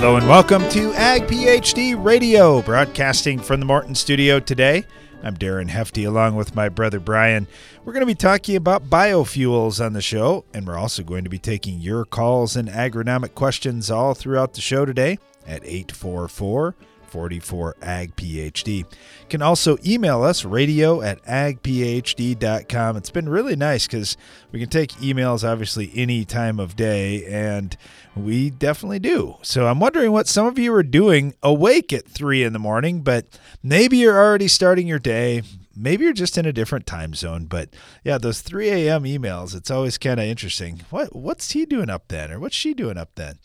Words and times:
Hello 0.00 0.16
and 0.16 0.26
welcome 0.26 0.66
to 0.70 0.94
Ag 0.94 1.26
PhD 1.26 1.94
Radio, 1.94 2.62
broadcasting 2.62 3.38
from 3.38 3.60
the 3.60 3.66
Morton 3.66 3.94
studio 3.94 4.40
today. 4.40 4.86
I'm 5.22 5.36
Darren 5.36 5.68
Hefty 5.68 6.04
along 6.04 6.36
with 6.36 6.54
my 6.54 6.70
brother 6.70 6.98
Brian. 6.98 7.46
We're 7.84 7.92
going 7.92 8.00
to 8.00 8.06
be 8.06 8.14
talking 8.14 8.56
about 8.56 8.88
biofuels 8.88 9.78
on 9.84 9.92
the 9.92 10.00
show, 10.00 10.46
and 10.54 10.66
we're 10.66 10.78
also 10.78 11.02
going 11.02 11.24
to 11.24 11.28
be 11.28 11.38
taking 11.38 11.80
your 11.80 12.06
calls 12.06 12.56
and 12.56 12.66
agronomic 12.70 13.34
questions 13.34 13.90
all 13.90 14.14
throughout 14.14 14.54
the 14.54 14.62
show 14.62 14.86
today 14.86 15.18
at 15.46 15.62
844 15.64 16.74
44 17.10 17.76
Ag 17.82 18.16
PhD. 18.16 18.78
You 18.78 18.86
can 19.28 19.42
also 19.42 19.76
email 19.84 20.22
us 20.22 20.44
radio 20.44 21.02
at 21.02 21.22
agphd.com. 21.24 22.96
It's 22.96 23.10
been 23.10 23.28
really 23.28 23.56
nice 23.56 23.86
because 23.86 24.16
we 24.52 24.60
can 24.60 24.68
take 24.68 24.92
emails 24.92 25.46
obviously 25.46 25.90
any 25.94 26.24
time 26.24 26.60
of 26.60 26.76
day, 26.76 27.24
and 27.26 27.76
we 28.14 28.50
definitely 28.50 29.00
do. 29.00 29.36
So 29.42 29.66
I'm 29.66 29.80
wondering 29.80 30.12
what 30.12 30.28
some 30.28 30.46
of 30.46 30.58
you 30.58 30.72
are 30.74 30.82
doing 30.82 31.34
awake 31.42 31.92
at 31.92 32.06
three 32.06 32.44
in 32.44 32.52
the 32.52 32.58
morning, 32.58 33.02
but 33.02 33.38
maybe 33.62 33.98
you're 33.98 34.18
already 34.18 34.48
starting 34.48 34.86
your 34.86 34.98
day. 34.98 35.42
Maybe 35.76 36.04
you're 36.04 36.12
just 36.12 36.36
in 36.36 36.46
a 36.46 36.52
different 36.52 36.86
time 36.86 37.14
zone, 37.14 37.46
but 37.46 37.70
yeah, 38.04 38.18
those 38.18 38.42
3 38.42 38.68
a.m. 38.68 39.04
emails, 39.04 39.54
it's 39.54 39.70
always 39.70 39.96
kind 39.98 40.20
of 40.20 40.26
interesting. 40.26 40.82
What 40.90 41.14
what's 41.16 41.52
he 41.52 41.64
doing 41.64 41.88
up 41.88 42.08
then, 42.08 42.30
or 42.30 42.38
what's 42.38 42.56
she 42.56 42.74
doing 42.74 42.98
up 42.98 43.14
then? 43.14 43.38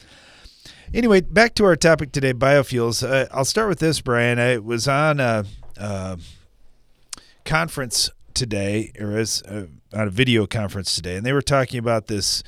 Anyway, 0.95 1.19
back 1.19 1.53
to 1.55 1.65
our 1.65 1.75
topic 1.75 2.13
today 2.13 2.31
biofuels. 2.31 3.05
Uh, 3.05 3.27
I'll 3.29 3.43
start 3.43 3.67
with 3.67 3.79
this, 3.79 3.99
Brian. 3.99 4.39
I 4.39 4.59
was 4.59 4.87
on 4.87 5.19
a, 5.19 5.43
a 5.75 6.17
conference 7.43 8.09
today, 8.33 8.93
or 8.97 9.07
was 9.07 9.43
uh, 9.43 9.65
on 9.91 10.07
a 10.07 10.09
video 10.09 10.47
conference 10.47 10.95
today, 10.95 11.17
and 11.17 11.25
they 11.25 11.33
were 11.33 11.41
talking 11.41 11.79
about 11.79 12.07
this 12.07 12.43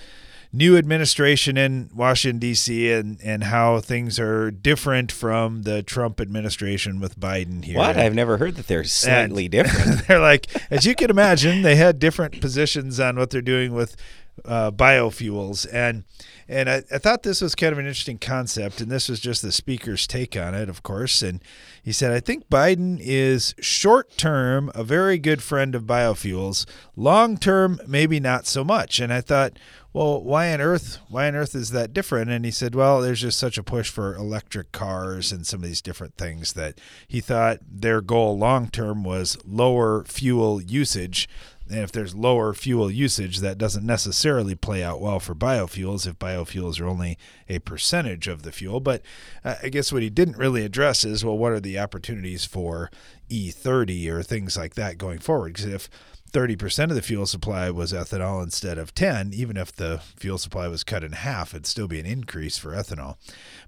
new 0.54 0.78
administration 0.78 1.58
in 1.58 1.90
Washington 1.94 2.40
D.C. 2.40 2.90
and 2.90 3.20
and 3.22 3.44
how 3.44 3.82
things 3.82 4.18
are 4.18 4.50
different 4.50 5.12
from 5.12 5.64
the 5.64 5.84
Trump 5.84 6.22
administration 6.22 7.02
with 7.02 7.20
Biden 7.20 7.66
here. 7.66 7.78
What? 7.78 7.98
I've 7.98 8.16
never 8.16 8.38
heard 8.38 8.56
that 8.56 8.68
they're 8.68 8.86
slightly 8.86 9.44
and 9.44 9.52
different. 9.52 10.08
they're 10.08 10.22
like, 10.22 10.48
as 10.72 10.86
you 10.86 10.96
can 10.96 11.10
imagine, 11.10 11.64
they 11.64 11.76
had 11.76 12.00
different 12.00 12.40
positions 12.40 12.98
on 12.98 13.18
what 13.18 13.30
they're 13.30 13.42
doing 13.42 13.74
with 13.74 13.98
uh, 14.46 14.72
biofuels 14.72 15.68
and 15.74 16.06
and 16.50 16.70
I, 16.70 16.84
I, 16.92 16.98
thought 16.98 17.24
this 17.24 17.42
was 17.42 17.56
kind 17.56 17.74
of 17.74 17.80
an 17.80 17.86
interesting 17.86 18.20
concept, 18.20 18.80
and 18.80 18.90
this 18.90 19.10
was 19.10 19.20
just 19.20 19.42
the 19.42 19.52
speaker's 19.52 20.08
take 20.08 20.38
on 20.38 20.54
it, 20.54 20.70
of 20.70 20.82
course. 20.82 21.22
And 21.22 21.42
he 21.84 21.92
said, 21.92 22.12
I 22.12 22.20
think 22.20 22.50
Biden 22.50 23.00
is 23.02 23.54
short 23.60 24.18
term 24.18 24.72
a 24.74 24.84
very 24.84 25.18
good 25.18 25.44
friend 25.44 25.76
of 25.76 25.84
biofuels, 25.84 26.66
long 26.96 27.38
term, 27.38 27.80
maybe 27.86 28.20
not 28.20 28.48
so 28.48 28.64
much. 28.64 29.00
And 29.00 29.12
I 29.12 29.20
thought, 29.20 29.60
well, 29.92 30.24
why 30.24 30.54
on 30.54 30.62
earth? 30.62 31.00
Why 31.10 31.28
on 31.28 31.36
earth 31.36 31.56
is 31.56 31.72
that 31.72 31.92
different? 31.92 32.30
And 32.30 32.46
he 32.46 32.52
said, 32.52 32.76
well, 32.76 33.02
there's 33.02 33.22
just 33.22 33.40
such 33.40 33.58
a 33.58 33.64
push 33.64 33.90
for 33.90 34.16
electric 34.16 34.72
cars 34.72 35.32
and 35.32 35.46
some 35.46 35.64
of 35.64 35.68
these 35.68 35.82
different 35.82 36.16
things 36.18 36.54
that 36.54 36.80
he 37.08 37.20
thought 37.20 37.60
their 37.68 38.02
goal 38.02 38.38
long 38.38 38.70
term 38.70 39.04
was 39.04 39.38
lower 39.44 40.04
fuel 40.06 40.62
usage 40.62 41.28
and 41.70 41.80
if 41.80 41.92
there's 41.92 42.16
lower 42.16 42.54
fuel 42.54 42.90
usage, 42.90 43.40
that 43.40 43.58
doesn't 43.58 43.86
necessarily 43.86 44.56
play 44.56 44.84
out 44.84 45.02
well 45.02 45.20
for 45.20 45.36
biofuels 45.36 46.08
if 46.08 46.18
biofuels 46.18 46.80
are 46.80 46.88
only 46.88 47.18
a 47.50 47.60
percentage 47.60 48.28
of 48.28 48.44
the 48.44 48.52
fuel. 48.52 48.80
But 48.80 49.02
uh, 49.44 49.56
I 49.64 49.70
guess 49.70 49.92
what 49.92 50.04
he 50.04 50.10
didn't 50.10 50.38
really 50.38 50.64
address 50.64 51.04
is 51.04 51.24
well, 51.24 51.38
what 51.38 51.52
are 51.52 51.60
the 51.60 51.80
opportunities 51.80 52.46
for 52.46 52.90
E30 53.30 54.10
or 54.10 54.24
things 54.24 54.58
like 54.58 54.76
that 54.76 54.98
going 54.98 55.20
forward? 55.20 55.54
Because 55.54 55.66
if 55.66 55.90
30% 56.32 56.86
of 56.86 56.96
the 56.96 57.02
fuel 57.02 57.26
supply 57.26 57.70
was 57.70 57.94
ethanol 57.94 58.44
instead 58.44 58.78
of 58.78 58.94
10 58.94 59.32
even 59.34 59.58
if 59.58 59.72
the 59.72 60.02
fuel 60.16 60.38
supply 60.38 60.68
was 60.68 60.84
cut 60.84 61.04
in 61.04 61.14
half 61.14 61.54
it'd 61.54 61.66
still 61.66 61.88
be 61.88 62.00
an 62.00 62.06
increase 62.06 62.58
for 62.58 62.72
ethanol. 62.72 63.16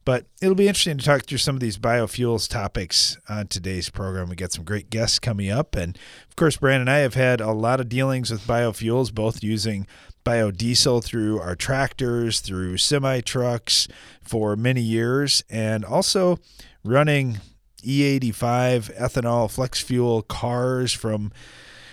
But 0.05 0.25
it'll 0.41 0.55
be 0.55 0.67
interesting 0.67 0.97
to 0.97 1.05
talk 1.05 1.25
through 1.25 1.37
some 1.39 1.55
of 1.55 1.61
these 1.61 1.77
biofuels 1.77 2.49
topics 2.49 3.17
on 3.27 3.47
today's 3.47 3.89
program. 3.89 4.29
We 4.29 4.35
got 4.35 4.51
some 4.51 4.65
great 4.65 4.89
guests 4.89 5.19
coming 5.19 5.49
up. 5.49 5.75
And 5.75 5.97
of 6.27 6.35
course 6.35 6.57
Brian 6.57 6.81
and 6.81 6.89
i 6.89 6.97
have 6.99 7.13
had 7.13 7.41
a 7.41 7.51
lot 7.51 7.79
of 7.79 7.89
dealings 7.89 8.31
with 8.31 8.41
biofuels 8.41 9.13
both 9.13 9.43
using 9.43 9.87
biodiesel 10.25 11.03
through 11.03 11.39
our 11.39 11.55
tractors 11.55 12.39
through 12.39 12.77
semi 12.77 13.21
trucks 13.21 13.87
for 14.21 14.55
many 14.55 14.81
years 14.81 15.43
and 15.49 15.85
also 15.85 16.37
running 16.83 17.39
E85 17.83 18.95
ethanol 18.97 19.49
flex 19.49 19.81
fuel 19.81 20.21
cars 20.21 20.91
from 20.91 21.31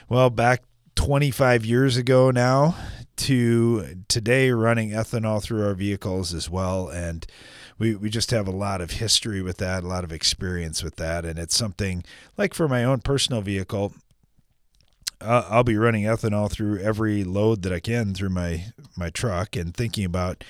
well, 0.09 0.31
back 0.31 0.63
25 0.95 1.65
years 1.65 1.97
ago 1.97 2.31
now 2.31 2.77
to 3.17 4.05
today 4.09 4.51
running 4.51 4.91
ethanol 4.91 5.43
through 5.43 5.65
our 5.65 5.75
vehicles 5.75 6.33
as 6.33 6.49
well. 6.49 6.89
And 6.89 7.27
we, 7.79 7.95
we 7.95 8.11
just 8.11 8.31
have 8.31 8.47
a 8.47 8.53
lot 8.53 8.81
of 8.81 8.93
history 8.93 9.43
with 9.43 9.59
that, 9.59 9.85
a 9.85 9.89
lot 9.89 10.05
of 10.05 10.13
experience 10.13 10.83
with 10.83 10.97
that. 10.97 11.25
And 11.25 11.39
it's 11.39 11.57
something 11.57 12.05
like 12.37 12.55
for 12.55 12.69
my 12.69 12.85
own 12.85 13.01
personal 13.01 13.43
vehicle, 13.43 13.95
uh, 15.21 15.45
I'll 15.49 15.65
be 15.65 15.77
running 15.77 16.05
ethanol 16.05 16.51
through 16.51 16.79
every 16.81 17.25
load 17.25 17.63
that 17.63 17.73
I 17.73 17.81
can 17.81 18.15
through 18.15 18.31
my, 18.31 18.67
my 18.97 19.11
truck 19.11 19.57
and 19.57 19.75
thinking 19.75 20.05
about, 20.05 20.45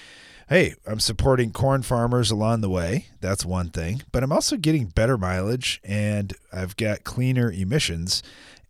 hey, 0.49 0.75
I'm 0.87 1.01
supporting 1.01 1.53
corn 1.53 1.83
farmers 1.83 2.31
along 2.31 2.61
the 2.61 2.71
way. 2.71 3.07
That's 3.21 3.45
one 3.45 3.71
thing. 3.71 4.03
But 4.13 4.23
I'm 4.23 4.33
also 4.33 4.57
getting 4.57 4.87
better 4.87 5.17
mileage 5.17 5.81
and 5.85 6.35
I've 6.53 6.77
got 6.77 7.05
cleaner 7.05 7.51
emissions. 7.51 8.23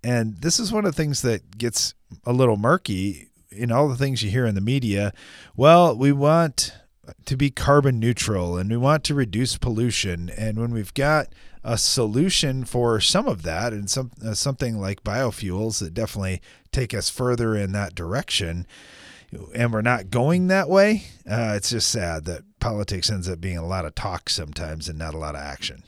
And 0.07 0.37
this 0.37 0.61
is 0.61 0.73
one 0.73 0.85
of 0.85 0.95
the 0.95 0.97
things 0.97 1.23
that 1.23 1.59
gets 1.59 1.93
a 2.25 2.33
little 2.33 2.57
murky 2.57 3.27
in 3.51 3.73
all 3.73 3.89
the 3.89 3.97
things 3.97 4.23
you 4.23 4.31
hear 4.31 4.47
in 4.47 4.55
the 4.55 4.61
media. 4.61 5.13
Well, 5.57 5.97
we 5.97 6.13
want 6.13 6.73
to 7.25 7.37
be 7.37 7.51
carbon 7.51 7.99
neutral 7.99 8.57
and 8.57 8.71
we 8.71 8.77
want 8.77 9.03
to 9.05 9.17
reduce 9.17 9.59
pollution. 9.59 10.31
And 10.31 10.61
when 10.61 10.71
we've 10.71 10.95
got 10.95 11.31
a 11.65 11.77
solution 11.77 12.65
for 12.65 13.01
some 13.01 13.27
of 13.27 13.43
that 13.43 13.73
and 13.73 13.91
some 13.91 14.13
uh, 14.25 14.35
something 14.35 14.81
like 14.81 15.03
biofuels 15.03 15.81
that 15.81 15.93
definitely 15.93 16.41
take 16.71 16.95
us 16.95 17.11
further 17.11 17.57
in 17.57 17.73
that 17.73 17.97
direction, 17.97 18.65
and 19.57 19.73
we're 19.73 19.83
not 19.83 20.11
going 20.11 20.47
that 20.47 20.69
way, 20.69 21.03
uh, 21.29 21.55
it's 21.57 21.71
just 21.71 21.91
sad 21.91 22.27
that 22.27 22.45
politics 22.61 23.11
ends 23.11 23.29
up 23.29 23.41
being 23.41 23.59
a 23.59 23.67
lot 23.67 23.85
of 23.85 23.97
talk 23.97 24.31
sometimes 24.31 24.89
and 24.89 25.01
not 25.01 25.15
a 25.15 25.19
lot 25.19 25.35
of 25.35 25.41
action. 25.41 25.83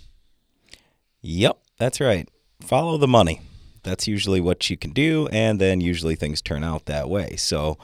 Yep, 1.20 1.56
that's 1.78 2.00
right. 2.00 2.28
Follow 2.60 2.98
the 2.98 3.06
money. 3.06 3.42
That's 3.88 4.06
usually 4.06 4.40
what 4.40 4.68
you 4.70 4.76
can 4.76 4.92
do, 4.92 5.28
and 5.32 5.60
then 5.60 5.80
usually 5.80 6.14
things 6.14 6.42
turn 6.42 6.62
out 6.62 6.86
that 6.86 7.08
way. 7.08 7.36
So, 7.36 7.78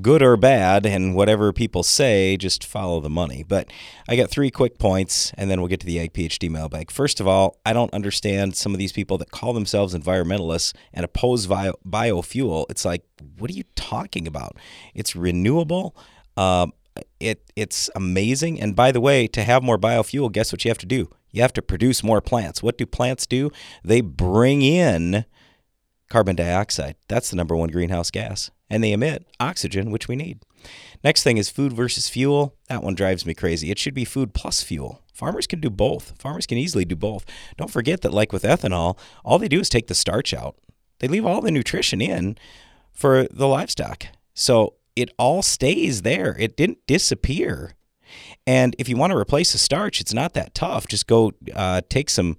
good 0.00 0.22
or 0.22 0.36
bad, 0.36 0.86
and 0.86 1.14
whatever 1.14 1.52
people 1.52 1.82
say, 1.82 2.36
just 2.36 2.64
follow 2.64 3.00
the 3.00 3.10
money. 3.10 3.42
But 3.42 3.70
I 4.08 4.16
got 4.16 4.30
three 4.30 4.50
quick 4.50 4.78
points, 4.78 5.32
and 5.36 5.50
then 5.50 5.60
we'll 5.60 5.68
get 5.68 5.80
to 5.80 5.86
the 5.86 5.98
Ag 5.98 6.12
PhD 6.12 6.48
mailbag. 6.48 6.90
First 6.90 7.20
of 7.20 7.26
all, 7.26 7.58
I 7.66 7.72
don't 7.72 7.92
understand 7.92 8.56
some 8.56 8.72
of 8.72 8.78
these 8.78 8.92
people 8.92 9.18
that 9.18 9.30
call 9.30 9.52
themselves 9.52 9.94
environmentalists 9.94 10.72
and 10.92 11.04
oppose 11.04 11.46
bio- 11.46 11.78
biofuel. 11.86 12.66
It's 12.70 12.84
like, 12.84 13.02
what 13.38 13.50
are 13.50 13.54
you 13.54 13.64
talking 13.74 14.26
about? 14.26 14.56
It's 14.94 15.14
renewable. 15.16 15.96
Um, 16.36 16.72
it 17.18 17.50
it's 17.56 17.90
amazing. 17.94 18.60
And 18.60 18.74
by 18.74 18.92
the 18.92 19.00
way, 19.00 19.26
to 19.28 19.42
have 19.42 19.62
more 19.62 19.78
biofuel, 19.78 20.32
guess 20.32 20.52
what 20.52 20.64
you 20.64 20.70
have 20.70 20.78
to 20.78 20.86
do? 20.86 21.08
You 21.32 21.42
have 21.42 21.52
to 21.54 21.62
produce 21.62 22.02
more 22.02 22.20
plants. 22.20 22.62
What 22.62 22.76
do 22.78 22.86
plants 22.86 23.26
do? 23.26 23.50
They 23.84 24.00
bring 24.00 24.62
in 24.62 25.24
carbon 26.10 26.36
dioxide. 26.36 26.96
That's 27.08 27.30
the 27.30 27.36
number 27.36 27.56
one 27.56 27.70
greenhouse 27.70 28.10
gas. 28.10 28.50
And 28.68 28.84
they 28.84 28.92
emit 28.92 29.26
oxygen, 29.40 29.90
which 29.90 30.08
we 30.08 30.16
need. 30.16 30.40
Next 31.02 31.22
thing 31.22 31.38
is 31.38 31.48
food 31.48 31.72
versus 31.72 32.08
fuel. 32.08 32.54
That 32.68 32.82
one 32.82 32.94
drives 32.94 33.24
me 33.24 33.32
crazy. 33.32 33.70
It 33.70 33.78
should 33.78 33.94
be 33.94 34.04
food 34.04 34.34
plus 34.34 34.62
fuel. 34.62 35.02
Farmers 35.14 35.46
can 35.46 35.60
do 35.60 35.70
both. 35.70 36.14
Farmers 36.18 36.46
can 36.46 36.58
easily 36.58 36.84
do 36.84 36.96
both. 36.96 37.24
Don't 37.56 37.70
forget 37.70 38.02
that, 38.02 38.12
like 38.12 38.32
with 38.32 38.42
ethanol, 38.42 38.98
all 39.24 39.38
they 39.38 39.48
do 39.48 39.60
is 39.60 39.68
take 39.68 39.86
the 39.86 39.94
starch 39.94 40.34
out, 40.34 40.56
they 40.98 41.08
leave 41.08 41.26
all 41.26 41.40
the 41.40 41.50
nutrition 41.50 42.00
in 42.00 42.36
for 42.92 43.26
the 43.30 43.46
livestock. 43.46 44.06
So 44.34 44.74
it 44.96 45.10
all 45.18 45.42
stays 45.42 46.02
there, 46.02 46.36
it 46.38 46.56
didn't 46.56 46.86
disappear. 46.86 47.74
And 48.46 48.74
if 48.78 48.88
you 48.88 48.96
want 48.96 49.12
to 49.12 49.18
replace 49.18 49.52
the 49.52 49.58
starch, 49.58 50.00
it's 50.00 50.14
not 50.14 50.34
that 50.34 50.54
tough. 50.54 50.86
Just 50.86 51.06
go 51.06 51.32
uh, 51.54 51.82
take 51.88 52.10
some 52.10 52.36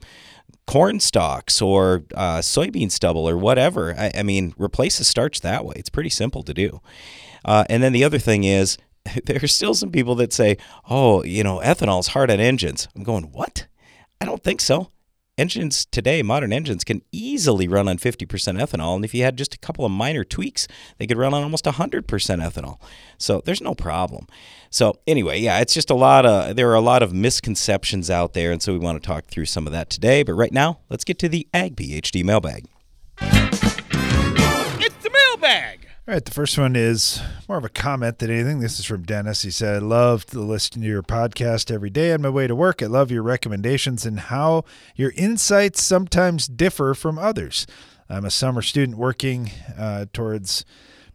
corn 0.71 1.01
stalks 1.01 1.61
or 1.61 2.03
uh, 2.15 2.37
soybean 2.37 2.89
stubble 2.89 3.27
or 3.27 3.37
whatever. 3.37 3.93
I, 3.97 4.09
I, 4.19 4.23
mean, 4.23 4.53
replace 4.57 4.99
the 4.99 5.03
starch 5.03 5.41
that 5.41 5.65
way. 5.65 5.73
It's 5.75 5.89
pretty 5.89 6.09
simple 6.09 6.43
to 6.43 6.53
do. 6.53 6.79
Uh, 7.43 7.65
and 7.69 7.83
then 7.83 7.91
the 7.91 8.05
other 8.05 8.19
thing 8.19 8.45
is, 8.45 8.77
there's 9.25 9.53
still 9.53 9.73
some 9.73 9.91
people 9.91 10.15
that 10.15 10.31
say, 10.31 10.55
oh, 10.89 11.25
you 11.25 11.43
know, 11.43 11.59
ethanol 11.59 11.99
is 11.99 12.07
hard 12.07 12.31
on 12.31 12.39
engines. 12.39 12.87
I'm 12.95 13.03
going, 13.03 13.25
what? 13.33 13.67
I 14.21 14.25
don't 14.25 14.41
think 14.41 14.61
so 14.61 14.91
engines 15.37 15.85
today, 15.85 16.21
modern 16.21 16.53
engines, 16.53 16.83
can 16.83 17.01
easily 17.11 17.67
run 17.67 17.87
on 17.87 17.97
50% 17.97 18.27
ethanol. 18.27 18.95
And 18.95 19.05
if 19.05 19.13
you 19.13 19.23
had 19.23 19.37
just 19.37 19.55
a 19.55 19.57
couple 19.57 19.85
of 19.85 19.91
minor 19.91 20.23
tweaks, 20.23 20.67
they 20.97 21.07
could 21.07 21.17
run 21.17 21.33
on 21.33 21.43
almost 21.43 21.65
100% 21.65 22.03
ethanol. 22.05 22.79
So 23.17 23.41
there's 23.43 23.61
no 23.61 23.73
problem. 23.73 24.27
So 24.69 24.99
anyway, 25.07 25.39
yeah, 25.39 25.59
it's 25.59 25.73
just 25.73 25.89
a 25.89 25.95
lot 25.95 26.25
of, 26.25 26.55
there 26.55 26.69
are 26.69 26.75
a 26.75 26.81
lot 26.81 27.03
of 27.03 27.13
misconceptions 27.13 28.09
out 28.09 28.33
there. 28.33 28.51
And 28.51 28.61
so 28.61 28.73
we 28.73 28.79
want 28.79 29.01
to 29.01 29.05
talk 29.05 29.25
through 29.25 29.45
some 29.45 29.67
of 29.67 29.73
that 29.73 29.89
today. 29.89 30.23
But 30.23 30.33
right 30.33 30.53
now, 30.53 30.79
let's 30.89 31.03
get 31.03 31.19
to 31.19 31.29
the 31.29 31.47
Ag 31.53 31.75
PhD 31.75 32.23
mailbag. 32.23 32.67
It's 33.19 34.95
the 35.03 35.09
mailbag. 35.09 35.80
All 36.07 36.15
right, 36.15 36.25
the 36.25 36.31
first 36.31 36.57
one 36.57 36.75
is 36.75 37.21
more 37.47 37.59
of 37.59 37.63
a 37.63 37.69
comment 37.69 38.17
than 38.17 38.31
anything. 38.31 38.59
This 38.59 38.79
is 38.79 38.85
from 38.85 39.03
Dennis. 39.03 39.43
He 39.43 39.51
said, 39.51 39.75
I 39.75 39.85
love 39.85 40.25
to 40.25 40.39
listen 40.39 40.81
to 40.81 40.87
your 40.87 41.03
podcast 41.03 41.69
every 41.69 41.91
day 41.91 42.11
on 42.11 42.23
my 42.23 42.29
way 42.29 42.47
to 42.47 42.55
work. 42.55 42.81
I 42.81 42.87
love 42.87 43.11
your 43.11 43.21
recommendations 43.21 44.03
and 44.03 44.19
how 44.19 44.65
your 44.95 45.13
insights 45.15 45.83
sometimes 45.83 46.47
differ 46.47 46.95
from 46.95 47.19
others. 47.19 47.67
I'm 48.09 48.25
a 48.25 48.31
summer 48.31 48.63
student 48.63 48.97
working 48.97 49.51
uh, 49.77 50.07
towards 50.11 50.65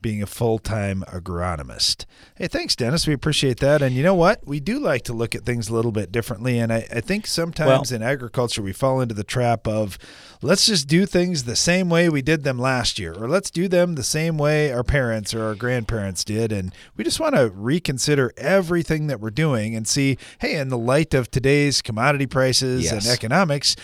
being 0.03 0.23
a 0.23 0.27
full 0.27 0.59
time 0.59 1.05
agronomist. 1.09 2.05
Hey, 2.37 2.49
thanks, 2.49 2.77
Dennis. 2.77 3.07
We 3.07 3.15
appreciate 3.15 3.61
that. 3.61 3.83
And 3.83 3.95
you 3.95 4.03
know 4.03 4.15
what? 4.15 4.47
We 4.47 4.61
do 4.61 4.79
like 4.79 5.03
to 5.05 5.13
look 5.13 5.35
at 5.35 5.45
things 5.45 5.69
a 5.69 5.75
little 5.75 5.93
bit 5.93 6.13
differently. 6.13 6.59
And 6.59 6.73
I, 6.73 6.87
I 6.93 7.01
think 7.01 7.27
sometimes 7.27 7.91
well, 7.91 7.97
in 7.97 8.03
agriculture, 8.03 8.63
we 8.63 8.73
fall 8.73 9.01
into 9.01 9.15
the 9.15 9.25
trap 9.25 9.67
of 9.67 9.99
let's 10.43 10.67
just 10.67 10.89
do 10.89 11.07
things 11.07 11.45
the 11.45 11.57
same 11.57 11.89
way 11.89 12.09
we 12.09 12.23
did 12.23 12.45
them 12.45 12.59
last 12.59 12.99
year, 12.99 13.15
or 13.15 13.29
let's 13.29 13.51
do 13.51 13.69
them 13.69 13.95
the 13.95 14.03
same 14.03 14.39
way 14.39 14.73
our 14.73 14.85
parents 14.85 15.35
or 15.35 15.45
our 15.45 15.55
grandparents 15.55 16.25
did. 16.25 16.53
And 16.53 16.75
we 16.97 17.05
just 17.05 17.21
want 17.21 17.35
to 17.35 17.51
reconsider 17.55 18.33
everything 18.37 19.07
that 19.07 19.21
we're 19.21 19.31
doing 19.31 19.75
and 19.75 19.87
see, 19.87 20.19
hey, 20.41 20.57
in 20.57 20.69
the 20.69 20.79
light 20.79 21.15
of 21.15 21.31
today's 21.31 21.83
commodity 21.83 22.27
prices 22.27 22.85
yes. 22.85 22.93
and 22.93 23.07
economics, 23.13 23.77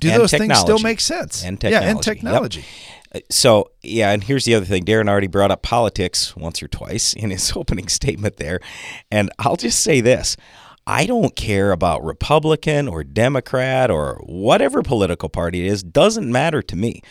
do 0.00 0.10
and 0.10 0.20
those 0.20 0.30
technology. 0.30 0.54
things 0.54 0.60
still 0.60 0.78
make 0.78 1.00
sense? 1.00 1.44
And 1.44 1.60
technology. 1.60 1.84
Yeah, 1.84 1.90
and 1.90 2.02
technology. 2.02 2.60
Yep. 2.60 2.99
So, 3.28 3.70
yeah, 3.82 4.12
and 4.12 4.22
here's 4.22 4.44
the 4.44 4.54
other 4.54 4.66
thing. 4.66 4.84
Darren 4.84 5.08
already 5.08 5.26
brought 5.26 5.50
up 5.50 5.62
politics 5.62 6.36
once 6.36 6.62
or 6.62 6.68
twice 6.68 7.12
in 7.14 7.30
his 7.30 7.52
opening 7.56 7.88
statement 7.88 8.36
there. 8.36 8.60
And 9.10 9.30
I'll 9.38 9.56
just 9.56 9.80
say 9.80 10.00
this 10.00 10.36
I 10.86 11.06
don't 11.06 11.36
care 11.36 11.72
about 11.72 12.04
Republican 12.04 12.88
or 12.88 13.04
Democrat 13.04 13.90
or 13.90 14.20
whatever 14.24 14.82
political 14.82 15.28
party 15.28 15.66
it 15.66 15.70
is, 15.70 15.82
doesn't 15.82 16.30
matter 16.30 16.62
to 16.62 16.76
me. 16.76 17.02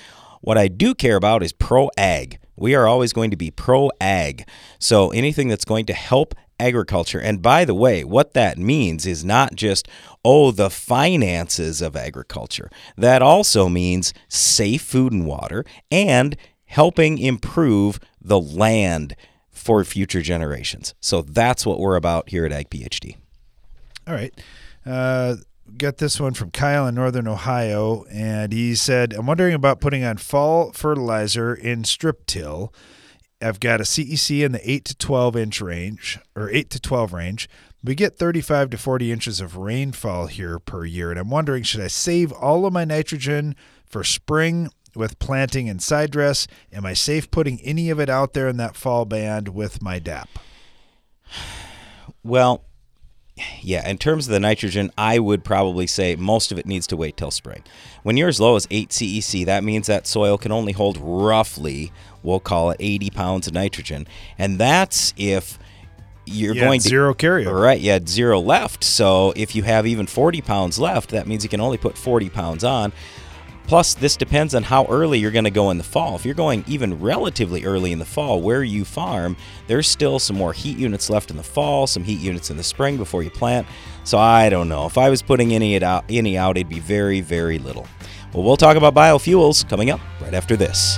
What 0.41 0.57
I 0.57 0.67
do 0.69 0.95
care 0.95 1.17
about 1.17 1.43
is 1.43 1.51
pro 1.51 1.89
ag. 1.97 2.39
We 2.55 2.75
are 2.75 2.87
always 2.87 3.13
going 3.13 3.31
to 3.31 3.37
be 3.37 3.51
pro 3.51 3.89
ag. 4.01 4.47
So 4.79 5.11
anything 5.11 5.47
that's 5.47 5.65
going 5.65 5.85
to 5.85 5.93
help 5.93 6.33
agriculture. 6.59 7.19
And 7.19 7.41
by 7.41 7.65
the 7.65 7.73
way, 7.73 8.03
what 8.03 8.33
that 8.33 8.57
means 8.57 9.05
is 9.05 9.23
not 9.23 9.55
just, 9.55 9.87
oh, 10.23 10.51
the 10.51 10.69
finances 10.69 11.81
of 11.81 11.95
agriculture. 11.95 12.69
That 12.97 13.21
also 13.21 13.69
means 13.69 14.13
safe 14.27 14.81
food 14.81 15.13
and 15.13 15.25
water 15.25 15.65
and 15.89 16.35
helping 16.65 17.17
improve 17.17 17.99
the 18.21 18.39
land 18.39 19.15
for 19.49 19.83
future 19.83 20.21
generations. 20.21 20.93
So 20.99 21.21
that's 21.21 21.65
what 21.65 21.79
we're 21.79 21.95
about 21.95 22.29
here 22.29 22.45
at 22.45 22.51
Ag 22.51 22.69
PhD. 22.69 23.17
All 24.07 24.13
right. 24.13 24.33
Uh, 24.85 25.35
got 25.77 25.97
this 25.97 26.19
one 26.19 26.33
from 26.33 26.51
Kyle 26.51 26.87
in 26.87 26.95
Northern 26.95 27.27
Ohio, 27.27 28.05
and 28.11 28.51
he 28.51 28.75
said, 28.75 29.13
I'm 29.13 29.25
wondering 29.25 29.53
about 29.53 29.81
putting 29.81 30.03
on 30.03 30.17
fall 30.17 30.71
fertilizer 30.71 31.53
in 31.53 31.83
strip 31.83 32.25
till 32.25 32.73
I've 33.41 33.59
got 33.59 33.79
a 33.79 33.83
CEC 33.83 34.43
in 34.43 34.51
the 34.51 34.69
8 34.69 34.85
to 34.85 34.95
12 34.95 35.35
inch 35.37 35.61
range, 35.61 36.19
or 36.35 36.49
8 36.49 36.69
to 36.71 36.79
12 36.79 37.13
range. 37.13 37.49
We 37.83 37.95
get 37.95 38.17
35 38.17 38.71
to 38.71 38.77
40 38.77 39.11
inches 39.11 39.39
of 39.39 39.55
rainfall 39.55 40.27
here 40.27 40.59
per 40.59 40.83
year, 40.83 41.11
and 41.11 41.19
I'm 41.19 41.29
wondering 41.29 41.63
should 41.63 41.81
I 41.81 41.87
save 41.87 42.33
all 42.33 42.65
of 42.65 42.73
my 42.73 42.83
nitrogen 42.83 43.55
for 43.85 44.03
spring 44.03 44.69
with 44.95 45.19
planting 45.19 45.69
and 45.69 45.81
side 45.81 46.11
dress? 46.11 46.47
Am 46.73 46.85
I 46.85 46.93
safe 46.93 47.31
putting 47.31 47.61
any 47.61 47.89
of 47.89 47.99
it 47.99 48.09
out 48.09 48.33
there 48.33 48.49
in 48.49 48.57
that 48.57 48.75
fall 48.75 49.05
band 49.05 49.49
with 49.49 49.81
my 49.81 49.99
DAP? 49.99 50.27
Well, 52.23 52.65
yeah, 53.61 53.87
in 53.87 53.97
terms 53.97 54.27
of 54.27 54.33
the 54.33 54.39
nitrogen, 54.39 54.91
I 54.97 55.19
would 55.19 55.43
probably 55.43 55.87
say 55.87 56.15
most 56.15 56.51
of 56.51 56.59
it 56.59 56.65
needs 56.65 56.87
to 56.87 56.97
wait 56.97 57.15
till 57.15 57.31
spring. 57.31 57.63
When 58.03 58.17
you're 58.17 58.27
as 58.27 58.39
low 58.39 58.55
as 58.55 58.67
8 58.69 58.89
CEC, 58.89 59.45
that 59.45 59.63
means 59.63 59.87
that 59.87 60.07
soil 60.07 60.37
can 60.37 60.51
only 60.51 60.73
hold 60.73 60.97
roughly, 60.97 61.91
we'll 62.23 62.39
call 62.39 62.71
it 62.71 62.77
80 62.79 63.09
pounds 63.11 63.47
of 63.47 63.53
nitrogen. 63.53 64.07
And 64.37 64.57
that's 64.59 65.13
if 65.17 65.59
you're 66.25 66.53
you 66.53 66.61
going 66.61 66.79
to 66.81 66.89
zero 66.89 67.13
carryover. 67.13 67.61
Right, 67.61 67.79
you 67.79 67.91
had 67.91 68.07
zero 68.07 68.39
left. 68.39 68.83
So 68.83 69.33
if 69.35 69.55
you 69.55 69.63
have 69.63 69.87
even 69.87 70.07
40 70.07 70.41
pounds 70.41 70.79
left, 70.79 71.09
that 71.09 71.27
means 71.27 71.43
you 71.43 71.49
can 71.49 71.61
only 71.61 71.77
put 71.77 71.97
40 71.97 72.29
pounds 72.29 72.63
on. 72.63 72.93
Plus, 73.69 73.93
this 73.93 74.17
depends 74.17 74.55
on 74.55 74.63
how 74.63 74.87
early 74.87 75.19
you're 75.19 75.29
going 75.29 75.43
to 75.43 75.51
go 75.51 75.69
in 75.69 75.77
the 75.77 75.83
fall. 75.83 76.15
If 76.15 76.25
you're 76.25 76.33
going 76.33 76.63
even 76.67 76.99
relatively 76.99 77.65
early 77.65 77.91
in 77.91 77.99
the 77.99 78.05
fall, 78.05 78.41
where 78.41 78.63
you 78.63 78.83
farm, 78.83 79.37
there's 79.67 79.87
still 79.87 80.17
some 80.17 80.35
more 80.35 80.53
heat 80.53 80.75
units 80.79 81.07
left 81.07 81.29
in 81.29 81.37
the 81.37 81.43
fall, 81.43 81.85
some 81.85 82.03
heat 82.03 82.19
units 82.19 82.49
in 82.49 82.57
the 82.57 82.63
spring 82.63 82.97
before 82.97 83.21
you 83.21 83.29
plant. 83.29 83.67
So 84.05 84.17
I 84.17 84.49
don't 84.49 84.69
know. 84.69 84.87
If 84.87 84.97
I 84.97 85.11
was 85.11 85.21
putting 85.21 85.53
any 85.53 85.79
out, 85.83 86.03
any 86.09 86.35
out, 86.35 86.57
it'd 86.57 86.67
be 86.67 86.79
very, 86.79 87.21
very 87.21 87.59
little. 87.59 87.85
Well, 88.33 88.43
we'll 88.43 88.57
talk 88.57 88.75
about 88.75 88.95
biofuels 88.95 89.69
coming 89.69 89.91
up 89.91 89.99
right 90.19 90.33
after 90.33 90.55
this. 90.55 90.97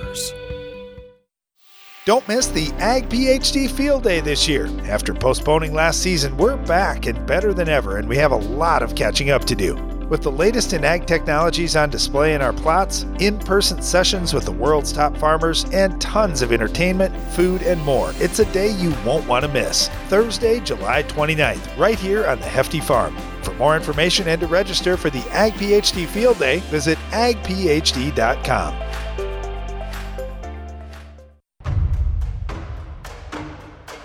Don't 2.03 2.27
miss 2.27 2.47
the 2.47 2.71
Ag 2.79 3.09
PhD 3.09 3.69
Field 3.69 4.01
Day 4.01 4.21
this 4.21 4.47
year. 4.47 4.67
After 4.85 5.13
postponing 5.13 5.71
last 5.71 6.01
season, 6.01 6.35
we're 6.35 6.57
back 6.57 7.05
and 7.05 7.27
better 7.27 7.53
than 7.53 7.69
ever, 7.69 7.97
and 7.97 8.09
we 8.09 8.17
have 8.17 8.31
a 8.31 8.35
lot 8.35 8.81
of 8.81 8.95
catching 8.95 9.29
up 9.29 9.45
to 9.45 9.55
do. 9.55 9.75
With 10.09 10.23
the 10.23 10.31
latest 10.31 10.73
in 10.73 10.83
ag 10.83 11.05
technologies 11.05 11.75
on 11.75 11.91
display 11.91 12.33
in 12.33 12.41
our 12.41 12.53
plots, 12.53 13.05
in 13.19 13.37
person 13.37 13.83
sessions 13.83 14.33
with 14.33 14.45
the 14.45 14.51
world's 14.51 14.91
top 14.91 15.15
farmers, 15.15 15.65
and 15.73 16.01
tons 16.01 16.41
of 16.41 16.51
entertainment, 16.51 17.15
food, 17.33 17.61
and 17.61 17.79
more, 17.83 18.13
it's 18.15 18.39
a 18.39 18.51
day 18.51 18.71
you 18.71 18.95
won't 19.05 19.27
want 19.27 19.45
to 19.45 19.51
miss. 19.51 19.87
Thursday, 20.07 20.59
July 20.59 21.03
29th, 21.03 21.77
right 21.77 21.99
here 21.99 22.25
on 22.25 22.39
the 22.39 22.47
Hefty 22.47 22.79
Farm. 22.79 23.15
For 23.43 23.53
more 23.53 23.75
information 23.75 24.27
and 24.27 24.41
to 24.41 24.47
register 24.47 24.97
for 24.97 25.11
the 25.11 25.23
Ag 25.29 25.53
PhD 25.53 26.07
Field 26.07 26.39
Day, 26.39 26.61
visit 26.71 26.97
agphd.com. 27.11 28.90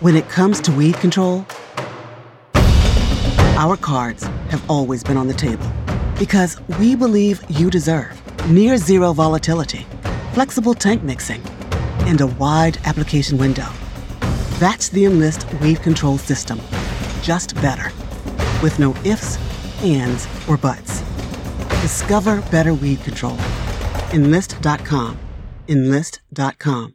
When 0.07 0.15
it 0.15 0.29
comes 0.29 0.61
to 0.61 0.71
weed 0.71 0.95
control, 0.99 1.45
our 3.59 3.77
cards 3.77 4.23
have 4.51 4.63
always 4.71 5.03
been 5.03 5.17
on 5.17 5.27
the 5.27 5.35
table 5.35 5.67
because 6.17 6.61
we 6.79 6.95
believe 6.95 7.43
you 7.51 7.71
deserve 7.71 8.15
near 8.49 8.77
zero 8.77 9.13
volatility, 9.13 9.85
flexible 10.33 10.75
tank 10.75 11.03
mixing, 11.03 11.43
and 12.07 12.21
a 12.21 12.29
wide 12.29 12.79
application 12.85 13.37
window. 13.37 13.67
That's 14.61 14.91
the 14.91 15.07
Enlist 15.07 15.53
weed 15.55 15.83
control 15.83 16.19
system, 16.19 16.61
just 17.21 17.57
better, 17.57 17.91
with 18.63 18.79
no 18.79 18.95
ifs, 19.05 19.39
ands, 19.83 20.29
or 20.49 20.57
buts. 20.57 21.01
Discover 21.83 22.43
better 22.53 22.75
weed 22.75 23.03
control. 23.03 23.37
Enlist.com. 24.13 25.19
Enlist.com. 25.67 26.95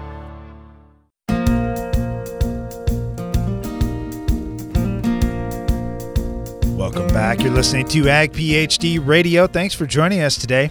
back. 7.31 7.45
You're 7.45 7.53
listening 7.53 7.87
to 7.89 8.09
Ag 8.09 8.33
PhD 8.33 8.99
Radio. 9.05 9.47
Thanks 9.47 9.73
for 9.73 9.85
joining 9.85 10.19
us 10.19 10.35
today. 10.35 10.69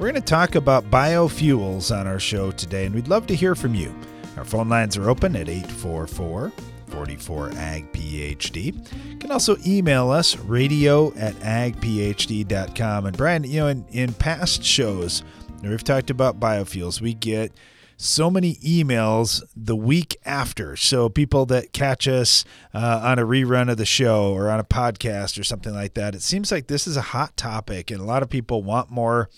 We're 0.00 0.10
going 0.10 0.14
to 0.16 0.20
talk 0.20 0.56
about 0.56 0.90
biofuels 0.90 1.96
on 1.96 2.08
our 2.08 2.18
show 2.18 2.50
today, 2.50 2.86
and 2.86 2.94
we'd 2.94 3.06
love 3.06 3.28
to 3.28 3.36
hear 3.36 3.54
from 3.54 3.72
you. 3.76 3.94
Our 4.36 4.44
phone 4.44 4.68
lines 4.68 4.96
are 4.96 5.08
open 5.08 5.36
at 5.36 5.48
844 5.48 6.50
44 6.88 7.50
Ag 7.52 7.92
PhD. 7.92 9.10
You 9.10 9.16
can 9.18 9.30
also 9.30 9.56
email 9.64 10.10
us 10.10 10.36
radio 10.36 11.14
at 11.14 11.34
agphd.com. 11.36 13.06
And 13.06 13.16
Brian, 13.16 13.44
you 13.44 13.60
know, 13.60 13.68
in, 13.68 13.84
in 13.92 14.12
past 14.14 14.64
shows, 14.64 15.22
we've 15.62 15.84
talked 15.84 16.10
about 16.10 16.40
biofuels. 16.40 17.00
We 17.00 17.14
get 17.14 17.52
so 18.02 18.28
many 18.28 18.56
emails 18.56 19.42
the 19.54 19.76
week 19.76 20.16
after. 20.24 20.74
So 20.74 21.08
people 21.08 21.46
that 21.46 21.72
catch 21.72 22.08
us 22.08 22.44
uh, 22.74 23.00
on 23.02 23.20
a 23.20 23.24
rerun 23.24 23.70
of 23.70 23.76
the 23.76 23.86
show 23.86 24.32
or 24.32 24.50
on 24.50 24.58
a 24.58 24.64
podcast 24.64 25.38
or 25.38 25.44
something 25.44 25.72
like 25.72 25.94
that, 25.94 26.14
it 26.14 26.22
seems 26.22 26.50
like 26.50 26.66
this 26.66 26.86
is 26.86 26.96
a 26.96 27.02
hot 27.02 27.36
topic, 27.36 27.90
and 27.90 28.00
a 28.00 28.04
lot 28.04 28.22
of 28.22 28.28
people 28.28 28.62
want 28.64 28.90
more 28.90 29.30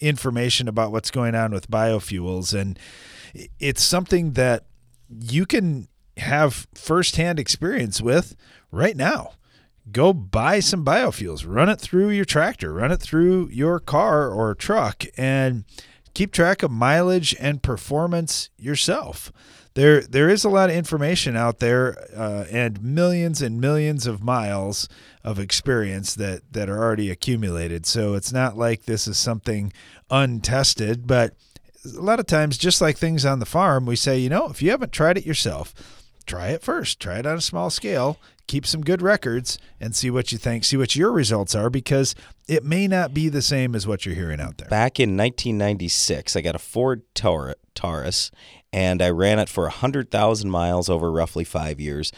information 0.00 0.66
about 0.66 0.92
what's 0.92 1.10
going 1.10 1.34
on 1.34 1.52
with 1.52 1.70
biofuels, 1.70 2.58
and 2.58 2.78
it's 3.60 3.82
something 3.82 4.32
that 4.32 4.64
you 5.08 5.44
can 5.44 5.88
have 6.16 6.66
firsthand 6.74 7.38
experience 7.38 8.00
with 8.00 8.34
right 8.72 8.96
now. 8.96 9.32
Go 9.92 10.14
buy 10.14 10.60
some 10.60 10.84
biofuels, 10.84 11.46
run 11.46 11.68
it 11.68 11.80
through 11.80 12.10
your 12.10 12.24
tractor, 12.24 12.72
run 12.72 12.90
it 12.90 13.00
through 13.00 13.50
your 13.52 13.78
car 13.78 14.30
or 14.30 14.54
truck, 14.54 15.04
and 15.18 15.64
keep 16.16 16.32
track 16.32 16.62
of 16.62 16.70
mileage 16.70 17.36
and 17.38 17.62
performance 17.62 18.48
yourself. 18.58 19.30
There, 19.74 20.00
there 20.00 20.30
is 20.30 20.44
a 20.44 20.48
lot 20.48 20.70
of 20.70 20.76
information 20.76 21.36
out 21.36 21.58
there, 21.58 21.94
uh, 22.16 22.46
and 22.50 22.82
millions 22.82 23.42
and 23.42 23.60
millions 23.60 24.06
of 24.06 24.22
miles 24.22 24.88
of 25.22 25.38
experience 25.38 26.14
that 26.14 26.40
that 26.52 26.70
are 26.70 26.82
already 26.82 27.10
accumulated. 27.10 27.84
So 27.84 28.14
it's 28.14 28.32
not 28.32 28.56
like 28.56 28.84
this 28.84 29.06
is 29.06 29.18
something 29.18 29.74
untested, 30.10 31.06
but 31.06 31.34
a 31.84 32.00
lot 32.00 32.18
of 32.18 32.24
times, 32.24 32.56
just 32.56 32.80
like 32.80 32.96
things 32.96 33.26
on 33.26 33.38
the 33.38 33.44
farm, 33.44 33.84
we 33.84 33.94
say, 33.94 34.18
you 34.18 34.30
know, 34.30 34.48
if 34.48 34.62
you 34.62 34.70
haven't 34.70 34.92
tried 34.92 35.18
it 35.18 35.26
yourself, 35.26 35.74
try 36.24 36.48
it 36.48 36.62
first. 36.62 36.98
Try 36.98 37.18
it 37.18 37.26
on 37.26 37.36
a 37.36 37.42
small 37.42 37.68
scale 37.68 38.18
keep 38.46 38.66
some 38.66 38.80
good 38.80 39.02
records 39.02 39.58
and 39.80 39.94
see 39.94 40.10
what 40.10 40.32
you 40.32 40.38
think, 40.38 40.64
see 40.64 40.76
what 40.76 40.96
your 40.96 41.12
results 41.12 41.54
are, 41.54 41.70
because 41.70 42.14
it 42.46 42.64
may 42.64 42.86
not 42.86 43.12
be 43.12 43.28
the 43.28 43.42
same 43.42 43.74
as 43.74 43.86
what 43.86 44.06
you're 44.06 44.14
hearing 44.14 44.40
out 44.40 44.58
there. 44.58 44.68
Back 44.68 45.00
in 45.00 45.16
1996, 45.16 46.36
I 46.36 46.40
got 46.40 46.54
a 46.54 46.60
Ford 46.60 47.02
Taurus 47.14 48.30
and 48.72 49.02
I 49.02 49.10
ran 49.10 49.38
it 49.38 49.48
for 49.48 49.64
100,000 49.64 50.50
miles 50.50 50.88
over 50.88 51.10
roughly 51.10 51.44
five 51.44 51.80
years. 51.80 52.12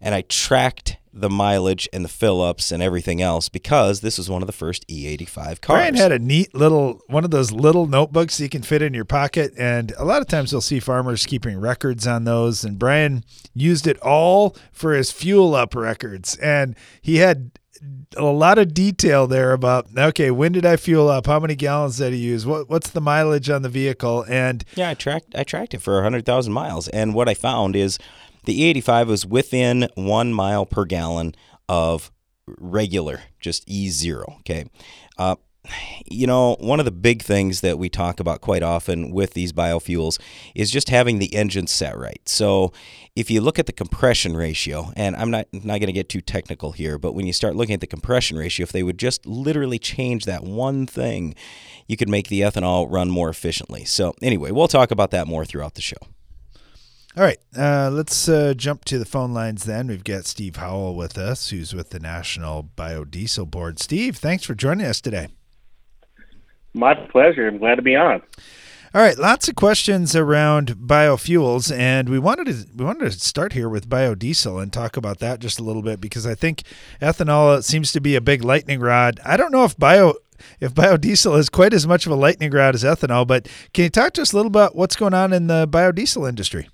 And 0.00 0.14
I 0.14 0.22
tracked 0.22 0.96
the 1.12 1.28
mileage 1.28 1.88
and 1.92 2.04
the 2.04 2.08
fill 2.08 2.40
ups 2.40 2.70
and 2.70 2.82
everything 2.82 3.20
else 3.20 3.48
because 3.48 4.00
this 4.00 4.16
was 4.16 4.30
one 4.30 4.42
of 4.42 4.46
the 4.46 4.52
first 4.52 4.86
E85 4.86 5.60
cars. 5.60 5.78
Brian 5.78 5.94
had 5.94 6.12
a 6.12 6.18
neat 6.18 6.54
little 6.54 7.00
one 7.08 7.24
of 7.24 7.30
those 7.30 7.50
little 7.50 7.86
notebooks 7.86 8.38
you 8.38 8.48
can 8.48 8.62
fit 8.62 8.82
in 8.82 8.94
your 8.94 9.04
pocket. 9.04 9.52
And 9.58 9.92
a 9.98 10.04
lot 10.04 10.22
of 10.22 10.28
times 10.28 10.52
you'll 10.52 10.60
see 10.60 10.80
farmers 10.80 11.26
keeping 11.26 11.58
records 11.58 12.06
on 12.06 12.24
those. 12.24 12.64
And 12.64 12.78
Brian 12.78 13.24
used 13.54 13.86
it 13.86 13.98
all 14.00 14.56
for 14.72 14.94
his 14.94 15.10
fuel 15.10 15.54
up 15.54 15.74
records. 15.74 16.36
And 16.36 16.76
he 17.02 17.16
had 17.16 17.50
a 18.16 18.24
lot 18.24 18.58
of 18.58 18.74
detail 18.74 19.26
there 19.26 19.52
about 19.52 19.86
okay, 19.96 20.30
when 20.30 20.52
did 20.52 20.66
I 20.66 20.76
fuel 20.76 21.08
up? 21.08 21.26
How 21.26 21.40
many 21.40 21.54
gallons 21.54 21.98
did 21.98 22.12
I 22.12 22.16
use? 22.16 22.44
What 22.46 22.68
what's 22.68 22.90
the 22.90 23.00
mileage 23.00 23.48
on 23.50 23.62
the 23.62 23.68
vehicle? 23.68 24.24
And 24.28 24.64
yeah, 24.74 24.90
I 24.90 24.94
tracked 24.94 25.34
I 25.34 25.44
tracked 25.44 25.74
it 25.74 25.82
for 25.82 26.02
hundred 26.02 26.26
thousand 26.26 26.52
miles, 26.52 26.88
and 26.88 27.14
what 27.14 27.28
I 27.28 27.34
found 27.34 27.76
is 27.76 27.98
the 28.44 28.74
E85 28.74 29.06
was 29.06 29.26
within 29.26 29.88
one 29.94 30.32
mile 30.32 30.66
per 30.66 30.84
gallon 30.84 31.34
of 31.68 32.10
regular, 32.58 33.22
just 33.40 33.66
E0. 33.68 34.40
Okay. 34.40 34.66
Uh, 35.18 35.36
you 36.06 36.26
know, 36.26 36.56
one 36.60 36.78
of 36.78 36.86
the 36.86 36.90
big 36.90 37.22
things 37.22 37.60
that 37.60 37.78
we 37.78 37.88
talk 37.88 38.18
about 38.18 38.40
quite 38.40 38.62
often 38.62 39.10
with 39.10 39.34
these 39.34 39.52
biofuels 39.52 40.18
is 40.54 40.70
just 40.70 40.88
having 40.88 41.18
the 41.18 41.34
engine 41.34 41.66
set 41.66 41.96
right. 41.98 42.20
So, 42.26 42.72
if 43.14 43.30
you 43.30 43.40
look 43.40 43.58
at 43.58 43.66
the 43.66 43.72
compression 43.72 44.36
ratio, 44.36 44.92
and 44.96 45.14
I'm 45.16 45.30
not 45.30 45.46
not 45.52 45.78
going 45.80 45.86
to 45.86 45.92
get 45.92 46.08
too 46.08 46.22
technical 46.22 46.72
here, 46.72 46.98
but 46.98 47.12
when 47.12 47.26
you 47.26 47.32
start 47.32 47.56
looking 47.56 47.74
at 47.74 47.80
the 47.80 47.86
compression 47.86 48.38
ratio, 48.38 48.64
if 48.64 48.72
they 48.72 48.82
would 48.82 48.98
just 48.98 49.26
literally 49.26 49.78
change 49.78 50.24
that 50.24 50.44
one 50.44 50.86
thing, 50.86 51.34
you 51.86 51.96
could 51.96 52.08
make 52.08 52.28
the 52.28 52.40
ethanol 52.40 52.90
run 52.90 53.10
more 53.10 53.28
efficiently. 53.28 53.84
So, 53.84 54.14
anyway, 54.22 54.50
we'll 54.52 54.68
talk 54.68 54.90
about 54.90 55.10
that 55.10 55.26
more 55.26 55.44
throughout 55.44 55.74
the 55.74 55.82
show. 55.82 55.98
All 57.16 57.24
right, 57.24 57.38
uh, 57.58 57.90
let's 57.92 58.28
uh, 58.28 58.54
jump 58.56 58.84
to 58.84 58.96
the 58.96 59.04
phone 59.04 59.34
lines 59.34 59.64
then. 59.64 59.88
We've 59.88 60.04
got 60.04 60.26
Steve 60.26 60.56
Howell 60.56 60.94
with 60.94 61.18
us, 61.18 61.50
who's 61.50 61.74
with 61.74 61.90
the 61.90 61.98
National 61.98 62.70
Biodiesel 62.76 63.50
Board. 63.50 63.80
Steve, 63.80 64.16
thanks 64.16 64.44
for 64.44 64.54
joining 64.54 64.86
us 64.86 65.00
today. 65.00 65.26
My 66.72 66.94
pleasure. 66.94 67.48
I'm 67.48 67.58
glad 67.58 67.74
to 67.76 67.82
be 67.82 67.96
on. 67.96 68.22
All 68.94 69.02
right, 69.02 69.18
lots 69.18 69.48
of 69.48 69.56
questions 69.56 70.14
around 70.14 70.76
biofuels, 70.76 71.76
and 71.76 72.08
we 72.08 72.20
wanted 72.20 72.46
to 72.46 72.66
we 72.76 72.84
wanted 72.84 73.10
to 73.10 73.18
start 73.18 73.54
here 73.54 73.68
with 73.68 73.88
biodiesel 73.88 74.62
and 74.62 74.72
talk 74.72 74.96
about 74.96 75.18
that 75.18 75.40
just 75.40 75.58
a 75.58 75.64
little 75.64 75.82
bit 75.82 76.00
because 76.00 76.28
I 76.28 76.36
think 76.36 76.62
ethanol 77.00 77.62
seems 77.64 77.90
to 77.90 78.00
be 78.00 78.14
a 78.14 78.20
big 78.20 78.44
lightning 78.44 78.78
rod. 78.78 79.18
I 79.24 79.36
don't 79.36 79.50
know 79.50 79.64
if 79.64 79.76
bio 79.76 80.14
if 80.60 80.74
biodiesel 80.74 81.36
is 81.38 81.48
quite 81.48 81.74
as 81.74 81.88
much 81.88 82.06
of 82.06 82.12
a 82.12 82.16
lightning 82.16 82.52
rod 82.52 82.76
as 82.76 82.84
ethanol, 82.84 83.26
but 83.26 83.48
can 83.74 83.84
you 83.84 83.90
talk 83.90 84.12
to 84.12 84.22
us 84.22 84.32
a 84.32 84.36
little 84.36 84.48
about 84.48 84.76
what's 84.76 84.94
going 84.94 85.14
on 85.14 85.32
in 85.32 85.48
the 85.48 85.66
biodiesel 85.66 86.28
industry? 86.28 86.68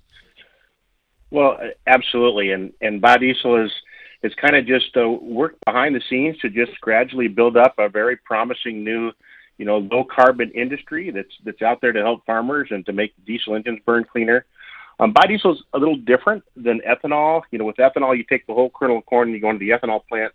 Well, 1.29 1.57
absolutely, 1.85 2.51
and 2.51 2.71
and 2.81 3.01
biodiesel 3.01 3.65
is 3.65 3.71
is 4.23 4.33
kind 4.35 4.55
of 4.55 4.65
just 4.65 4.95
uh, 4.97 5.07
work 5.09 5.55
behind 5.65 5.95
the 5.95 6.01
scenes 6.09 6.37
to 6.39 6.49
just 6.49 6.79
gradually 6.81 7.27
build 7.27 7.55
up 7.55 7.75
a 7.77 7.87
very 7.87 8.17
promising 8.17 8.83
new, 8.83 9.11
you 9.57 9.65
know, 9.65 9.77
low 9.77 10.03
carbon 10.03 10.51
industry 10.51 11.11
that's 11.11 11.33
that's 11.43 11.61
out 11.61 11.81
there 11.81 11.91
to 11.91 12.01
help 12.01 12.25
farmers 12.25 12.69
and 12.71 12.85
to 12.85 12.93
make 12.93 13.13
diesel 13.25 13.55
engines 13.55 13.79
burn 13.85 14.05
cleaner. 14.05 14.45
Um, 14.99 15.13
biodiesel 15.13 15.53
is 15.53 15.63
a 15.73 15.77
little 15.77 15.97
different 15.97 16.43
than 16.55 16.81
ethanol. 16.87 17.41
You 17.51 17.59
know, 17.59 17.65
with 17.65 17.75
ethanol, 17.75 18.17
you 18.17 18.23
take 18.23 18.47
the 18.47 18.53
whole 18.53 18.71
kernel 18.71 18.99
of 18.99 19.05
corn 19.05 19.27
and 19.27 19.35
you 19.35 19.41
go 19.41 19.49
into 19.49 19.59
the 19.59 19.69
ethanol 19.69 20.01
plant. 20.07 20.33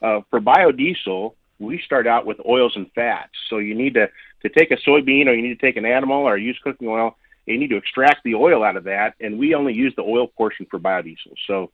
Uh, 0.00 0.20
for 0.30 0.40
biodiesel, 0.40 1.34
we 1.58 1.80
start 1.84 2.06
out 2.06 2.26
with 2.26 2.36
oils 2.46 2.72
and 2.76 2.90
fats. 2.94 3.32
So 3.48 3.58
you 3.58 3.74
need 3.74 3.94
to 3.94 4.08
to 4.42 4.48
take 4.50 4.70
a 4.70 4.76
soybean 4.76 5.26
or 5.26 5.32
you 5.32 5.42
need 5.42 5.58
to 5.58 5.66
take 5.66 5.78
an 5.78 5.86
animal 5.86 6.18
or 6.18 6.36
use 6.36 6.58
cooking 6.62 6.86
oil 6.86 7.16
you 7.46 7.58
need 7.58 7.70
to 7.70 7.76
extract 7.76 8.24
the 8.24 8.34
oil 8.34 8.64
out 8.64 8.76
of 8.76 8.84
that, 8.84 9.14
and 9.20 9.38
we 9.38 9.54
only 9.54 9.74
use 9.74 9.92
the 9.96 10.02
oil 10.02 10.26
portion 10.26 10.66
for 10.70 10.78
biodiesel. 10.78 11.34
So 11.46 11.70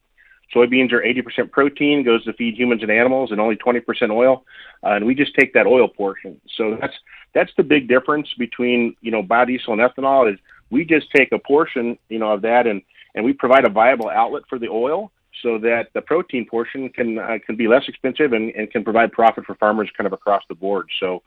soybeans 0.55 0.93
are 0.93 1.01
80% 1.01 1.51
protein, 1.51 2.05
goes 2.05 2.25
to 2.25 2.33
feed 2.33 2.57
humans 2.57 2.83
and 2.83 2.91
animals, 2.91 3.31
and 3.31 3.41
only 3.41 3.57
20% 3.57 4.11
oil, 4.11 4.45
uh, 4.85 4.91
and 4.91 5.07
we 5.07 5.15
just 5.15 5.35
take 5.35 5.55
that 5.55 5.67
oil 5.67 5.89
portion. 5.89 6.41
So 6.57 6.77
that's 6.81 6.95
that's 7.33 7.53
the 7.57 7.63
big 7.63 7.89
difference 7.89 8.29
between 8.39 8.97
you 9.01 9.11
know 9.11 9.23
biodiesel 9.23 9.69
and 9.69 9.81
ethanol 9.81 10.33
is 10.33 10.39
we 10.71 10.85
just 10.85 11.11
take 11.13 11.33
a 11.33 11.39
portion 11.39 11.99
you 12.09 12.19
know 12.19 12.33
of 12.33 12.43
that 12.43 12.67
and 12.67 12.83
and 13.15 13.25
we 13.25 13.33
provide 13.33 13.65
a 13.65 13.71
viable 13.71 14.09
outlet 14.09 14.43
for 14.49 14.59
the 14.59 14.69
oil 14.69 15.13
so 15.43 15.59
that 15.59 15.89
the 15.95 16.01
protein 16.01 16.47
portion 16.47 16.89
can 16.89 17.19
uh, 17.19 17.39
can 17.45 17.57
be 17.57 17.69
less 17.69 17.85
expensive 17.89 18.33
and, 18.33 18.51
and 18.55 18.71
can 18.71 18.85
provide 18.85 19.13
profit 19.13 19.45
for 19.45 19.55
farmers 19.57 19.89
kind 19.97 20.07
of 20.07 20.13
across 20.13 20.43
the 20.49 20.55
board. 20.55 20.89
So 20.99 21.23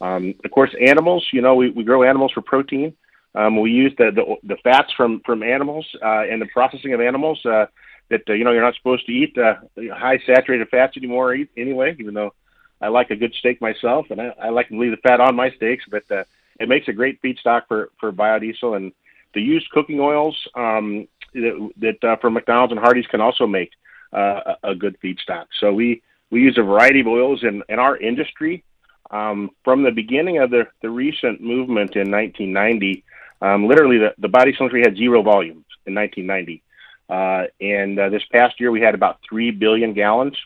um, 0.00 0.34
of 0.44 0.50
course 0.50 0.74
animals, 0.80 1.26
you 1.32 1.42
know, 1.42 1.54
we, 1.54 1.70
we 1.70 1.84
grow 1.84 2.02
animals 2.02 2.32
for 2.32 2.40
protein. 2.40 2.94
Um, 3.34 3.60
we 3.60 3.70
use 3.70 3.94
the, 3.96 4.10
the, 4.10 4.36
the 4.54 4.56
fats 4.62 4.92
from 4.96 5.20
from 5.20 5.42
animals 5.42 5.86
uh, 6.02 6.24
and 6.30 6.40
the 6.40 6.46
processing 6.46 6.92
of 6.92 7.00
animals 7.00 7.44
uh, 7.46 7.66
that 8.10 8.28
uh, 8.28 8.34
you 8.34 8.44
know 8.44 8.52
you're 8.52 8.62
not 8.62 8.74
supposed 8.74 9.06
to 9.06 9.12
eat 9.12 9.36
uh, 9.38 9.54
high 9.94 10.18
saturated 10.26 10.68
fats 10.68 10.96
anymore 10.96 11.36
anyway. 11.56 11.96
Even 11.98 12.14
though 12.14 12.34
I 12.80 12.88
like 12.88 13.10
a 13.10 13.16
good 13.16 13.34
steak 13.34 13.60
myself, 13.60 14.06
and 14.10 14.20
I, 14.20 14.34
I 14.40 14.48
like 14.50 14.68
to 14.68 14.78
leave 14.78 14.90
the 14.90 14.96
fat 14.98 15.20
on 15.20 15.34
my 15.34 15.50
steaks, 15.52 15.84
but 15.90 16.10
uh, 16.10 16.24
it 16.60 16.68
makes 16.68 16.88
a 16.88 16.92
great 16.92 17.22
feedstock 17.22 17.62
for 17.68 17.90
for 17.98 18.12
biodiesel. 18.12 18.76
And 18.76 18.92
the 19.34 19.40
used 19.40 19.70
cooking 19.70 19.98
oils 19.98 20.36
um, 20.54 21.08
that, 21.32 21.70
that 21.78 22.04
uh, 22.04 22.16
from 22.16 22.34
McDonald's 22.34 22.72
and 22.72 22.80
Hardee's 22.80 23.06
can 23.06 23.22
also 23.22 23.46
make 23.46 23.70
uh, 24.12 24.56
a, 24.62 24.70
a 24.70 24.74
good 24.74 24.98
feedstock. 25.02 25.46
So 25.58 25.72
we 25.72 26.02
we 26.30 26.42
use 26.42 26.58
a 26.58 26.62
variety 26.62 27.00
of 27.00 27.06
oils 27.06 27.42
in 27.42 27.62
in 27.68 27.78
our 27.78 27.96
industry. 27.96 28.62
Um, 29.10 29.50
from 29.62 29.82
the 29.82 29.90
beginning 29.90 30.38
of 30.38 30.48
the, 30.48 30.66
the 30.80 30.88
recent 30.88 31.42
movement 31.42 31.96
in 31.96 32.10
1990, 32.10 33.04
um, 33.42 33.66
literally, 33.66 33.98
the, 33.98 34.14
the 34.18 34.28
body 34.28 34.54
industry 34.58 34.82
had 34.82 34.96
zero 34.96 35.22
volumes 35.22 35.66
in 35.84 35.94
1990. 35.94 36.62
Uh, 37.10 37.46
and 37.60 37.98
uh, 37.98 38.08
this 38.08 38.22
past 38.30 38.58
year, 38.60 38.70
we 38.70 38.80
had 38.80 38.94
about 38.94 39.18
3 39.28 39.50
billion 39.50 39.92
gallons. 39.92 40.36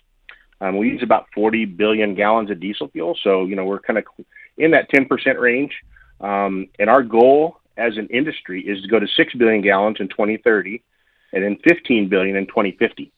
Um, 0.61 0.79
we 0.79 0.89
use 0.89 1.03
about 1.03 1.27
40 1.35 1.67
billion 1.67 2.15
gallons 2.15 2.51
of 2.51 2.59
diesel 2.59 2.89
fuel. 2.89 3.17
So, 3.23 3.45
you 3.45 3.55
know, 3.55 3.67
we're 3.67 3.81
kind 3.81 3.99
of 3.99 4.05
in 4.57 4.71
that 4.71 4.91
10% 4.91 5.39
range. 5.39 5.73
Um, 6.21 6.69
and 6.79 6.89
our 6.89 7.03
goal 7.03 7.61
as 7.77 7.99
an 7.99 8.07
industry 8.07 8.63
is 8.67 8.81
to 8.81 8.89
go 8.89 8.99
to 8.99 9.07
6 9.07 9.35
billion 9.35 9.61
gallons 9.61 9.99
in 10.01 10.09
2030 10.09 10.83
and 11.35 11.45
then 11.45 11.59
15 11.69 12.09
billion 12.09 12.35
in 12.35 12.47
2050. 12.47 13.13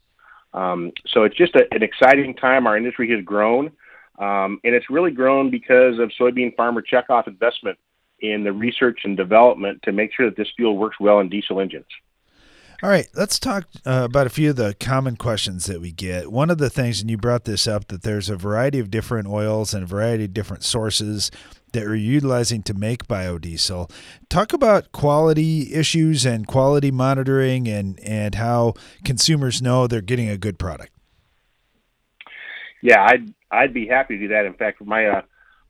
Um, 0.52 0.90
so 1.06 1.22
it's 1.22 1.36
just 1.36 1.54
a, 1.54 1.72
an 1.72 1.84
exciting 1.84 2.34
time. 2.34 2.66
Our 2.66 2.76
industry 2.76 3.08
has 3.12 3.24
grown. 3.24 3.70
Um, 4.18 4.58
and 4.64 4.74
it's 4.74 4.90
really 4.90 5.12
grown 5.12 5.50
because 5.50 6.00
of 6.00 6.10
soybean 6.18 6.56
farmer 6.56 6.82
checkoff 6.82 7.28
investment 7.28 7.78
in 8.20 8.44
the 8.44 8.52
research 8.52 9.00
and 9.04 9.16
development 9.16 9.80
to 9.84 9.92
make 9.92 10.12
sure 10.14 10.26
that 10.26 10.36
this 10.36 10.48
fuel 10.56 10.76
works 10.76 10.96
well 11.00 11.20
in 11.20 11.28
diesel 11.28 11.60
engines. 11.60 11.86
All 12.80 12.90
right, 12.90 13.08
let's 13.14 13.40
talk 13.40 13.66
uh, 13.84 14.06
about 14.08 14.28
a 14.28 14.30
few 14.30 14.50
of 14.50 14.56
the 14.56 14.72
common 14.78 15.16
questions 15.16 15.66
that 15.66 15.80
we 15.80 15.90
get. 15.90 16.30
One 16.30 16.48
of 16.48 16.58
the 16.58 16.70
things, 16.70 17.00
and 17.00 17.10
you 17.10 17.16
brought 17.16 17.42
this 17.42 17.66
up, 17.66 17.88
that 17.88 18.02
there's 18.02 18.30
a 18.30 18.36
variety 18.36 18.78
of 18.78 18.88
different 18.88 19.26
oils 19.26 19.74
and 19.74 19.82
a 19.82 19.86
variety 19.86 20.26
of 20.26 20.32
different 20.32 20.62
sources 20.62 21.32
that 21.72 21.84
we're 21.84 21.96
utilizing 21.96 22.62
to 22.62 22.74
make 22.74 23.08
biodiesel. 23.08 23.90
Talk 24.28 24.52
about 24.52 24.92
quality 24.92 25.74
issues 25.74 26.24
and 26.24 26.46
quality 26.46 26.92
monitoring 26.92 27.66
and, 27.66 27.98
and 27.98 28.36
how 28.36 28.74
consumers 29.04 29.60
know 29.60 29.88
they're 29.88 30.00
getting 30.00 30.28
a 30.28 30.38
good 30.38 30.56
product. 30.56 30.92
Yeah, 32.80 33.02
I'd, 33.04 33.34
I'd 33.50 33.74
be 33.74 33.88
happy 33.88 34.18
to 34.18 34.20
do 34.20 34.28
that. 34.28 34.46
In 34.46 34.54
fact, 34.54 34.80
my 34.86 35.06
uh, 35.06 35.22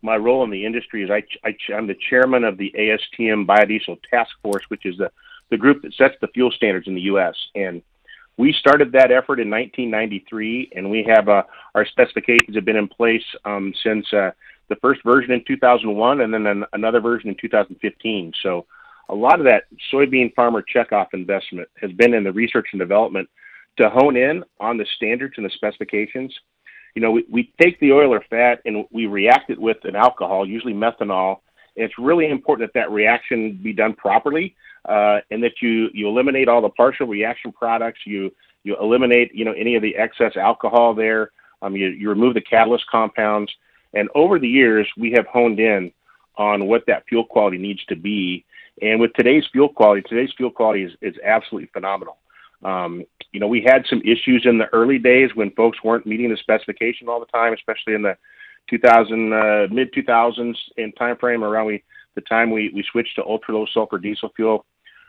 my 0.03 0.17
role 0.17 0.45
in 0.45 0.51
the 0.51 0.65
industry 0.65 1.03
is 1.03 1.11
I, 1.11 1.23
I, 1.45 1.57
I'm 1.75 1.87
the 1.87 1.97
chairman 2.09 2.45
of 2.45 2.57
the 2.57 2.73
ASTM 2.79 3.47
Biodiesel 3.47 3.99
Task 4.11 4.31
Force, 4.43 4.63
which 4.69 4.87
is 4.87 4.97
the, 4.99 5.11
the 5.51 5.57
group 5.57 5.83
that 5.83 5.95
sets 5.95 6.15
the 6.21 6.29
fuel 6.29 6.51
standards 6.51 6.87
in 6.87 6.95
the 6.95 7.03
U.S. 7.03 7.35
And 7.55 7.83
we 8.37 8.53
started 8.53 8.93
that 8.93 9.11
effort 9.11 9.41
in 9.41 9.51
1993, 9.51 10.71
and 10.77 10.89
we 10.89 11.05
have 11.09 11.29
uh, 11.29 11.43
our 11.75 11.85
specifications 11.85 12.55
have 12.55 12.65
been 12.65 12.77
in 12.77 12.87
place 12.87 13.25
um, 13.45 13.75
since 13.83 14.07
uh, 14.13 14.31
the 14.69 14.77
first 14.77 15.03
version 15.05 15.33
in 15.33 15.43
2001, 15.47 16.21
and 16.21 16.33
then 16.33 16.47
an, 16.47 16.65
another 16.73 17.01
version 17.01 17.31
in 17.31 17.37
2015. 17.41 18.33
So 18.43 18.67
a 19.09 19.15
lot 19.15 19.41
of 19.41 19.47
that 19.47 19.65
soybean 19.93 20.33
farmer 20.35 20.63
checkoff 20.63 21.09
investment 21.15 21.69
has 21.81 21.91
been 21.93 22.15
in 22.15 22.23
the 22.23 22.33
research 22.33 22.69
and 22.73 22.79
development 22.79 23.29
to 23.79 23.91
hone 23.91 24.17
in 24.17 24.45
on 24.61 24.77
the 24.77 24.87
standards 24.97 25.35
and 25.37 25.47
the 25.47 25.51
specifications 25.51 26.33
you 26.99 27.03
know, 27.03 27.13
we, 27.13 27.25
we 27.31 27.53
take 27.61 27.79
the 27.79 27.93
oil 27.93 28.13
or 28.13 28.25
fat 28.29 28.61
and 28.65 28.85
we 28.91 29.07
react 29.07 29.51
it 29.51 29.59
with 29.61 29.77
an 29.85 29.95
alcohol, 29.95 30.45
usually 30.45 30.75
methanol. 30.75 31.39
It's 31.77 31.97
really 31.97 32.29
important 32.29 32.69
that 32.69 32.77
that 32.77 32.91
reaction 32.91 33.57
be 33.63 33.73
done 33.73 33.95
properly, 33.95 34.57
uh, 34.85 35.21
and 35.31 35.41
that 35.45 35.63
you 35.63 35.91
you 35.95 36.09
eliminate 36.09 36.49
all 36.49 36.61
the 36.61 36.71
partial 36.71 37.07
reaction 37.07 37.53
products. 37.53 38.01
You 38.05 38.35
you 38.65 38.77
eliminate 38.81 39.33
you 39.33 39.45
know 39.45 39.53
any 39.53 39.77
of 39.77 39.83
the 39.83 39.95
excess 39.95 40.37
alcohol 40.37 40.93
there. 40.93 41.31
Um, 41.63 41.77
you 41.77 41.87
you 41.91 42.09
remove 42.09 42.35
the 42.35 42.41
catalyst 42.41 42.89
compounds. 42.91 43.55
And 43.95 44.09
over 44.17 44.41
the 44.41 44.49
years, 44.49 44.89
we 44.97 45.13
have 45.13 45.27
honed 45.27 45.61
in 45.61 45.93
on 46.37 46.67
what 46.67 46.83
that 46.89 47.05
fuel 47.09 47.25
quality 47.25 47.59
needs 47.59 47.85
to 47.91 47.95
be. 47.95 48.45
And 48.83 48.99
with 48.99 49.13
today's 49.13 49.45
fuel 49.53 49.69
quality, 49.69 50.03
today's 50.03 50.33
fuel 50.37 50.51
quality 50.51 50.83
is, 50.83 50.93
is 51.01 51.15
absolutely 51.25 51.71
phenomenal. 51.73 52.17
Um, 52.65 53.05
you 53.33 53.41
know, 53.41 53.47
we 53.47 53.63
had 53.63 53.85
some 53.89 54.01
issues 54.03 54.45
in 54.45 54.59
the 54.59 54.67
early 54.73 54.99
days 54.99 55.31
when 55.35 55.51
folks 55.53 55.79
weren't 55.85 56.07
meeting 56.07 56.31
the 56.31 56.37
specification 56.37 57.09
all 57.09 57.21
the 57.21 57.27
time, 57.27 57.53
especially 57.53 57.95
in 57.95 58.03
the 58.03 58.17
2000 58.69 59.33
uh, 59.33 59.67
mid 59.71 59.93
2000s 59.93 60.55
in 60.77 60.93
time 60.93 61.17
frame 61.17 61.43
around 61.43 61.67
we 61.67 61.83
the 62.15 62.21
time 62.23 62.51
we 62.51 62.71
we 62.75 62.83
switched 62.91 63.17
to 63.17 63.25
ultra 63.25 63.55
low 63.55 63.67
sulfur 63.73 63.99
diesel 63.99 64.31
fuel. 64.35 64.65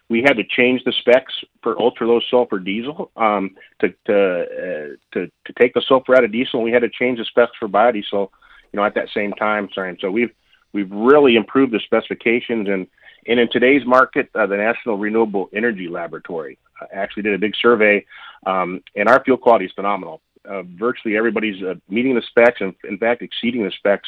We 0.09 0.21
had 0.21 0.37
to 0.37 0.43
change 0.43 0.83
the 0.85 0.93
specs 0.99 1.33
for 1.61 1.79
ultra 1.79 2.07
low 2.07 2.19
sulfur 2.29 2.59
diesel 2.59 3.11
um, 3.15 3.55
to 3.79 3.93
to, 4.05 4.41
uh, 4.41 4.95
to 5.13 5.27
to 5.45 5.53
take 5.59 5.73
the 5.73 5.81
sulfur 5.87 6.15
out 6.15 6.23
of 6.23 6.31
diesel. 6.31 6.59
And 6.59 6.65
we 6.65 6.71
had 6.71 6.81
to 6.83 6.89
change 6.89 7.19
the 7.19 7.25
specs 7.25 7.51
for 7.59 7.67
biodiesel, 7.67 8.29
you 8.71 8.77
know, 8.77 8.83
at 8.83 8.95
that 8.95 9.09
same 9.13 9.33
time 9.33 9.69
frame. 9.73 9.97
So 9.99 10.11
we've 10.11 10.31
we've 10.73 10.91
really 10.91 11.35
improved 11.35 11.73
the 11.73 11.79
specifications 11.79 12.67
and 12.69 12.87
and 13.27 13.39
in 13.39 13.49
today's 13.51 13.85
market, 13.85 14.29
uh, 14.35 14.45
the 14.45 14.57
National 14.57 14.97
Renewable 14.97 15.49
Energy 15.53 15.88
Laboratory 15.88 16.57
uh, 16.81 16.85
actually 16.93 17.23
did 17.23 17.33
a 17.33 17.38
big 17.38 17.55
survey, 17.61 18.05
um, 18.45 18.81
and 18.95 19.09
our 19.09 19.23
fuel 19.23 19.38
quality 19.38 19.65
is 19.65 19.71
phenomenal. 19.73 20.21
Uh, 20.45 20.63
virtually 20.63 21.17
everybody's 21.17 21.61
uh, 21.63 21.75
meeting 21.89 22.15
the 22.15 22.21
specs 22.29 22.61
and, 22.61 22.73
in 22.88 22.97
fact, 22.97 23.21
exceeding 23.21 23.63
the 23.63 23.71
specs. 23.71 24.07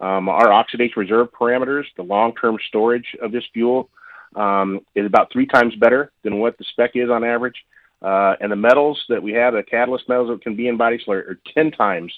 Um, 0.00 0.28
our 0.28 0.52
oxidation 0.52 0.94
reserve 0.96 1.28
parameters, 1.30 1.84
the 1.96 2.02
long-term 2.02 2.58
storage 2.68 3.16
of 3.22 3.32
this 3.32 3.44
fuel, 3.52 3.88
um, 4.34 4.80
is 4.94 5.06
about 5.06 5.32
three 5.32 5.46
times 5.46 5.74
better 5.76 6.10
than 6.22 6.38
what 6.38 6.58
the 6.58 6.64
spec 6.72 6.92
is 6.94 7.10
on 7.10 7.24
average. 7.24 7.64
Uh, 8.02 8.34
and 8.40 8.50
the 8.50 8.56
metals 8.56 9.02
that 9.08 9.22
we 9.22 9.32
have, 9.32 9.52
the 9.52 9.62
catalyst 9.62 10.08
metals 10.08 10.30
that 10.30 10.42
can 10.42 10.56
be 10.56 10.68
in 10.68 10.78
biodiesel, 10.78 11.08
are, 11.08 11.18
are 11.18 11.40
10 11.54 11.70
times 11.72 12.12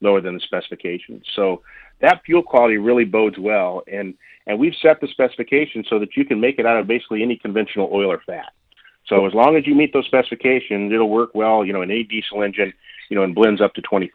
lower 0.00 0.20
than 0.20 0.34
the 0.34 0.40
specifications. 0.40 1.24
So 1.34 1.62
that 2.00 2.22
fuel 2.24 2.42
quality 2.42 2.76
really 2.76 3.04
bodes 3.04 3.38
well. 3.38 3.82
And 3.90 4.14
and 4.46 4.58
we've 4.58 4.74
set 4.80 5.00
the 5.00 5.08
specifications 5.08 5.86
so 5.90 5.98
that 5.98 6.16
you 6.16 6.24
can 6.24 6.40
make 6.40 6.58
it 6.58 6.66
out 6.66 6.78
of 6.78 6.86
basically 6.86 7.22
any 7.22 7.36
conventional 7.36 7.90
oil 7.92 8.10
or 8.10 8.22
fat. 8.24 8.52
So 9.06 9.26
as 9.26 9.34
long 9.34 9.56
as 9.56 9.66
you 9.66 9.74
meet 9.74 9.92
those 9.92 10.06
specifications, 10.06 10.92
it'll 10.92 11.10
work 11.10 11.30
well, 11.34 11.64
you 11.64 11.72
know, 11.72 11.82
in 11.82 11.90
any 11.90 12.04
diesel 12.04 12.42
engine, 12.42 12.72
you 13.10 13.16
know, 13.16 13.24
and 13.24 13.34
blends 13.34 13.60
up 13.60 13.74
to 13.74 13.82
20%. 13.82 14.08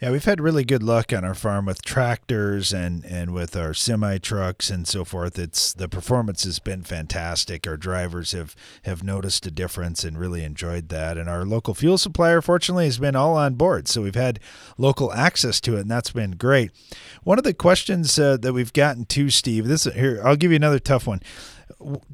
Yeah, 0.00 0.12
we've 0.12 0.24
had 0.24 0.40
really 0.40 0.64
good 0.64 0.82
luck 0.82 1.12
on 1.12 1.26
our 1.26 1.34
farm 1.34 1.66
with 1.66 1.82
tractors 1.82 2.72
and 2.72 3.04
and 3.04 3.34
with 3.34 3.54
our 3.54 3.74
semi 3.74 4.16
trucks 4.16 4.70
and 4.70 4.88
so 4.88 5.04
forth. 5.04 5.38
It's 5.38 5.74
the 5.74 5.90
performance 5.90 6.44
has 6.44 6.58
been 6.58 6.84
fantastic. 6.84 7.66
Our 7.66 7.76
drivers 7.76 8.32
have 8.32 8.56
have 8.84 9.04
noticed 9.04 9.44
a 9.44 9.50
difference 9.50 10.02
and 10.02 10.16
really 10.18 10.42
enjoyed 10.42 10.88
that. 10.88 11.18
And 11.18 11.28
our 11.28 11.44
local 11.44 11.74
fuel 11.74 11.98
supplier, 11.98 12.40
fortunately, 12.40 12.86
has 12.86 12.98
been 12.98 13.14
all 13.14 13.36
on 13.36 13.56
board. 13.56 13.88
So 13.88 14.00
we've 14.00 14.14
had 14.14 14.40
local 14.78 15.12
access 15.12 15.60
to 15.62 15.76
it, 15.76 15.80
and 15.80 15.90
that's 15.90 16.12
been 16.12 16.30
great. 16.30 16.70
One 17.22 17.36
of 17.36 17.44
the 17.44 17.52
questions 17.52 18.18
uh, 18.18 18.38
that 18.38 18.54
we've 18.54 18.72
gotten 18.72 19.04
to 19.04 19.28
Steve, 19.28 19.68
this 19.68 19.84
here, 19.84 20.22
I'll 20.24 20.36
give 20.36 20.50
you 20.50 20.56
another 20.56 20.78
tough 20.78 21.06
one 21.06 21.20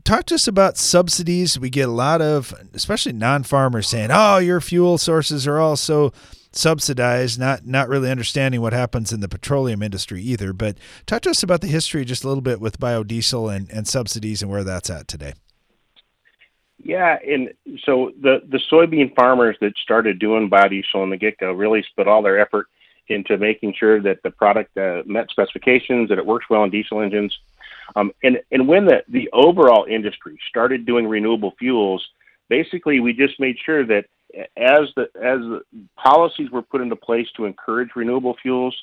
talk 0.05 0.27
to 0.27 0.35
us 0.35 0.47
about 0.47 0.77
subsidies. 0.77 1.59
We 1.59 1.71
get 1.71 1.89
a 1.89 1.93
lot 1.93 2.23
of, 2.23 2.55
especially 2.73 3.13
non-farmers, 3.15 3.89
saying, 3.89 4.11
"Oh, 4.13 4.39
your 4.39 4.61
fuel 4.61 4.99
sources 4.99 5.47
are 5.47 5.59
all 5.59 5.77
so 5.77 6.13
subsidized, 6.57 7.39
not 7.39 7.67
not 7.67 7.89
really 7.89 8.11
understanding 8.11 8.61
what 8.61 8.73
happens 8.73 9.13
in 9.13 9.21
the 9.21 9.29
petroleum 9.29 9.83
industry 9.83 10.23
either. 10.23 10.53
But 10.53 10.79
talk 11.07 11.23
to 11.23 11.31
us 11.31 11.43
about 11.43 11.61
the 11.61 11.67
history 11.67 12.05
just 12.05 12.25
a 12.25 12.29
little 12.29 12.43
bit 12.43 12.61
with 12.61 12.79
biodiesel 12.79 13.55
and, 13.55 13.71
and 13.71 13.87
subsidies 13.87 14.43
and 14.43 14.51
where 14.51 14.65
that's 14.65 14.91
at 14.91 15.09
today. 15.09 15.35
Yeah, 16.83 17.19
and 17.27 17.53
so 17.85 18.13
the 18.21 18.43
the 18.49 18.61
soybean 18.71 19.15
farmers 19.15 19.57
that 19.61 19.77
started 19.79 20.19
doing 20.19 20.51
biodiesel 20.51 21.03
in 21.03 21.11
the 21.11 21.17
get 21.17 21.39
go 21.39 21.53
really 21.53 21.85
put 21.97 22.07
all 22.07 22.23
their 22.23 22.39
effort 22.39 22.69
into 23.09 23.39
making 23.39 23.75
sure 23.79 24.01
that 24.01 24.23
the 24.23 24.31
product 24.31 24.77
uh, 24.77 25.03
met 25.07 25.31
specifications, 25.31 26.09
that 26.09 26.19
it 26.19 26.27
works 26.27 26.47
well 26.51 26.65
in 26.65 26.71
diesel 26.71 27.01
engines. 27.01 27.37
Um, 27.95 28.13
and 28.23 28.41
and 28.51 28.69
when 28.69 28.87
the 28.87 29.05
the 29.09 29.29
overall 29.33 29.85
industry 29.89 30.39
started 30.49 30.87
doing 30.87 31.07
renewable 31.07 31.55
fuels, 31.59 32.07
basically 32.49 33.01
we 33.01 33.13
just 33.13 33.41
made 33.41 33.57
sure 33.65 33.85
that 33.87 34.07
as 34.57 34.89
the 34.97 35.03
as 35.17 35.41
the 35.41 35.63
policies 35.97 36.51
were 36.51 36.63
put 36.63 36.81
into 36.81 36.97
place 36.97 37.27
to 37.37 37.45
encourage 37.45 37.91
renewable 37.97 38.37
fuels, 38.43 38.77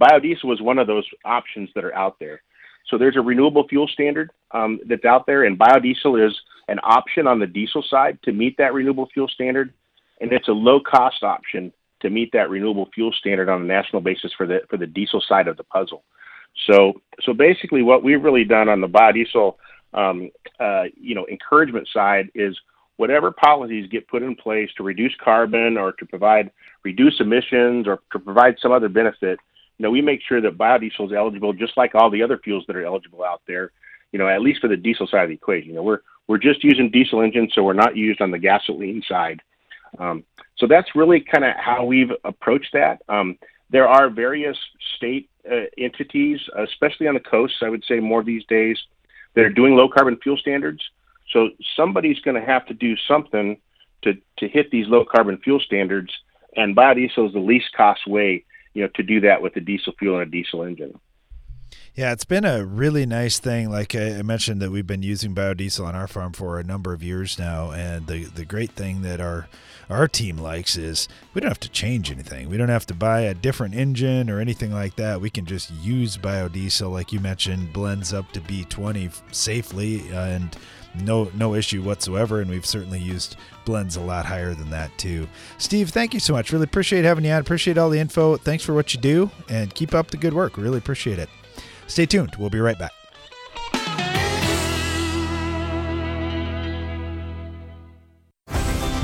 biodiesel 0.00 0.44
was 0.44 0.60
one 0.60 0.78
of 0.78 0.86
those 0.86 1.04
options 1.24 1.68
that 1.74 1.84
are 1.84 1.94
out 1.94 2.16
there. 2.18 2.42
So 2.88 2.98
there's 2.98 3.16
a 3.16 3.20
renewable 3.20 3.66
fuel 3.68 3.88
standard 3.88 4.30
um, 4.52 4.80
that's 4.88 5.04
out 5.04 5.26
there, 5.26 5.44
and 5.44 5.58
biodiesel 5.58 6.26
is 6.26 6.36
an 6.68 6.78
option 6.82 7.26
on 7.26 7.38
the 7.38 7.46
diesel 7.46 7.84
side 7.88 8.18
to 8.22 8.32
meet 8.32 8.56
that 8.58 8.72
renewable 8.72 9.08
fuel 9.12 9.28
standard, 9.28 9.72
and 10.20 10.32
it's 10.32 10.48
a 10.48 10.52
low 10.52 10.80
cost 10.80 11.22
option 11.22 11.72
to 12.00 12.10
meet 12.10 12.30
that 12.32 12.50
renewable 12.50 12.88
fuel 12.94 13.12
standard 13.12 13.48
on 13.48 13.62
a 13.62 13.64
national 13.66 14.00
basis 14.02 14.32
for 14.36 14.46
the 14.46 14.60
for 14.68 14.76
the 14.76 14.86
diesel 14.86 15.22
side 15.28 15.48
of 15.48 15.56
the 15.56 15.64
puzzle. 15.64 16.04
So 16.66 16.94
so 17.22 17.32
basically, 17.32 17.82
what 17.82 18.02
we've 18.02 18.22
really 18.22 18.44
done 18.44 18.68
on 18.68 18.80
the 18.80 18.88
biodiesel 18.88 19.56
um, 19.92 20.30
uh, 20.58 20.84
you 20.96 21.14
know 21.14 21.26
encouragement 21.28 21.88
side 21.92 22.30
is 22.34 22.58
whatever 23.00 23.32
policies 23.32 23.88
get 23.88 24.06
put 24.08 24.22
in 24.22 24.36
place 24.36 24.68
to 24.76 24.82
reduce 24.82 25.14
carbon 25.24 25.78
or 25.78 25.90
to 25.92 26.04
provide 26.04 26.50
reduce 26.84 27.18
emissions 27.18 27.88
or 27.88 27.98
to 28.12 28.18
provide 28.18 28.56
some 28.60 28.72
other 28.72 28.90
benefit, 28.90 29.38
you 29.78 29.82
know, 29.82 29.90
we 29.90 30.02
make 30.02 30.20
sure 30.28 30.42
that 30.42 30.58
biodiesel 30.58 31.06
is 31.06 31.12
eligible 31.16 31.54
just 31.54 31.74
like 31.78 31.94
all 31.94 32.10
the 32.10 32.22
other 32.22 32.36
fuels 32.36 32.62
that 32.66 32.76
are 32.76 32.84
eligible 32.84 33.24
out 33.24 33.40
there, 33.46 33.72
you 34.12 34.18
know, 34.18 34.28
at 34.28 34.42
least 34.42 34.60
for 34.60 34.68
the 34.68 34.76
diesel 34.76 35.06
side 35.06 35.22
of 35.22 35.30
the 35.30 35.34
equation. 35.34 35.70
You 35.70 35.76
know, 35.76 35.82
we're 35.82 36.00
we're 36.28 36.36
just 36.36 36.62
using 36.62 36.90
diesel 36.90 37.22
engines, 37.22 37.52
so 37.54 37.62
we're 37.62 37.72
not 37.72 37.96
used 37.96 38.20
on 38.20 38.30
the 38.30 38.38
gasoline 38.38 39.02
side. 39.08 39.40
Um, 39.98 40.22
so 40.58 40.66
that's 40.66 40.94
really 40.94 41.20
kind 41.20 41.44
of 41.44 41.54
how 41.56 41.86
we've 41.86 42.12
approached 42.24 42.74
that. 42.74 43.00
Um, 43.08 43.38
there 43.70 43.88
are 43.88 44.10
various 44.10 44.58
state 44.96 45.30
uh, 45.50 45.64
entities, 45.78 46.38
especially 46.68 47.08
on 47.08 47.14
the 47.14 47.20
coasts, 47.20 47.60
I 47.62 47.70
would 47.70 47.84
say 47.88 47.98
more 47.98 48.22
these 48.22 48.44
days, 48.44 48.78
that 49.34 49.44
are 49.46 49.50
doing 49.50 49.74
low 49.74 49.88
carbon 49.88 50.18
fuel 50.22 50.36
standards. 50.36 50.82
So 51.32 51.50
somebody's 51.76 52.18
going 52.20 52.40
to 52.40 52.46
have 52.46 52.66
to 52.66 52.74
do 52.74 52.96
something 53.08 53.58
to, 54.02 54.14
to 54.38 54.48
hit 54.48 54.70
these 54.70 54.86
low 54.88 55.04
carbon 55.04 55.38
fuel 55.38 55.60
standards, 55.60 56.12
and 56.56 56.76
biodiesel 56.76 57.28
is 57.28 57.32
the 57.32 57.40
least 57.40 57.72
cost 57.76 58.06
way, 58.06 58.44
you 58.74 58.82
know, 58.82 58.88
to 58.94 59.02
do 59.02 59.20
that 59.20 59.42
with 59.42 59.56
a 59.56 59.60
diesel 59.60 59.92
fuel 59.98 60.18
and 60.18 60.26
a 60.26 60.30
diesel 60.30 60.62
engine. 60.62 60.98
Yeah, 61.94 62.12
it's 62.12 62.24
been 62.24 62.44
a 62.44 62.64
really 62.64 63.04
nice 63.04 63.38
thing. 63.38 63.68
Like 63.68 63.94
I 63.94 64.22
mentioned, 64.22 64.62
that 64.62 64.70
we've 64.70 64.86
been 64.86 65.02
using 65.02 65.34
biodiesel 65.34 65.84
on 65.84 65.94
our 65.94 66.06
farm 66.06 66.32
for 66.32 66.58
a 66.58 66.64
number 66.64 66.92
of 66.92 67.02
years 67.02 67.38
now, 67.38 67.72
and 67.72 68.06
the 68.06 68.24
the 68.24 68.44
great 68.44 68.70
thing 68.72 69.02
that 69.02 69.20
our 69.20 69.48
our 69.90 70.06
team 70.06 70.38
likes 70.38 70.76
is 70.76 71.08
we 71.34 71.40
don't 71.40 71.50
have 71.50 71.60
to 71.60 71.68
change 71.68 72.10
anything. 72.10 72.48
We 72.48 72.56
don't 72.56 72.68
have 72.68 72.86
to 72.86 72.94
buy 72.94 73.22
a 73.22 73.34
different 73.34 73.74
engine 73.74 74.30
or 74.30 74.38
anything 74.38 74.72
like 74.72 74.96
that. 74.96 75.20
We 75.20 75.30
can 75.30 75.46
just 75.46 75.70
use 75.72 76.16
biodiesel, 76.16 76.90
like 76.90 77.12
you 77.12 77.18
mentioned, 77.18 77.72
blends 77.72 78.14
up 78.14 78.30
to 78.32 78.40
B20 78.40 79.12
safely 79.34 80.08
and 80.12 80.56
no 80.94 81.30
no 81.34 81.54
issue 81.54 81.82
whatsoever. 81.82 82.40
And 82.40 82.50
we've 82.50 82.66
certainly 82.66 82.98
used 82.98 83.36
blends 83.64 83.96
a 83.96 84.00
lot 84.00 84.26
higher 84.26 84.54
than 84.54 84.70
that 84.70 84.96
too. 84.98 85.28
Steve, 85.58 85.90
thank 85.90 86.14
you 86.14 86.20
so 86.20 86.32
much. 86.32 86.52
Really 86.52 86.64
appreciate 86.64 87.04
having 87.04 87.24
you 87.24 87.30
on. 87.32 87.40
Appreciate 87.40 87.78
all 87.78 87.90
the 87.90 88.00
info. 88.00 88.36
Thanks 88.36 88.64
for 88.64 88.74
what 88.74 88.94
you 88.94 89.00
do, 89.00 89.30
and 89.48 89.74
keep 89.74 89.94
up 89.94 90.10
the 90.10 90.16
good 90.16 90.34
work. 90.34 90.56
Really 90.56 90.78
appreciate 90.78 91.18
it. 91.18 91.28
Stay 91.86 92.06
tuned. 92.06 92.36
We'll 92.36 92.50
be 92.50 92.60
right 92.60 92.78
back. 92.78 92.99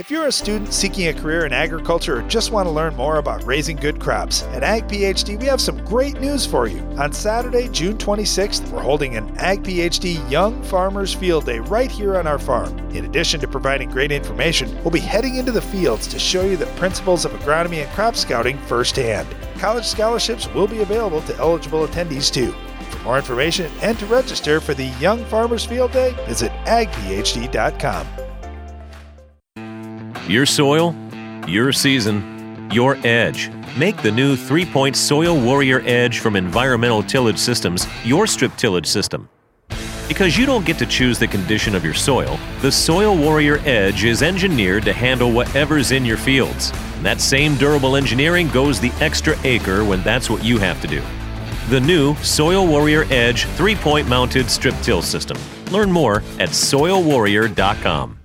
If 0.00 0.10
you're 0.10 0.28
a 0.28 0.32
student 0.32 0.72
seeking 0.72 1.08
a 1.08 1.12
career 1.12 1.44
in 1.44 1.52
agriculture 1.52 2.20
or 2.20 2.22
just 2.22 2.52
want 2.52 2.66
to 2.66 2.70
learn 2.70 2.96
more 2.96 3.18
about 3.18 3.44
raising 3.44 3.76
good 3.76 4.00
crops, 4.00 4.44
at 4.44 4.62
Ag 4.62 4.88
PhD 4.88 5.38
we 5.38 5.44
have 5.44 5.60
some 5.60 5.84
great 5.84 6.18
news 6.18 6.46
for 6.46 6.66
you. 6.66 6.80
On 6.96 7.12
Saturday, 7.12 7.68
June 7.68 7.98
26th, 7.98 8.66
we're 8.70 8.80
holding 8.80 9.18
an 9.18 9.30
Ag 9.36 9.62
PhD 9.62 10.18
Young 10.30 10.62
Farmers 10.62 11.12
Field 11.12 11.44
Day 11.44 11.58
right 11.58 11.90
here 11.90 12.16
on 12.16 12.26
our 12.26 12.38
farm. 12.38 12.78
In 12.92 13.04
addition 13.04 13.40
to 13.40 13.46
providing 13.46 13.90
great 13.90 14.10
information, 14.10 14.74
we'll 14.76 14.90
be 14.90 15.00
heading 15.00 15.36
into 15.36 15.52
the 15.52 15.60
fields 15.60 16.06
to 16.06 16.18
show 16.18 16.46
you 16.46 16.56
the 16.56 16.64
principles 16.76 17.26
of 17.26 17.32
agronomy 17.32 17.82
and 17.84 17.90
crop 17.90 18.16
scouting 18.16 18.56
firsthand. 18.60 19.28
College 19.58 19.84
scholarships 19.84 20.48
will 20.54 20.66
be 20.66 20.80
available 20.80 21.20
to 21.20 21.36
eligible 21.36 21.86
attendees 21.86 22.32
too. 22.32 22.52
For 22.88 23.02
more 23.02 23.18
information 23.18 23.70
and 23.82 23.98
to 23.98 24.06
register 24.06 24.62
for 24.62 24.72
the 24.72 24.86
Young 24.98 25.22
Farmers 25.26 25.66
Field 25.66 25.92
Day, 25.92 26.14
visit 26.26 26.52
agphd.com. 26.64 28.06
Your 30.30 30.46
soil, 30.46 30.94
your 31.48 31.72
season, 31.72 32.70
your 32.70 32.96
edge. 33.04 33.50
Make 33.76 34.00
the 34.00 34.12
new 34.12 34.36
three 34.36 34.64
point 34.64 34.94
Soil 34.94 35.36
Warrior 35.36 35.82
Edge 35.84 36.20
from 36.20 36.36
Environmental 36.36 37.02
Tillage 37.02 37.36
Systems 37.36 37.84
your 38.04 38.28
strip 38.28 38.54
tillage 38.54 38.86
system. 38.86 39.28
Because 40.06 40.38
you 40.38 40.46
don't 40.46 40.64
get 40.64 40.78
to 40.78 40.86
choose 40.86 41.18
the 41.18 41.26
condition 41.26 41.74
of 41.74 41.84
your 41.84 41.94
soil, 41.94 42.38
the 42.62 42.70
Soil 42.70 43.18
Warrior 43.18 43.58
Edge 43.64 44.04
is 44.04 44.22
engineered 44.22 44.84
to 44.84 44.92
handle 44.92 45.32
whatever's 45.32 45.90
in 45.90 46.04
your 46.04 46.16
fields. 46.16 46.70
And 46.94 47.04
that 47.04 47.20
same 47.20 47.56
durable 47.56 47.96
engineering 47.96 48.50
goes 48.50 48.78
the 48.78 48.92
extra 49.00 49.36
acre 49.42 49.84
when 49.84 50.00
that's 50.04 50.30
what 50.30 50.44
you 50.44 50.58
have 50.58 50.80
to 50.82 50.86
do. 50.86 51.02
The 51.70 51.80
new 51.80 52.14
Soil 52.18 52.68
Warrior 52.68 53.04
Edge 53.10 53.46
three 53.56 53.74
point 53.74 54.06
mounted 54.06 54.48
strip 54.48 54.76
till 54.80 55.02
system. 55.02 55.38
Learn 55.72 55.90
more 55.90 56.18
at 56.38 56.50
soilwarrior.com. 56.50 58.19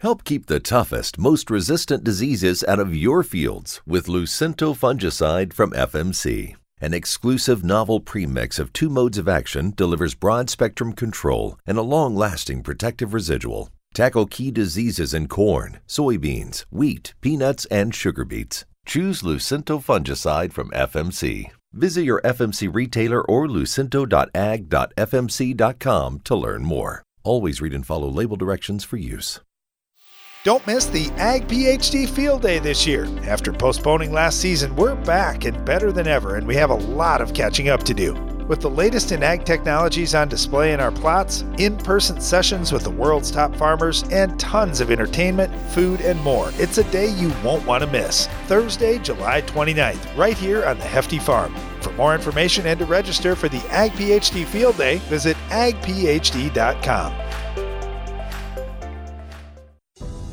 Help 0.00 0.24
keep 0.24 0.46
the 0.46 0.60
toughest, 0.60 1.18
most 1.18 1.50
resistant 1.50 2.02
diseases 2.02 2.64
out 2.66 2.78
of 2.78 2.96
your 2.96 3.22
fields 3.22 3.82
with 3.86 4.06
Lucento 4.06 4.74
fungicide 4.74 5.52
from 5.52 5.72
FMC. 5.72 6.54
An 6.80 6.94
exclusive 6.94 7.62
novel 7.62 8.00
premix 8.00 8.58
of 8.58 8.72
two 8.72 8.88
modes 8.88 9.18
of 9.18 9.28
action 9.28 9.74
delivers 9.76 10.14
broad 10.14 10.48
spectrum 10.48 10.94
control 10.94 11.58
and 11.66 11.76
a 11.76 11.82
long 11.82 12.16
lasting 12.16 12.62
protective 12.62 13.12
residual. 13.12 13.68
Tackle 13.92 14.24
key 14.24 14.50
diseases 14.50 15.12
in 15.12 15.28
corn, 15.28 15.80
soybeans, 15.86 16.64
wheat, 16.70 17.12
peanuts, 17.20 17.66
and 17.66 17.94
sugar 17.94 18.24
beets. 18.24 18.64
Choose 18.86 19.20
Lucento 19.20 19.84
fungicide 19.84 20.54
from 20.54 20.70
FMC. 20.70 21.50
Visit 21.74 22.04
your 22.04 22.22
FMC 22.22 22.74
retailer 22.74 23.20
or 23.20 23.46
lucento.ag.fmc.com 23.46 26.20
to 26.20 26.34
learn 26.34 26.64
more. 26.64 27.02
Always 27.22 27.60
read 27.60 27.74
and 27.74 27.84
follow 27.84 28.08
label 28.08 28.38
directions 28.38 28.82
for 28.82 28.96
use. 28.96 29.40
Don't 30.42 30.66
miss 30.66 30.86
the 30.86 31.10
Ag 31.18 31.46
PhD 31.48 32.08
Field 32.08 32.40
Day 32.40 32.58
this 32.58 32.86
year. 32.86 33.06
After 33.24 33.52
postponing 33.52 34.10
last 34.10 34.40
season, 34.40 34.74
we're 34.74 34.94
back 34.94 35.44
and 35.44 35.62
better 35.66 35.92
than 35.92 36.06
ever, 36.06 36.36
and 36.36 36.46
we 36.46 36.54
have 36.54 36.70
a 36.70 36.74
lot 36.74 37.20
of 37.20 37.34
catching 37.34 37.68
up 37.68 37.82
to 37.82 37.92
do. 37.92 38.14
With 38.48 38.62
the 38.62 38.70
latest 38.70 39.12
in 39.12 39.22
ag 39.22 39.44
technologies 39.44 40.14
on 40.14 40.28
display 40.28 40.72
in 40.72 40.80
our 40.80 40.90
plots, 40.90 41.44
in 41.58 41.76
person 41.76 42.22
sessions 42.22 42.72
with 42.72 42.84
the 42.84 42.90
world's 42.90 43.30
top 43.30 43.54
farmers, 43.54 44.02
and 44.04 44.40
tons 44.40 44.80
of 44.80 44.90
entertainment, 44.90 45.54
food, 45.72 46.00
and 46.00 46.18
more, 46.20 46.50
it's 46.54 46.78
a 46.78 46.90
day 46.90 47.08
you 47.08 47.30
won't 47.44 47.66
want 47.66 47.84
to 47.84 47.90
miss. 47.90 48.26
Thursday, 48.46 48.98
July 48.98 49.42
29th, 49.42 50.16
right 50.16 50.38
here 50.38 50.64
on 50.64 50.78
the 50.78 50.84
Hefty 50.84 51.18
Farm. 51.18 51.54
For 51.82 51.92
more 51.92 52.14
information 52.14 52.66
and 52.66 52.78
to 52.78 52.86
register 52.86 53.36
for 53.36 53.50
the 53.50 53.62
Ag 53.68 53.92
PhD 53.92 54.46
Field 54.46 54.78
Day, 54.78 54.96
visit 55.00 55.36
agphd.com. 55.50 57.12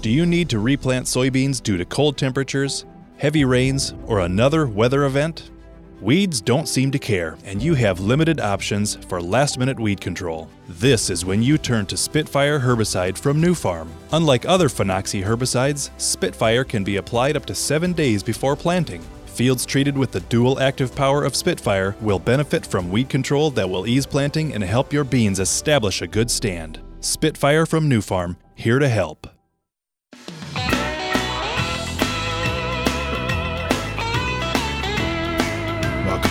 Do 0.08 0.14
you 0.14 0.26
need 0.26 0.48
to 0.52 0.60
replant 0.60 1.06
soybeans 1.06 1.62
due 1.62 1.76
to 1.76 1.84
cold 1.84 2.18
temperatures, 2.18 2.86
heavy 3.18 3.44
rains, 3.44 3.94
or 4.06 4.22
another 4.22 4.66
weather 4.66 5.04
event? 5.04 5.52
Weeds 6.00 6.40
don't 6.40 6.70
seem 6.70 6.92
to 6.92 6.98
care, 6.98 7.38
and 7.44 7.62
you 7.62 7.74
have 7.74 8.00
limited 8.00 8.40
options 8.40 8.96
for 9.10 9.22
last 9.22 9.60
minute 9.60 9.78
weed 9.78 10.00
control. 10.00 10.50
This 10.70 11.10
is 11.10 11.26
when 11.26 11.44
you 11.44 11.58
turn 11.58 11.88
to 11.88 11.98
Spitfire 11.98 12.58
herbicide 12.58 13.18
from 13.18 13.42
Nufarm. 13.42 13.90
Unlike 14.14 14.46
other 14.46 14.70
Phenoxy 14.70 15.22
herbicides, 15.22 15.90
Spitfire 16.00 16.64
can 16.64 16.86
be 16.86 16.96
applied 16.96 17.36
up 17.36 17.46
to 17.46 17.54
seven 17.54 17.92
days 17.92 18.24
before 18.24 18.56
planting. 18.56 19.02
Fields 19.26 19.66
treated 19.66 19.98
with 19.98 20.14
the 20.14 20.22
dual 20.22 20.62
active 20.62 20.96
power 20.96 21.26
of 21.26 21.36
Spitfire 21.36 21.98
will 22.00 22.18
benefit 22.18 22.66
from 22.66 22.90
weed 22.90 23.10
control 23.10 23.52
that 23.52 23.70
will 23.70 23.86
ease 23.86 24.06
planting 24.06 24.54
and 24.54 24.64
help 24.64 24.94
your 24.94 25.04
beans 25.04 25.42
establish 25.42 26.02
a 26.02 26.08
good 26.08 26.32
stand. 26.32 26.80
Spitfire 27.02 27.66
from 27.66 27.90
Nufarm, 27.90 28.38
here 28.56 28.80
to 28.80 28.88
help. 28.88 29.28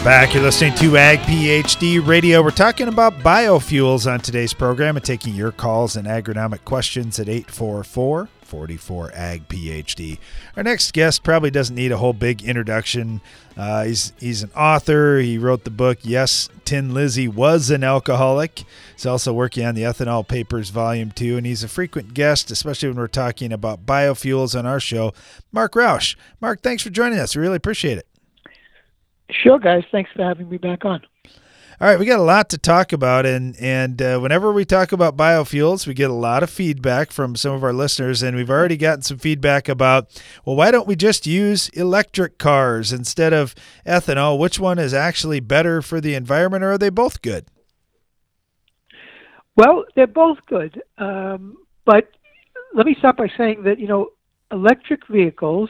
Back. 0.06 0.34
You're 0.34 0.44
listening 0.44 0.72
to 0.76 0.96
Ag 0.96 1.18
PhD 1.18 2.06
Radio. 2.06 2.40
We're 2.40 2.52
talking 2.52 2.86
about 2.86 3.12
biofuels 3.14 4.08
on 4.08 4.20
today's 4.20 4.54
program 4.54 4.94
and 4.96 5.04
taking 5.04 5.34
your 5.34 5.50
calls 5.50 5.96
and 5.96 6.06
agronomic 6.06 6.64
questions 6.64 7.18
at 7.18 7.28
844 7.28 8.28
44 8.42 9.10
Ag 9.12 9.48
PhD. 9.48 10.18
Our 10.56 10.62
next 10.62 10.92
guest 10.92 11.24
probably 11.24 11.50
doesn't 11.50 11.74
need 11.74 11.90
a 11.90 11.96
whole 11.96 12.12
big 12.12 12.44
introduction. 12.44 13.20
Uh, 13.56 13.82
he's, 13.82 14.12
he's 14.20 14.44
an 14.44 14.52
author. 14.54 15.18
He 15.18 15.38
wrote 15.38 15.64
the 15.64 15.70
book, 15.70 15.98
Yes, 16.02 16.48
Tin 16.64 16.94
Lizzie 16.94 17.26
Was 17.26 17.70
an 17.70 17.82
Alcoholic. 17.82 18.62
He's 18.94 19.06
also 19.06 19.32
working 19.32 19.66
on 19.66 19.74
the 19.74 19.82
Ethanol 19.82 20.26
Papers 20.26 20.70
Volume 20.70 21.10
2, 21.10 21.36
and 21.36 21.44
he's 21.44 21.64
a 21.64 21.68
frequent 21.68 22.14
guest, 22.14 22.52
especially 22.52 22.90
when 22.90 22.98
we're 22.98 23.08
talking 23.08 23.52
about 23.52 23.84
biofuels 23.84 24.56
on 24.56 24.66
our 24.66 24.78
show. 24.78 25.12
Marc 25.50 25.74
Rauch. 25.74 26.16
Marc, 26.40 26.60
thanks 26.60 26.84
for 26.84 26.90
joining 26.90 27.18
us. 27.18 27.34
We 27.34 27.42
really 27.42 27.56
appreciate 27.56 27.98
it. 27.98 28.06
Sure, 29.30 29.58
guys. 29.58 29.84
Thanks 29.90 30.10
for 30.14 30.22
having 30.22 30.48
me 30.48 30.56
back 30.56 30.84
on. 30.84 31.02
All 31.78 31.86
right, 31.86 31.98
we 31.98 32.06
got 32.06 32.20
a 32.20 32.22
lot 32.22 32.48
to 32.50 32.58
talk 32.58 32.94
about, 32.94 33.26
and 33.26 33.54
and 33.60 34.00
uh, 34.00 34.18
whenever 34.18 34.50
we 34.50 34.64
talk 34.64 34.92
about 34.92 35.14
biofuels, 35.14 35.86
we 35.86 35.92
get 35.92 36.08
a 36.08 36.14
lot 36.14 36.42
of 36.42 36.48
feedback 36.48 37.10
from 37.12 37.36
some 37.36 37.52
of 37.52 37.62
our 37.62 37.74
listeners, 37.74 38.22
and 38.22 38.34
we've 38.34 38.48
already 38.48 38.78
gotten 38.78 39.02
some 39.02 39.18
feedback 39.18 39.68
about, 39.68 40.08
well, 40.46 40.56
why 40.56 40.70
don't 40.70 40.86
we 40.86 40.96
just 40.96 41.26
use 41.26 41.68
electric 41.70 42.38
cars 42.38 42.94
instead 42.94 43.34
of 43.34 43.54
ethanol? 43.84 44.38
Which 44.38 44.58
one 44.58 44.78
is 44.78 44.94
actually 44.94 45.40
better 45.40 45.82
for 45.82 46.00
the 46.00 46.14
environment, 46.14 46.64
or 46.64 46.72
are 46.72 46.78
they 46.78 46.88
both 46.88 47.20
good? 47.20 47.44
Well, 49.54 49.84
they're 49.94 50.06
both 50.06 50.38
good, 50.46 50.82
um, 50.96 51.58
but 51.84 52.08
let 52.72 52.86
me 52.86 52.94
start 52.98 53.18
by 53.18 53.28
saying 53.36 53.64
that 53.64 53.78
you 53.78 53.86
know 53.86 54.12
electric 54.50 55.06
vehicles 55.08 55.68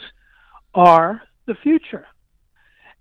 are 0.73 1.21
the 1.47 1.57
future. 1.57 2.07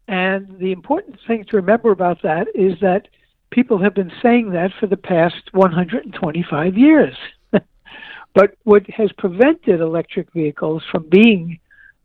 And 0.07 0.59
the 0.59 0.71
important 0.71 1.17
thing 1.27 1.45
to 1.45 1.57
remember 1.57 1.91
about 1.91 2.21
that 2.23 2.47
is 2.53 2.79
that 2.81 3.07
people 3.51 3.77
have 3.81 3.93
been 3.93 4.11
saying 4.21 4.51
that 4.51 4.71
for 4.79 4.87
the 4.87 4.97
past 4.97 5.35
125 5.53 6.77
years. 6.77 7.15
but 8.33 8.55
what 8.63 8.87
has 8.89 9.11
prevented 9.17 9.81
electric 9.81 10.31
vehicles 10.33 10.83
from 10.91 11.09
being 11.09 11.59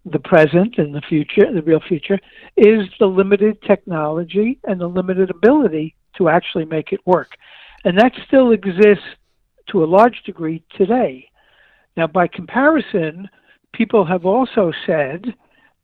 the 0.07 0.19
present 0.19 0.79
and 0.79 0.95
the 0.95 1.03
future, 1.03 1.53
the 1.53 1.63
real 1.63 1.81
future, 1.81 2.19
is 2.57 2.89
the 2.99 3.07
limited 3.07 3.61
technology 3.63 4.59
and 4.65 4.81
the 4.81 4.87
limited 4.87 5.31
ability 5.31 5.95
to 6.17 6.29
actually 6.29 6.65
make 6.65 6.93
it 6.93 7.01
work. 7.07 7.37
And 7.85 7.99
that 7.99 8.13
still 8.27 8.53
exists 8.53 9.05
to 9.71 9.85
a 9.85 9.87
large 9.87 10.23
degree 10.25 10.63
today. 10.77 11.29
Now, 11.97 12.07
by 12.07 12.29
comparison, 12.29 13.29
people 13.73 14.05
have 14.05 14.25
also 14.25 14.73
said 14.87 15.35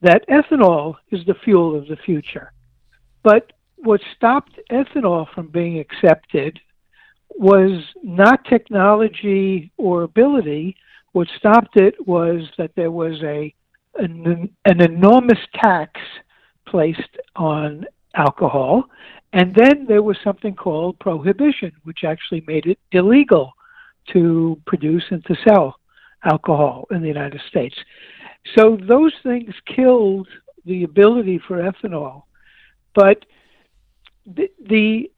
that 0.02 0.26
ethanol 0.28 0.96
is 1.10 1.24
the 1.26 1.34
fuel 1.44 1.76
of 1.76 1.88
the 1.88 1.96
future. 1.96 2.52
But 3.22 3.52
what 3.76 4.00
stopped 4.16 4.58
ethanol 4.70 5.26
from 5.34 5.48
being 5.48 5.78
accepted 5.78 6.58
was 7.30 7.82
not 8.02 8.44
technology 8.44 9.70
or 9.76 10.02
ability. 10.02 10.76
What 11.12 11.28
stopped 11.36 11.76
it 11.76 11.94
was 12.06 12.42
that 12.58 12.72
there 12.76 12.90
was 12.90 13.22
a 13.22 13.54
an, 13.98 14.50
an 14.66 14.82
enormous 14.82 15.38
tax 15.54 15.98
placed 16.66 17.16
on 17.36 17.86
alcohol, 18.14 18.84
and 19.32 19.54
then 19.54 19.86
there 19.86 20.02
was 20.02 20.18
something 20.22 20.54
called 20.54 20.98
prohibition, 20.98 21.72
which 21.84 22.04
actually 22.04 22.44
made 22.46 22.66
it 22.66 22.78
illegal 22.92 23.52
to 24.12 24.60
produce 24.66 25.04
and 25.10 25.24
to 25.24 25.36
sell 25.46 25.76
alcohol 26.24 26.86
in 26.90 27.00
the 27.00 27.08
United 27.08 27.40
States. 27.48 27.76
So 28.54 28.78
those 28.80 29.12
things 29.22 29.54
killed 29.66 30.28
the 30.64 30.84
ability 30.84 31.40
for 31.46 31.58
ethanol. 31.58 32.24
But 32.94 33.24
the, 34.26 34.50
the 34.68 35.10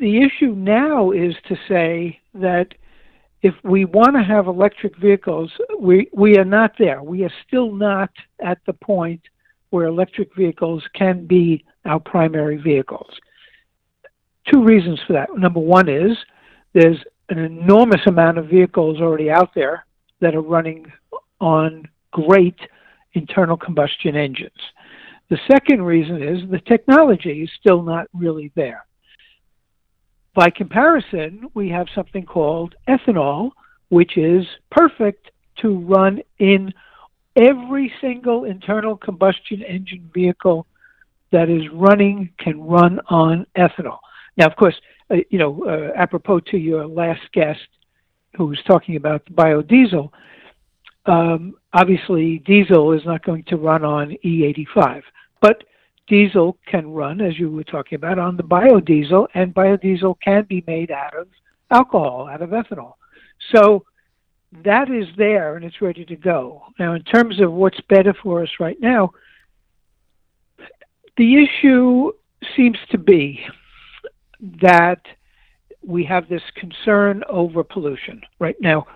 the 0.00 0.18
issue 0.18 0.54
now 0.54 1.10
is 1.10 1.34
to 1.48 1.56
say 1.68 2.20
that 2.34 2.68
if 3.42 3.54
we 3.62 3.84
want 3.84 4.14
to 4.14 4.22
have 4.22 4.46
electric 4.46 4.96
vehicles, 4.96 5.50
we 5.78 6.08
we 6.12 6.36
are 6.36 6.44
not 6.44 6.72
there. 6.78 7.02
We 7.02 7.24
are 7.24 7.32
still 7.46 7.72
not 7.72 8.10
at 8.40 8.58
the 8.66 8.72
point 8.72 9.20
where 9.70 9.86
electric 9.86 10.34
vehicles 10.34 10.82
can 10.94 11.26
be 11.26 11.64
our 11.84 12.00
primary 12.00 12.56
vehicles. 12.56 13.10
Two 14.52 14.62
reasons 14.62 15.00
for 15.06 15.12
that. 15.14 15.36
Number 15.36 15.60
one 15.60 15.88
is 15.88 16.16
there's 16.72 16.98
an 17.28 17.38
enormous 17.38 18.00
amount 18.06 18.38
of 18.38 18.46
vehicles 18.46 19.00
already 19.00 19.30
out 19.30 19.54
there 19.54 19.84
that 20.20 20.34
are 20.34 20.42
running 20.42 20.90
on 21.40 21.88
great 22.24 22.58
internal 23.12 23.56
combustion 23.56 24.16
engines. 24.16 24.62
The 25.28 25.38
second 25.50 25.82
reason 25.82 26.22
is 26.22 26.48
the 26.50 26.60
technology 26.60 27.42
is 27.42 27.50
still 27.60 27.82
not 27.82 28.06
really 28.14 28.52
there. 28.54 28.86
By 30.34 30.50
comparison, 30.50 31.48
we 31.54 31.68
have 31.70 31.86
something 31.94 32.24
called 32.24 32.74
ethanol, 32.88 33.50
which 33.88 34.16
is 34.16 34.46
perfect 34.70 35.30
to 35.62 35.78
run 35.78 36.20
in 36.38 36.72
every 37.34 37.92
single 38.00 38.44
internal 38.44 38.96
combustion 38.96 39.62
engine 39.62 40.10
vehicle 40.14 40.66
that 41.32 41.48
is 41.48 41.62
running 41.72 42.30
can 42.38 42.60
run 42.62 43.00
on 43.08 43.46
ethanol. 43.56 43.98
Now, 44.36 44.46
of 44.46 44.56
course, 44.56 44.76
uh, 45.10 45.16
you 45.30 45.38
know, 45.38 45.64
uh, 45.64 45.98
apropos 45.98 46.40
to 46.50 46.58
your 46.58 46.86
last 46.86 47.22
guest 47.32 47.66
who 48.36 48.46
was 48.46 48.58
talking 48.66 48.96
about 48.96 49.24
biodiesel, 49.26 50.10
um, 51.08 51.54
obviously 51.72 52.38
diesel 52.38 52.92
is 52.92 53.04
not 53.04 53.24
going 53.24 53.44
to 53.44 53.56
run 53.56 53.84
on 53.84 54.16
E85, 54.24 55.02
but 55.40 55.64
diesel 56.06 56.56
can 56.66 56.88
run, 56.88 57.20
as 57.20 57.38
you 57.38 57.50
were 57.50 57.64
talking 57.64 57.96
about, 57.96 58.18
on 58.18 58.36
the 58.36 58.42
biodiesel, 58.42 59.26
and 59.34 59.54
biodiesel 59.54 60.16
can 60.22 60.44
be 60.48 60.62
made 60.66 60.90
out 60.90 61.16
of 61.16 61.28
alcohol, 61.70 62.28
out 62.30 62.42
of 62.42 62.50
ethanol. 62.50 62.94
So 63.52 63.84
that 64.64 64.90
is 64.90 65.06
there 65.16 65.56
and 65.56 65.64
it's 65.64 65.82
ready 65.82 66.04
to 66.04 66.16
go. 66.16 66.62
Now, 66.78 66.94
in 66.94 67.02
terms 67.02 67.40
of 67.40 67.52
what's 67.52 67.80
better 67.88 68.14
for 68.22 68.42
us 68.42 68.50
right 68.60 68.80
now, 68.80 69.10
the 71.16 71.42
issue 71.42 72.12
seems 72.56 72.78
to 72.90 72.98
be 72.98 73.40
that 74.62 75.00
we 75.84 76.04
have 76.04 76.28
this 76.28 76.42
concern 76.56 77.22
over 77.28 77.64
pollution 77.64 78.20
right 78.38 78.56
now. 78.60 78.86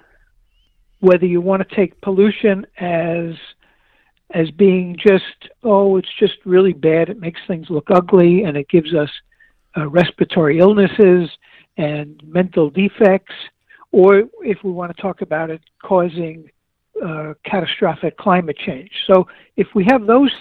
Whether 1.01 1.27
you 1.27 1.41
want 1.41 1.67
to 1.67 1.77
take 1.77 2.01
pollution 2.01 2.67
as 2.79 3.35
as 4.33 4.51
being 4.53 4.97
just 4.97 5.51
oh 5.63 5.97
it's 5.97 6.09
just 6.19 6.35
really 6.45 6.73
bad. 6.73 7.09
It 7.09 7.19
makes 7.19 7.41
things 7.47 7.67
look 7.69 7.89
ugly 7.91 8.45
and 8.45 8.57
it 8.57 8.69
gives 8.69 8.95
us 8.95 9.11
uh, 9.77 9.89
respiratory 9.89 10.59
illnesses 10.59 11.31
and 11.77 12.23
mental 12.27 12.71
defects. 12.71 13.35
Or 13.93 14.25
if 14.43 14.59
we 14.63 14.71
want 14.71 14.95
to 14.95 15.03
talk 15.03 15.21
about 15.21 15.51
it 15.51 15.63
causing 15.83 16.49
uh, 17.05 17.35
catastrophic 17.45 18.17
climate 18.19 18.57
change. 18.59 18.91
So 19.07 19.27
if 19.57 19.69
we 19.75 19.87
have 19.91 20.07
those 20.07 20.33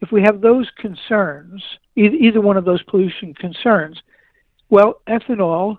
if 0.00 0.10
we 0.10 0.20
have 0.22 0.40
those 0.40 0.68
concerns 0.78 1.62
either, 1.94 2.16
either 2.16 2.40
one 2.40 2.56
of 2.56 2.64
those 2.64 2.82
pollution 2.82 3.34
concerns 3.34 4.00
well 4.68 5.00
ethanol 5.08 5.78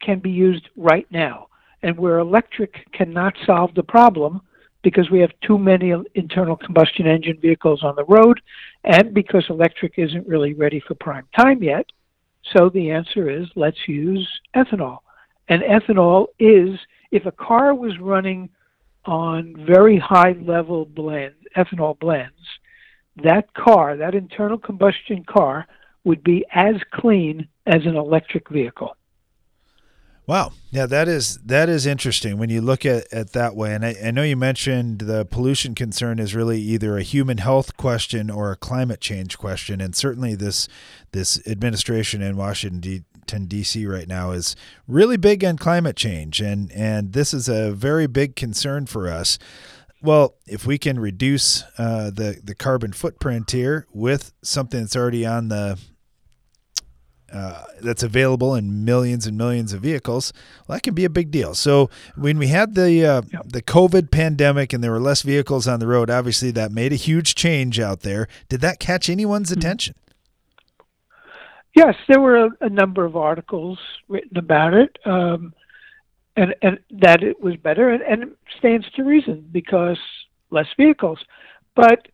can 0.00 0.20
be 0.20 0.30
used 0.30 0.68
right 0.76 1.06
now 1.10 1.48
and 1.82 1.98
where 1.98 2.18
electric 2.18 2.90
cannot 2.92 3.34
solve 3.46 3.74
the 3.74 3.82
problem 3.82 4.40
because 4.82 5.10
we 5.10 5.20
have 5.20 5.32
too 5.42 5.58
many 5.58 5.92
internal 6.14 6.56
combustion 6.56 7.06
engine 7.06 7.38
vehicles 7.40 7.82
on 7.82 7.94
the 7.96 8.04
road 8.04 8.40
and 8.84 9.12
because 9.12 9.44
electric 9.50 9.98
isn't 9.98 10.26
really 10.26 10.54
ready 10.54 10.80
for 10.80 10.94
prime 10.94 11.26
time 11.36 11.62
yet. 11.62 11.86
So 12.54 12.70
the 12.70 12.90
answer 12.90 13.30
is 13.30 13.46
let's 13.56 13.86
use 13.86 14.26
ethanol. 14.54 14.98
And 15.48 15.62
ethanol 15.62 16.28
is, 16.38 16.78
if 17.10 17.26
a 17.26 17.32
car 17.32 17.74
was 17.74 17.98
running 17.98 18.48
on 19.04 19.54
very 19.66 19.98
high 19.98 20.36
level 20.40 20.86
blend, 20.86 21.34
ethanol 21.56 21.98
blends, 21.98 22.32
that 23.22 23.52
car, 23.54 23.96
that 23.96 24.14
internal 24.14 24.58
combustion 24.58 25.24
car, 25.24 25.66
would 26.04 26.22
be 26.22 26.44
as 26.54 26.76
clean 26.92 27.46
as 27.66 27.84
an 27.84 27.96
electric 27.96 28.48
vehicle. 28.48 28.96
Wow. 30.30 30.52
Yeah, 30.70 30.86
that 30.86 31.08
is 31.08 31.38
that 31.38 31.68
is 31.68 31.86
interesting 31.86 32.38
when 32.38 32.50
you 32.50 32.60
look 32.60 32.86
at 32.86 33.06
it 33.10 33.32
that 33.32 33.56
way. 33.56 33.74
And 33.74 33.84
I, 33.84 33.96
I, 34.00 34.10
know 34.12 34.22
you 34.22 34.36
mentioned 34.36 35.00
the 35.00 35.24
pollution 35.24 35.74
concern 35.74 36.20
is 36.20 36.36
really 36.36 36.60
either 36.60 36.96
a 36.96 37.02
human 37.02 37.38
health 37.38 37.76
question 37.76 38.30
or 38.30 38.52
a 38.52 38.56
climate 38.56 39.00
change 39.00 39.38
question. 39.38 39.80
And 39.80 39.92
certainly 39.96 40.36
this 40.36 40.68
this 41.10 41.44
administration 41.48 42.22
in 42.22 42.36
Washington 42.36 43.46
D.C. 43.48 43.84
right 43.86 44.06
now 44.06 44.30
is 44.30 44.54
really 44.86 45.16
big 45.16 45.44
on 45.44 45.56
climate 45.56 45.96
change, 45.96 46.40
and 46.40 46.70
and 46.70 47.12
this 47.12 47.34
is 47.34 47.48
a 47.48 47.72
very 47.72 48.06
big 48.06 48.36
concern 48.36 48.86
for 48.86 49.08
us. 49.08 49.36
Well, 50.00 50.36
if 50.46 50.64
we 50.64 50.78
can 50.78 51.00
reduce 51.00 51.64
uh, 51.76 52.12
the 52.12 52.40
the 52.40 52.54
carbon 52.54 52.92
footprint 52.92 53.50
here 53.50 53.88
with 53.92 54.32
something 54.44 54.78
that's 54.78 54.94
already 54.94 55.26
on 55.26 55.48
the 55.48 55.76
uh, 57.32 57.64
that's 57.80 58.02
available 58.02 58.54
in 58.54 58.84
millions 58.84 59.26
and 59.26 59.36
millions 59.36 59.72
of 59.72 59.80
vehicles, 59.80 60.32
well, 60.66 60.76
that 60.76 60.82
can 60.82 60.94
be 60.94 61.04
a 61.04 61.10
big 61.10 61.30
deal. 61.30 61.54
So 61.54 61.90
when 62.16 62.38
we 62.38 62.48
had 62.48 62.74
the 62.74 63.04
uh, 63.04 63.22
yep. 63.32 63.48
the 63.48 63.62
COVID 63.62 64.10
pandemic 64.10 64.72
and 64.72 64.82
there 64.82 64.90
were 64.90 65.00
less 65.00 65.22
vehicles 65.22 65.68
on 65.68 65.80
the 65.80 65.86
road, 65.86 66.10
obviously 66.10 66.50
that 66.52 66.72
made 66.72 66.92
a 66.92 66.96
huge 66.96 67.34
change 67.34 67.78
out 67.78 68.00
there. 68.00 68.28
Did 68.48 68.60
that 68.62 68.80
catch 68.80 69.08
anyone's 69.08 69.50
mm-hmm. 69.50 69.60
attention? 69.60 69.94
Yes, 71.74 71.94
there 72.08 72.20
were 72.20 72.46
a, 72.46 72.50
a, 72.62 72.68
number 72.68 73.04
of 73.04 73.16
articles 73.16 73.78
written 74.08 74.36
about 74.36 74.74
it, 74.74 74.98
um, 75.04 75.54
and 76.36 76.54
and 76.62 76.80
that 76.90 77.22
it 77.22 77.40
was 77.40 77.56
better, 77.56 77.90
and, 77.90 78.02
and 78.02 78.22
it 78.24 78.36
stands 78.58 78.90
to 78.96 79.04
reason 79.04 79.48
because 79.52 79.98
less 80.50 80.66
vehicles, 80.76 81.20
but 81.76 82.08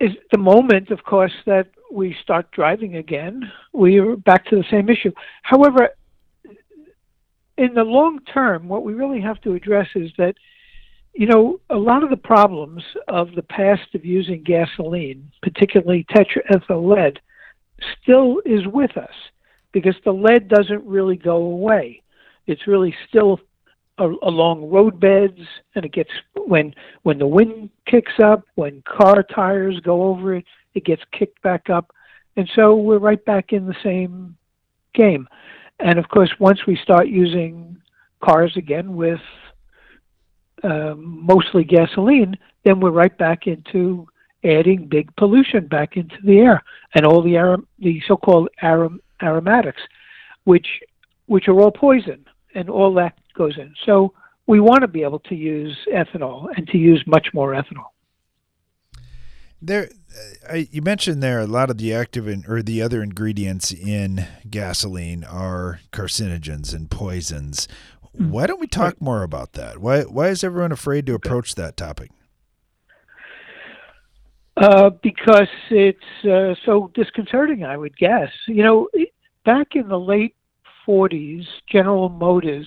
is 0.00 0.12
the 0.32 0.38
moment, 0.38 0.90
of 0.90 1.04
course, 1.04 1.32
that 1.46 1.68
we 1.92 2.16
start 2.22 2.50
driving 2.52 2.96
again, 2.96 3.50
we 3.72 3.98
are 3.98 4.16
back 4.16 4.46
to 4.46 4.56
the 4.56 4.64
same 4.70 4.88
issue. 4.88 5.12
However, 5.42 5.90
in 7.58 7.74
the 7.74 7.84
long 7.84 8.20
term, 8.32 8.68
what 8.68 8.84
we 8.84 8.94
really 8.94 9.20
have 9.20 9.40
to 9.42 9.54
address 9.54 9.88
is 9.94 10.10
that, 10.16 10.34
you 11.12 11.26
know, 11.26 11.60
a 11.70 11.76
lot 11.76 12.02
of 12.02 12.10
the 12.10 12.16
problems 12.16 12.82
of 13.08 13.34
the 13.34 13.42
past 13.42 13.94
of 13.94 14.04
using 14.04 14.42
gasoline, 14.42 15.30
particularly 15.42 16.06
tetraethyl 16.10 16.96
lead, 16.96 17.20
still 18.00 18.40
is 18.44 18.66
with 18.66 18.96
us 18.96 19.14
because 19.72 19.96
the 20.04 20.12
lead 20.12 20.48
doesn't 20.48 20.84
really 20.84 21.16
go 21.16 21.36
away. 21.36 22.02
It's 22.46 22.66
really 22.66 22.94
still 23.08 23.40
along 23.98 24.62
roadbeds 24.70 25.46
and 25.74 25.84
it 25.84 25.92
gets 25.92 26.10
when 26.46 26.74
when 27.02 27.18
the 27.18 27.26
wind 27.26 27.68
kicks 27.86 28.14
up, 28.22 28.44
when 28.54 28.82
car 28.86 29.22
tires 29.22 29.78
go 29.80 30.04
over 30.04 30.36
it, 30.36 30.44
it 30.74 30.84
gets 30.84 31.02
kicked 31.12 31.40
back 31.42 31.70
up, 31.70 31.92
and 32.36 32.48
so 32.54 32.74
we're 32.74 32.98
right 32.98 33.24
back 33.24 33.52
in 33.52 33.66
the 33.66 33.76
same 33.82 34.36
game. 34.94 35.28
And 35.78 35.98
of 35.98 36.08
course, 36.08 36.30
once 36.38 36.66
we 36.66 36.76
start 36.76 37.08
using 37.08 37.76
cars 38.22 38.52
again 38.56 38.94
with 38.94 39.20
uh, 40.62 40.94
mostly 40.96 41.64
gasoline, 41.64 42.36
then 42.64 42.80
we're 42.80 42.90
right 42.90 43.16
back 43.16 43.46
into 43.46 44.06
adding 44.44 44.86
big 44.86 45.14
pollution 45.16 45.66
back 45.66 45.96
into 45.96 46.16
the 46.24 46.38
air 46.38 46.62
and 46.94 47.04
all 47.04 47.22
the 47.22 47.34
arom- 47.34 47.66
the 47.78 48.00
so-called 48.06 48.48
arom- 48.62 49.00
aromatics, 49.22 49.82
which 50.44 50.66
which 51.26 51.46
are 51.48 51.60
all 51.60 51.70
poison, 51.70 52.24
and 52.54 52.68
all 52.68 52.92
that 52.94 53.16
goes 53.34 53.56
in. 53.56 53.72
So 53.86 54.12
we 54.46 54.60
want 54.60 54.80
to 54.80 54.88
be 54.88 55.02
able 55.02 55.20
to 55.20 55.34
use 55.34 55.76
ethanol 55.92 56.48
and 56.56 56.66
to 56.68 56.78
use 56.78 57.02
much 57.06 57.28
more 57.32 57.52
ethanol. 57.52 57.90
There, 59.62 59.84
uh, 59.88 60.52
I, 60.52 60.68
you 60.70 60.82
mentioned 60.82 61.22
there 61.22 61.40
a 61.40 61.46
lot 61.46 61.70
of 61.70 61.78
the 61.78 61.92
active 61.92 62.26
in, 62.26 62.44
or 62.48 62.62
the 62.62 62.82
other 62.82 63.02
ingredients 63.02 63.72
in 63.72 64.26
gasoline 64.48 65.24
are 65.24 65.80
carcinogens 65.92 66.74
and 66.74 66.90
poisons. 66.90 67.68
Mm-hmm. 68.16 68.30
Why 68.30 68.46
don't 68.46 68.60
we 68.60 68.66
talk 68.66 69.00
more 69.00 69.22
about 69.22 69.52
that? 69.52 69.78
Why 69.78 70.02
why 70.02 70.28
is 70.28 70.42
everyone 70.42 70.72
afraid 70.72 71.06
to 71.06 71.14
approach 71.14 71.54
that 71.54 71.76
topic? 71.76 72.10
Uh, 74.56 74.90
because 75.02 75.48
it's 75.70 76.24
uh, 76.24 76.54
so 76.66 76.90
disconcerting, 76.94 77.64
I 77.64 77.76
would 77.76 77.96
guess. 77.96 78.30
You 78.46 78.62
know, 78.62 78.88
back 79.44 79.68
in 79.74 79.88
the 79.88 79.98
late 79.98 80.34
40s, 80.86 81.46
General 81.70 82.08
Motors 82.08 82.66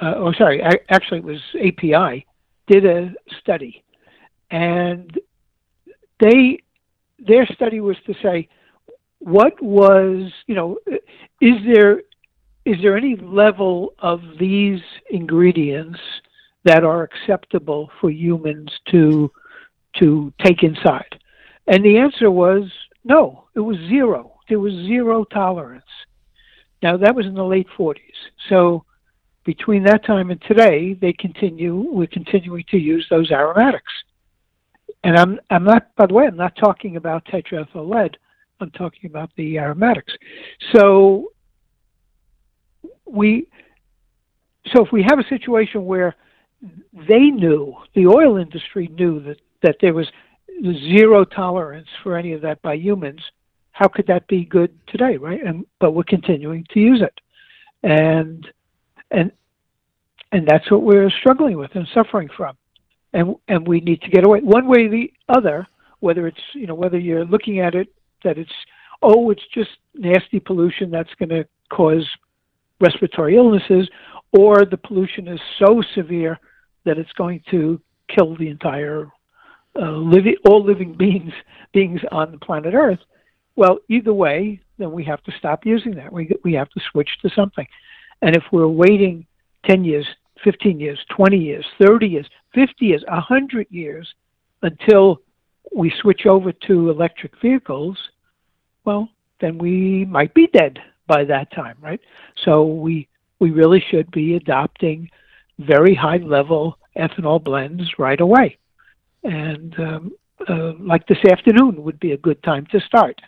uh, 0.00 0.14
oh, 0.16 0.32
sorry, 0.32 0.62
I, 0.62 0.78
actually 0.88 1.18
it 1.18 1.24
was 1.24 1.40
API, 1.54 2.26
did 2.66 2.84
a 2.84 3.14
study, 3.40 3.82
and 4.50 5.18
they 6.20 6.58
their 7.18 7.46
study 7.46 7.80
was 7.80 7.96
to 8.06 8.14
say 8.22 8.48
what 9.18 9.60
was 9.62 10.30
you 10.46 10.54
know 10.54 10.78
is 11.40 11.54
there 11.72 12.00
is 12.64 12.76
there 12.82 12.96
any 12.96 13.16
level 13.16 13.94
of 14.00 14.20
these 14.38 14.80
ingredients 15.10 16.00
that 16.64 16.84
are 16.84 17.02
acceptable 17.02 17.90
for 18.00 18.10
humans 18.10 18.70
to 18.90 19.30
to 19.98 20.32
take 20.44 20.62
inside? 20.62 21.20
And 21.66 21.84
the 21.84 21.98
answer 21.98 22.30
was 22.30 22.64
no 23.04 23.44
it 23.54 23.60
was 23.60 23.76
zero. 23.88 24.32
There 24.48 24.60
was 24.60 24.72
zero 24.72 25.24
tolerance. 25.24 25.84
Now 26.82 26.96
that 26.98 27.14
was 27.14 27.26
in 27.26 27.34
the 27.34 27.44
late 27.44 27.68
40s 27.78 27.96
so 28.48 28.84
between 29.46 29.84
that 29.84 30.04
time 30.04 30.30
and 30.30 30.42
today, 30.42 30.94
they 30.94 31.12
continue, 31.12 31.76
we're 31.76 32.08
continuing 32.08 32.64
to 32.68 32.78
use 32.78 33.06
those 33.08 33.30
aromatics. 33.30 33.92
And 35.06 35.16
I'm 35.16 35.38
I'm 35.50 35.62
not. 35.62 35.94
By 35.94 36.06
the 36.06 36.14
way, 36.14 36.26
I'm 36.26 36.36
not 36.36 36.56
talking 36.56 36.96
about 36.96 37.24
tetraethyl 37.26 37.88
lead. 37.88 38.16
I'm 38.60 38.72
talking 38.72 39.08
about 39.08 39.30
the 39.36 39.56
aromatics. 39.56 40.12
So 40.74 41.30
we 43.06 43.46
so 44.74 44.84
if 44.84 44.90
we 44.90 45.04
have 45.04 45.20
a 45.20 45.28
situation 45.28 45.84
where 45.84 46.16
they 47.08 47.30
knew 47.30 47.76
the 47.94 48.08
oil 48.08 48.36
industry 48.36 48.88
knew 48.88 49.22
that 49.22 49.40
that 49.62 49.76
there 49.80 49.94
was 49.94 50.08
zero 50.62 51.24
tolerance 51.24 51.86
for 52.02 52.16
any 52.16 52.32
of 52.32 52.40
that 52.40 52.60
by 52.62 52.74
humans 52.74 53.20
how 53.70 53.86
could 53.86 54.08
that 54.08 54.26
be 54.26 54.44
good 54.44 54.76
today 54.88 55.18
right 55.18 55.44
and 55.44 55.64
but 55.78 55.92
we're 55.92 56.02
continuing 56.02 56.66
to 56.72 56.80
use 56.80 57.00
it 57.00 57.20
and 57.84 58.48
and 59.12 59.30
and 60.32 60.48
that's 60.48 60.68
what 60.68 60.82
we're 60.82 61.10
struggling 61.10 61.56
with 61.56 61.70
and 61.74 61.86
suffering 61.94 62.28
from 62.36 62.56
and 63.16 63.34
and 63.48 63.66
we 63.66 63.80
need 63.80 64.00
to 64.02 64.10
get 64.10 64.24
away 64.24 64.40
one 64.40 64.68
way 64.68 64.84
or 64.84 64.90
the 64.90 65.12
other 65.28 65.66
whether 66.00 66.26
it's 66.26 66.40
you 66.52 66.66
know 66.66 66.74
whether 66.74 66.98
you're 66.98 67.24
looking 67.24 67.60
at 67.60 67.74
it 67.74 67.88
that 68.22 68.38
it's 68.38 68.52
oh 69.02 69.30
it's 69.30 69.46
just 69.52 69.70
nasty 69.94 70.38
pollution 70.38 70.90
that's 70.90 71.14
going 71.18 71.28
to 71.28 71.44
cause 71.70 72.06
respiratory 72.80 73.36
illnesses 73.36 73.88
or 74.32 74.64
the 74.64 74.76
pollution 74.76 75.28
is 75.28 75.40
so 75.58 75.82
severe 75.94 76.38
that 76.84 76.98
it's 76.98 77.12
going 77.12 77.42
to 77.50 77.80
kill 78.14 78.36
the 78.36 78.48
entire 78.48 79.10
uh, 79.80 79.90
living 79.90 80.36
all 80.48 80.64
living 80.64 80.94
beings 80.96 81.32
beings 81.72 82.00
on 82.10 82.32
the 82.32 82.38
planet 82.38 82.74
Earth. 82.74 83.00
Well, 83.56 83.78
either 83.88 84.12
way, 84.12 84.60
then 84.78 84.92
we 84.92 85.04
have 85.04 85.22
to 85.24 85.32
stop 85.38 85.64
using 85.64 85.94
that. 85.96 86.12
We 86.12 86.30
we 86.44 86.54
have 86.54 86.70
to 86.70 86.80
switch 86.90 87.10
to 87.22 87.30
something. 87.30 87.66
And 88.22 88.34
if 88.34 88.44
we're 88.52 88.68
waiting 88.68 89.26
10 89.66 89.84
years, 89.84 90.06
15 90.42 90.80
years, 90.80 90.98
20 91.14 91.36
years, 91.36 91.66
30 91.78 92.06
years, 92.06 92.26
50 92.56 92.86
years, 92.86 93.04
100 93.06 93.66
years 93.70 94.12
until 94.62 95.20
we 95.72 95.92
switch 96.00 96.26
over 96.26 96.50
to 96.52 96.90
electric 96.90 97.38
vehicles, 97.40 97.98
well, 98.84 99.08
then 99.40 99.58
we 99.58 100.06
might 100.06 100.32
be 100.34 100.48
dead 100.48 100.78
by 101.06 101.22
that 101.24 101.52
time, 101.52 101.76
right? 101.80 102.00
So 102.44 102.64
we 102.64 103.08
we 103.38 103.50
really 103.50 103.84
should 103.90 104.10
be 104.10 104.34
adopting 104.34 105.10
very 105.58 105.94
high 105.94 106.16
level 106.16 106.78
ethanol 106.96 107.42
blends 107.42 107.98
right 107.98 108.20
away. 108.20 108.56
And 109.22 109.78
um, 109.78 110.12
uh, 110.48 110.72
like 110.78 111.06
this 111.06 111.22
afternoon 111.30 111.82
would 111.82 112.00
be 112.00 112.12
a 112.12 112.16
good 112.16 112.42
time 112.42 112.66
to 112.72 112.80
start. 112.80 113.20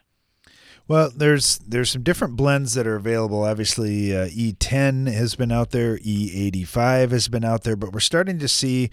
Well, 0.88 1.12
there's 1.14 1.58
there's 1.58 1.90
some 1.90 2.02
different 2.02 2.36
blends 2.36 2.72
that 2.72 2.86
are 2.86 2.96
available. 2.96 3.44
Obviously, 3.44 4.16
uh, 4.16 4.28
E10 4.28 5.12
has 5.12 5.34
been 5.34 5.52
out 5.52 5.70
there, 5.70 5.98
E85 5.98 7.10
has 7.10 7.28
been 7.28 7.44
out 7.44 7.64
there, 7.64 7.76
but 7.76 7.92
we're 7.92 8.00
starting 8.00 8.38
to 8.38 8.48
see 8.48 8.88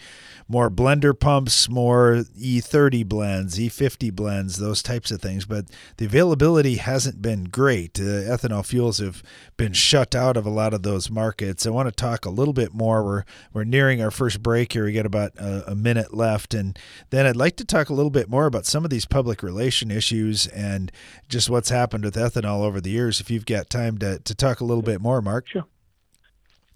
more 0.50 0.70
blender 0.70 1.18
pumps, 1.18 1.70
more 1.70 2.26
E30 2.38 3.08
blends, 3.08 3.58
E50 3.58 4.14
blends, 4.14 4.58
those 4.58 4.84
types 4.84 5.10
of 5.10 5.22
things. 5.22 5.46
But 5.46 5.68
the 5.96 6.04
availability 6.04 6.76
hasn't 6.76 7.22
been 7.22 7.46
great. 7.46 7.98
Uh, 7.98 8.28
ethanol 8.28 8.66
fuels 8.66 8.98
have 8.98 9.24
been 9.56 9.72
shut 9.72 10.14
out 10.14 10.36
of 10.36 10.46
a 10.46 10.50
lot 10.50 10.74
of 10.74 10.84
those 10.84 11.10
markets. 11.10 11.66
I 11.66 11.70
want 11.70 11.88
to 11.88 11.96
talk 11.96 12.26
a 12.26 12.30
little 12.30 12.54
bit 12.54 12.74
more. 12.74 13.06
We're 13.06 13.24
we're 13.54 13.64
nearing 13.64 14.02
our 14.02 14.12
first 14.12 14.44
break 14.44 14.74
here. 14.74 14.84
We 14.84 14.92
got 14.92 15.06
about 15.06 15.32
a, 15.38 15.72
a 15.72 15.76
minute 15.76 16.14
left, 16.14 16.54
and 16.54 16.78
then 17.12 17.26
I'd 17.26 17.38
like 17.38 17.56
to 17.56 17.66
talk 17.66 17.88
a 17.88 17.94
little 17.94 18.12
bit 18.12 18.28
more 18.28 18.48
about 18.48 18.66
some 18.66 18.84
of 18.84 18.90
these 18.90 19.06
public 19.06 19.42
relation 19.42 19.92
issues 19.92 20.48
and 20.48 20.92
just 21.30 21.50
what's 21.50 21.70
happening 21.70 21.85
happened 21.86 22.04
with 22.04 22.16
ethanol 22.16 22.62
over 22.62 22.82
the 22.82 22.90
years. 22.90 23.22
If 23.22 23.30
you've 23.30 23.46
got 23.46 23.70
time 23.70 24.00
to, 24.00 24.18
to 24.18 24.34
talk 24.34 24.60
a 24.60 24.66
little 24.66 24.82
bit 24.82 25.02
more, 25.02 25.22
Marc. 25.22 25.48
Sure. 25.48 25.66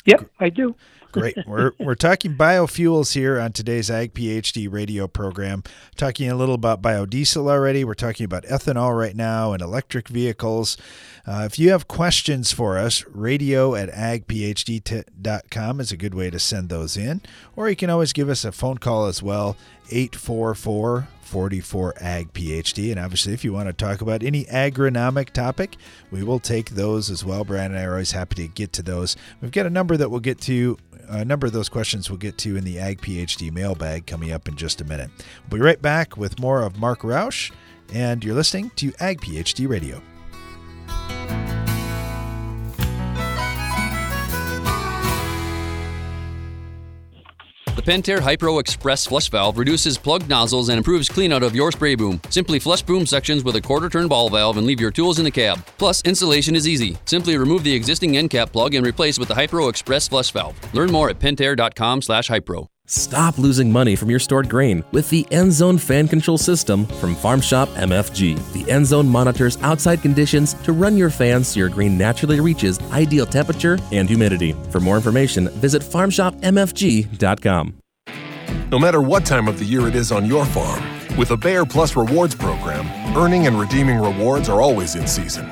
Yep, 0.06 0.30
I 0.40 0.50
do. 0.50 0.76
Great. 1.12 1.36
We're 1.48 1.72
we're 1.80 1.96
talking 1.96 2.36
biofuels 2.36 3.14
here 3.14 3.40
on 3.40 3.52
today's 3.52 3.90
Ag 3.90 4.14
PhD 4.14 4.72
radio 4.72 5.08
program. 5.08 5.64
Talking 5.96 6.30
a 6.30 6.36
little 6.36 6.56
about 6.56 6.82
biodiesel 6.82 7.50
already. 7.50 7.84
We're 7.84 7.96
talking 7.96 8.26
about 8.26 8.44
ethanol 8.44 8.98
right 8.98 9.16
now 9.16 9.54
and 9.54 9.62
electric 9.62 10.08
vehicles. 10.08 10.78
Uh, 11.26 11.44
if 11.46 11.58
you 11.58 11.72
have 11.72 11.88
questions 11.88 12.52
for 12.52 12.78
us, 12.78 13.04
radio 13.08 13.76
at 13.76 13.90
agphd.com 13.90 15.80
is 15.80 15.92
a 15.92 15.98
good 15.98 16.14
way 16.14 16.30
to 16.30 16.40
send 16.40 16.70
those 16.70 16.96
in. 16.96 17.22
Or 17.56 17.70
you 17.70 17.76
can 17.76 17.90
always 17.90 18.14
give 18.14 18.30
us 18.30 18.46
a 18.46 18.52
phone 18.52 18.78
call 18.78 19.06
as 19.06 19.24
well, 19.24 19.58
844 19.92 21.08
44 21.30 21.94
Ag 22.00 22.34
PhD. 22.34 22.90
And 22.90 23.00
obviously, 23.00 23.34
if 23.34 23.46
you 23.46 23.54
want 23.54 23.68
to 23.68 23.74
talk 23.74 24.02
about 24.02 24.24
any 24.24 24.46
agronomic 24.46 25.30
topic, 25.30 25.78
we 26.10 26.24
will 26.24 26.40
take 26.40 26.72
those 26.72 27.12
as 27.12 27.24
well. 27.24 27.44
Brian 27.44 27.72
and 27.72 27.80
I 27.80 27.84
are 27.84 27.92
always 27.92 28.12
happy 28.12 28.36
to 28.36 28.48
get 28.48 28.74
to 28.74 28.82
those. 28.82 29.16
We've 29.40 29.52
got 29.52 29.68
a 29.68 29.70
number 29.70 29.96
that 29.96 30.10
we'll 30.10 30.20
get 30.22 30.42
to. 30.42 30.78
A 31.10 31.26
number 31.26 31.48
of 31.48 31.54
those 31.54 31.70
questions 31.70 32.10
we'll 32.10 32.18
get 32.18 32.38
to 32.40 32.56
in 32.56 32.64
the 32.64 32.78
Ag 32.78 33.02
PhD 33.02 33.52
mailbag 33.52 34.06
coming 34.06 34.32
up 34.32 34.48
in 34.48 34.56
just 34.56 34.80
a 34.80 34.86
minute. 34.86 35.10
We'll 35.50 35.60
be 35.60 35.66
right 35.66 35.82
back 35.82 36.18
with 36.18 36.40
more 36.40 36.62
of 36.62 36.78
Marc 36.78 37.04
Rauch, 37.04 37.52
and 37.92 38.24
you're 38.24 38.36
listening 38.36 38.70
to 38.76 38.94
Ag 39.00 39.20
PhD 39.20 39.68
Radio. 39.68 40.02
The 47.80 47.94
Pentair 47.94 48.20
Hypro 48.20 48.60
Express 48.60 49.06
flush 49.06 49.30
valve 49.30 49.58
reduces 49.58 49.98
plugged 49.98 50.28
nozzles 50.28 50.68
and 50.68 50.78
improves 50.78 51.08
cleanout 51.08 51.44
of 51.44 51.56
your 51.56 51.72
spray 51.72 51.96
boom. 51.96 52.20
Simply 52.30 52.60
flush 52.60 52.82
boom 52.82 53.06
sections 53.06 53.42
with 53.46 53.56
a 53.56 53.62
quarter 53.62 53.88
turn 53.88 54.10
ball 54.10 54.30
valve 54.30 54.58
and 54.58 54.68
leave 54.68 54.82
your 54.82 54.92
tools 54.92 55.18
in 55.18 55.24
the 55.24 55.32
cab. 55.32 55.66
Plus, 55.78 56.02
installation 56.02 56.58
is 56.58 56.68
easy. 56.68 56.98
Simply 57.06 57.38
remove 57.38 57.64
the 57.64 57.74
existing 57.74 58.18
end 58.18 58.32
cap 58.32 58.52
plug 58.52 58.74
and 58.74 58.86
replace 58.86 59.18
with 59.18 59.30
the 59.30 59.34
Hypro 59.34 59.70
Express 59.70 60.10
flush 60.10 60.30
valve. 60.32 60.60
Learn 60.74 60.92
more 60.92 61.10
at 61.10 61.20
pentair.com/hypro. 61.20 62.68
Stop 62.92 63.38
losing 63.38 63.72
money 63.72 63.96
from 63.96 64.10
your 64.10 64.18
stored 64.18 64.50
grain 64.50 64.84
with 64.94 65.08
the 65.12 65.24
EndZone 65.26 65.80
fan 65.80 66.08
control 66.08 66.40
system 66.40 66.88
from 66.88 67.14
Farm 67.14 67.40
Shop 67.40 67.70
MFG. 67.70 68.36
The 68.54 68.64
EndZone 68.64 69.06
monitors 69.08 69.60
outside 69.62 70.02
conditions 70.02 70.56
to 70.56 70.72
run 70.72 70.98
your 70.98 71.12
fans 71.12 71.50
so 71.50 71.60
your 71.60 71.70
grain 71.70 72.00
naturally 72.00 72.40
reaches 72.40 72.80
ideal 72.90 73.28
temperature 73.28 73.78
and 73.92 74.10
humidity. 74.10 74.56
For 74.72 74.80
more 74.80 74.96
information, 74.96 75.50
visit 75.50 75.84
farmshopmfg.com. 75.84 77.76
No 78.72 78.80
matter 78.80 79.02
what 79.04 79.24
time 79.24 79.48
of 79.48 79.60
the 79.60 79.66
year 79.66 79.88
it 79.88 79.94
is 79.94 80.12
on 80.12 80.26
your 80.26 80.44
farm, 80.48 80.84
with 81.16 81.30
a 81.30 81.38
Bayer 81.38 81.66
Plus 81.66 81.96
Rewards 81.96 82.34
program, 82.34 82.88
earning 83.16 83.46
and 83.46 83.60
redeeming 83.60 84.00
rewards 84.00 84.50
are 84.50 84.62
always 84.62 84.96
in 84.96 85.06
season. 85.06 85.48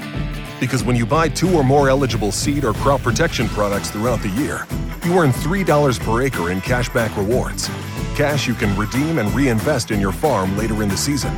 Because 0.59 0.83
when 0.83 0.95
you 0.95 1.05
buy 1.05 1.29
two 1.29 1.55
or 1.55 1.63
more 1.63 1.87
eligible 1.87 2.31
seed 2.31 2.65
or 2.65 2.73
crop 2.73 3.03
protection 3.03 3.47
products 3.49 3.91
throughout 3.91 4.21
the 4.23 4.29
year, 4.29 4.65
you 5.07 5.17
earn 5.17 5.31
$3 5.31 5.99
per 6.01 6.21
acre 6.21 6.51
in 6.51 6.59
cashback 6.59 7.15
rewards. 7.15 7.67
Cash 8.15 8.45
you 8.45 8.53
can 8.53 8.77
redeem 8.77 9.19
and 9.19 9.33
reinvest 9.33 9.91
in 9.91 10.01
your 10.01 10.11
farm 10.11 10.57
later 10.57 10.83
in 10.83 10.89
the 10.89 10.97
season. 10.97 11.33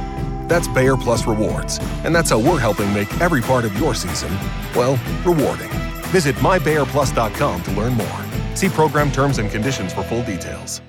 That's 0.48 0.68
Bayer 0.68 0.98
Plus 0.98 1.28
Rewards, 1.28 1.78
and 2.04 2.16
that's 2.16 2.32
how 2.32 2.40
we're 2.40 2.60
helping 2.60 2.92
make 2.94 3.22
every 3.22 3.42
part 3.42 3.66
of 3.66 3.78
your 3.78 3.94
season, 3.94 4.32
well, 4.76 5.00
rewarding. 5.24 5.70
Visit 6.10 6.36
mybayerplus.com 6.38 7.64
to 7.64 7.72
learn 7.72 7.94
more. 7.94 8.26
See 8.56 8.70
program 8.70 9.12
terms 9.12 9.38
and 9.38 9.52
conditions 9.52 9.94
for 9.94 10.04
full 10.04 10.24
details. 10.24 10.82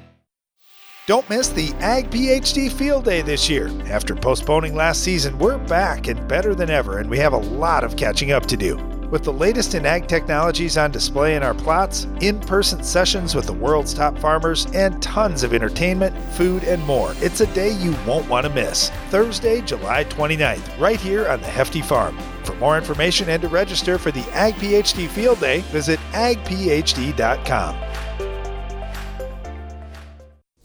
Don't 1.06 1.28
miss 1.28 1.48
the 1.48 1.72
Ag 1.80 2.08
PhD 2.10 2.72
Field 2.72 3.04
Day 3.04 3.20
this 3.20 3.50
year. 3.50 3.68
After 3.90 4.14
postponing 4.14 4.74
last 4.74 5.02
season, 5.02 5.38
we're 5.38 5.58
back 5.58 6.06
and 6.06 6.26
better 6.28 6.54
than 6.54 6.70
ever, 6.70 6.98
and 6.98 7.10
we 7.10 7.18
have 7.18 7.32
a 7.34 7.38
lot 7.38 7.84
of 7.84 7.96
catching 7.96 8.32
up 8.32 8.46
to 8.46 8.56
do. 8.56 8.78
With 9.10 9.24
the 9.24 9.32
latest 9.32 9.74
in 9.74 9.86
ag 9.86 10.06
technologies 10.06 10.78
on 10.78 10.92
display 10.92 11.34
in 11.34 11.42
our 11.42 11.54
plots, 11.54 12.06
in 12.20 12.38
person 12.38 12.84
sessions 12.84 13.34
with 13.34 13.46
the 13.46 13.52
world's 13.52 13.92
top 13.92 14.16
farmers, 14.16 14.66
and 14.66 15.02
tons 15.02 15.42
of 15.42 15.52
entertainment, 15.52 16.16
food, 16.34 16.62
and 16.62 16.80
more, 16.86 17.14
it's 17.16 17.40
a 17.40 17.52
day 17.52 17.72
you 17.72 17.96
won't 18.06 18.28
want 18.28 18.46
to 18.46 18.52
miss. 18.52 18.90
Thursday, 19.08 19.62
July 19.62 20.04
29th, 20.04 20.78
right 20.78 21.00
here 21.00 21.26
on 21.26 21.40
the 21.40 21.48
Hefty 21.48 21.82
Farm. 21.82 22.16
For 22.44 22.54
more 22.56 22.78
information 22.78 23.28
and 23.28 23.42
to 23.42 23.48
register 23.48 23.98
for 23.98 24.12
the 24.12 24.24
Ag 24.30 24.54
PhD 24.54 25.08
Field 25.08 25.40
Day, 25.40 25.62
visit 25.72 25.98
agphd.com. 26.12 27.76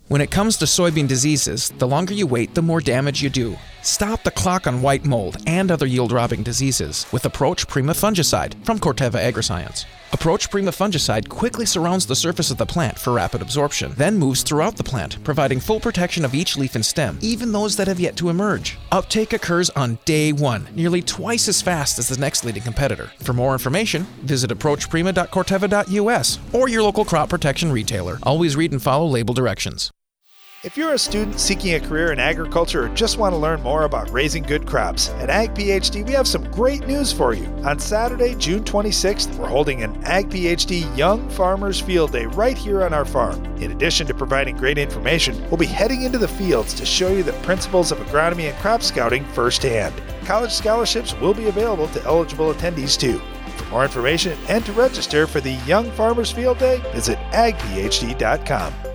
When 0.07 0.21
it 0.21 0.29
comes 0.29 0.57
to 0.57 0.65
soybean 0.65 1.07
diseases, 1.07 1.73
the 1.79 1.87
longer 1.87 2.13
you 2.13 2.27
wait, 2.27 2.53
the 2.53 2.61
more 2.61 2.79
damage 2.79 3.23
you 3.23 3.31
do. 3.31 3.57
Stop 3.85 4.23
the 4.23 4.31
clock 4.31 4.65
on 4.65 4.81
white 4.81 5.05
mold 5.05 5.37
and 5.45 5.69
other 5.69 5.85
yield 5.85 6.11
robbing 6.11 6.41
diseases 6.41 7.05
with 7.11 7.23
Approach 7.23 7.67
Prima 7.67 7.93
fungicide 7.93 8.55
from 8.65 8.79
Corteva 8.79 9.21
Agriscience. 9.31 9.85
Approach 10.11 10.49
Prima 10.49 10.71
fungicide 10.71 11.29
quickly 11.29 11.67
surrounds 11.67 12.07
the 12.07 12.15
surface 12.15 12.49
of 12.49 12.57
the 12.57 12.65
plant 12.65 12.97
for 12.97 13.13
rapid 13.13 13.43
absorption, 13.43 13.93
then 13.95 14.17
moves 14.17 14.41
throughout 14.41 14.75
the 14.75 14.83
plant, 14.83 15.23
providing 15.23 15.59
full 15.59 15.79
protection 15.79 16.25
of 16.25 16.33
each 16.33 16.57
leaf 16.57 16.73
and 16.73 16.83
stem, 16.83 17.19
even 17.21 17.51
those 17.51 17.75
that 17.75 17.87
have 17.87 17.99
yet 17.99 18.15
to 18.17 18.29
emerge. 18.29 18.75
Uptake 18.91 19.33
occurs 19.33 19.69
on 19.71 19.99
day 20.03 20.33
one, 20.33 20.67
nearly 20.73 21.03
twice 21.03 21.47
as 21.47 21.61
fast 21.61 21.99
as 21.99 22.07
the 22.07 22.17
next 22.17 22.43
leading 22.43 22.63
competitor. 22.63 23.11
For 23.19 23.33
more 23.33 23.53
information, 23.53 24.07
visit 24.23 24.49
approachprima.corteva.us 24.49 26.39
or 26.53 26.69
your 26.69 26.81
local 26.81 27.05
crop 27.05 27.29
protection 27.29 27.71
retailer. 27.71 28.17
Always 28.23 28.55
read 28.55 28.71
and 28.71 28.81
follow 28.81 29.05
label 29.05 29.35
directions. 29.35 29.91
If 30.65 30.75
you're 30.77 30.93
a 30.93 30.97
student 30.97 31.39
seeking 31.39 31.75
a 31.75 31.79
career 31.79 32.11
in 32.11 32.17
agriculture 32.17 32.85
or 32.85 32.89
just 32.89 33.19
want 33.19 33.33
to 33.33 33.37
learn 33.37 33.61
more 33.61 33.83
about 33.83 34.09
raising 34.09 34.41
good 34.41 34.65
crops, 34.65 35.09
at 35.09 35.29
Ag 35.29 35.53
PhD 35.53 36.03
we 36.03 36.13
have 36.13 36.27
some 36.27 36.49
great 36.49 36.87
news 36.87 37.13
for 37.13 37.35
you. 37.35 37.45
On 37.63 37.77
Saturday, 37.77 38.33
June 38.33 38.63
26th, 38.63 39.35
we're 39.35 39.47
holding 39.47 39.83
an 39.83 39.95
Ag 40.05 40.27
PhD 40.27 40.97
Young 40.97 41.29
Farmers 41.29 41.79
Field 41.79 42.13
Day 42.13 42.25
right 42.25 42.57
here 42.57 42.83
on 42.83 42.95
our 42.95 43.05
farm. 43.05 43.45
In 43.57 43.73
addition 43.73 44.07
to 44.07 44.15
providing 44.15 44.57
great 44.57 44.79
information, 44.79 45.39
we'll 45.51 45.57
be 45.57 45.67
heading 45.67 46.01
into 46.01 46.17
the 46.17 46.27
fields 46.27 46.73
to 46.73 46.83
show 46.83 47.09
you 47.09 47.21
the 47.21 47.33
principles 47.43 47.91
of 47.91 47.99
agronomy 47.99 48.49
and 48.49 48.57
crop 48.57 48.81
scouting 48.81 49.23
firsthand. 49.23 49.93
College 50.23 50.51
scholarships 50.51 51.13
will 51.19 51.35
be 51.35 51.47
available 51.47 51.89
to 51.89 52.03
eligible 52.05 52.51
attendees 52.51 52.99
too. 52.99 53.21
For 53.57 53.65
more 53.65 53.83
information 53.83 54.35
and 54.49 54.65
to 54.65 54.73
register 54.73 55.27
for 55.27 55.41
the 55.41 55.61
Young 55.67 55.91
Farmers 55.91 56.31
Field 56.31 56.57
Day, 56.57 56.81
visit 56.91 57.19
agphd.com. 57.33 58.94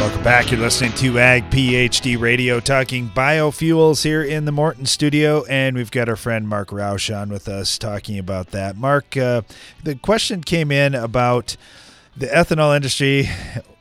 Welcome 0.00 0.24
back. 0.24 0.50
You're 0.50 0.60
listening 0.60 0.94
to 0.94 1.18
Ag 1.18 1.50
PhD 1.50 2.18
Radio, 2.18 2.58
talking 2.58 3.10
biofuels 3.10 4.02
here 4.02 4.22
in 4.22 4.46
the 4.46 4.50
Morton 4.50 4.86
studio, 4.86 5.44
and 5.44 5.76
we've 5.76 5.90
got 5.90 6.08
our 6.08 6.16
friend 6.16 6.48
Marc 6.48 6.72
Rauch 6.72 7.10
on 7.10 7.28
with 7.28 7.46
us 7.48 7.76
talking 7.76 8.18
about 8.18 8.50
that. 8.52 8.78
Marc, 8.78 9.14
uh, 9.18 9.42
the 9.84 9.96
question 9.96 10.42
came 10.42 10.72
in 10.72 10.94
about 10.94 11.58
the 12.16 12.28
ethanol 12.28 12.74
industry 12.74 13.28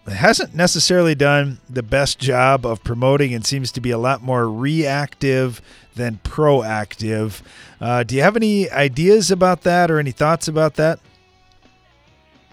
hasn't 0.07 0.53
necessarily 0.53 1.15
done 1.15 1.61
the 1.70 1.84
best 1.84 2.20
job 2.20 2.65
of 2.65 2.84
promoting 2.84 3.34
and 3.34 3.45
seems 3.45 3.72
to 3.72 3.80
be 3.80 3.91
a 3.91 3.97
lot 3.97 4.22
more 4.22 4.49
reactive 4.49 5.61
than 5.95 6.20
proactive. 6.26 7.41
Uh, 7.80 8.03
do 8.03 8.13
you 8.13 8.22
have 8.22 8.36
any 8.36 8.70
ideas 8.72 9.32
about 9.32 9.61
that 9.61 9.89
or 9.89 9.99
any 9.99 10.11
thoughts 10.11 10.49
about 10.49 10.76
that? 10.76 10.99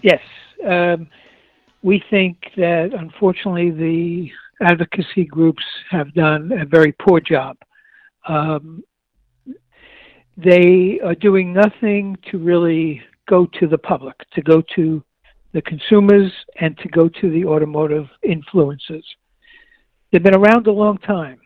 Yes. 0.01 0.21
Um, 0.65 1.09
we 1.83 2.03
think 2.09 2.37
that 2.57 2.93
unfortunately 2.93 3.71
the 3.71 4.31
advocacy 4.61 5.25
groups 5.25 5.63
have 5.89 6.13
done 6.13 6.51
a 6.51 6.65
very 6.65 6.91
poor 6.93 7.19
job. 7.19 7.57
Um, 8.27 8.83
they 10.35 10.99
are 11.03 11.15
doing 11.15 11.53
nothing 11.53 12.17
to 12.31 12.37
really 12.37 13.01
go 13.27 13.45
to 13.59 13.67
the 13.67 13.77
public, 13.77 14.15
to 14.33 14.41
go 14.41 14.61
to 14.75 15.03
the 15.53 15.61
consumers, 15.61 16.31
and 16.59 16.77
to 16.79 16.87
go 16.89 17.07
to 17.07 17.31
the 17.31 17.45
automotive 17.45 18.07
influencers. 18.25 19.03
They've 20.11 20.23
been 20.23 20.35
around 20.35 20.67
a 20.67 20.71
long 20.71 20.97
time. 20.99 21.39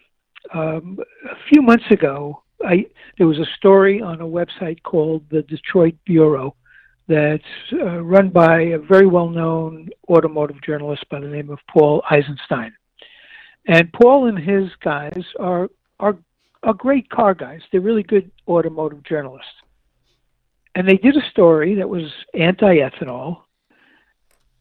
Um, 0.53 0.97
a 1.29 1.35
few 1.49 1.61
months 1.61 1.85
ago, 1.91 2.43
I, 2.65 2.85
there 3.17 3.27
was 3.27 3.39
a 3.39 3.45
story 3.57 4.01
on 4.01 4.21
a 4.21 4.25
website 4.25 4.81
called 4.83 5.23
the 5.29 5.41
Detroit 5.43 5.95
Bureau 6.05 6.55
that's 7.11 7.43
uh, 7.73 8.01
run 8.01 8.29
by 8.29 8.61
a 8.61 8.79
very 8.79 9.05
well 9.05 9.29
known 9.29 9.89
automotive 10.09 10.61
journalist 10.61 11.03
by 11.09 11.19
the 11.19 11.27
name 11.27 11.49
of 11.49 11.59
Paul 11.69 12.01
Eisenstein. 12.09 12.73
And 13.67 13.91
Paul 13.93 14.27
and 14.27 14.39
his 14.39 14.69
guys 14.81 15.23
are, 15.39 15.69
are, 15.99 16.17
are 16.63 16.73
great 16.73 17.09
car 17.09 17.33
guys. 17.33 17.61
They're 17.71 17.81
really 17.81 18.03
good 18.03 18.31
automotive 18.47 19.03
journalists. 19.03 19.51
And 20.73 20.87
they 20.87 20.97
did 20.97 21.17
a 21.17 21.29
story 21.29 21.75
that 21.75 21.89
was 21.89 22.11
anti 22.33 22.77
ethanol. 22.77 23.41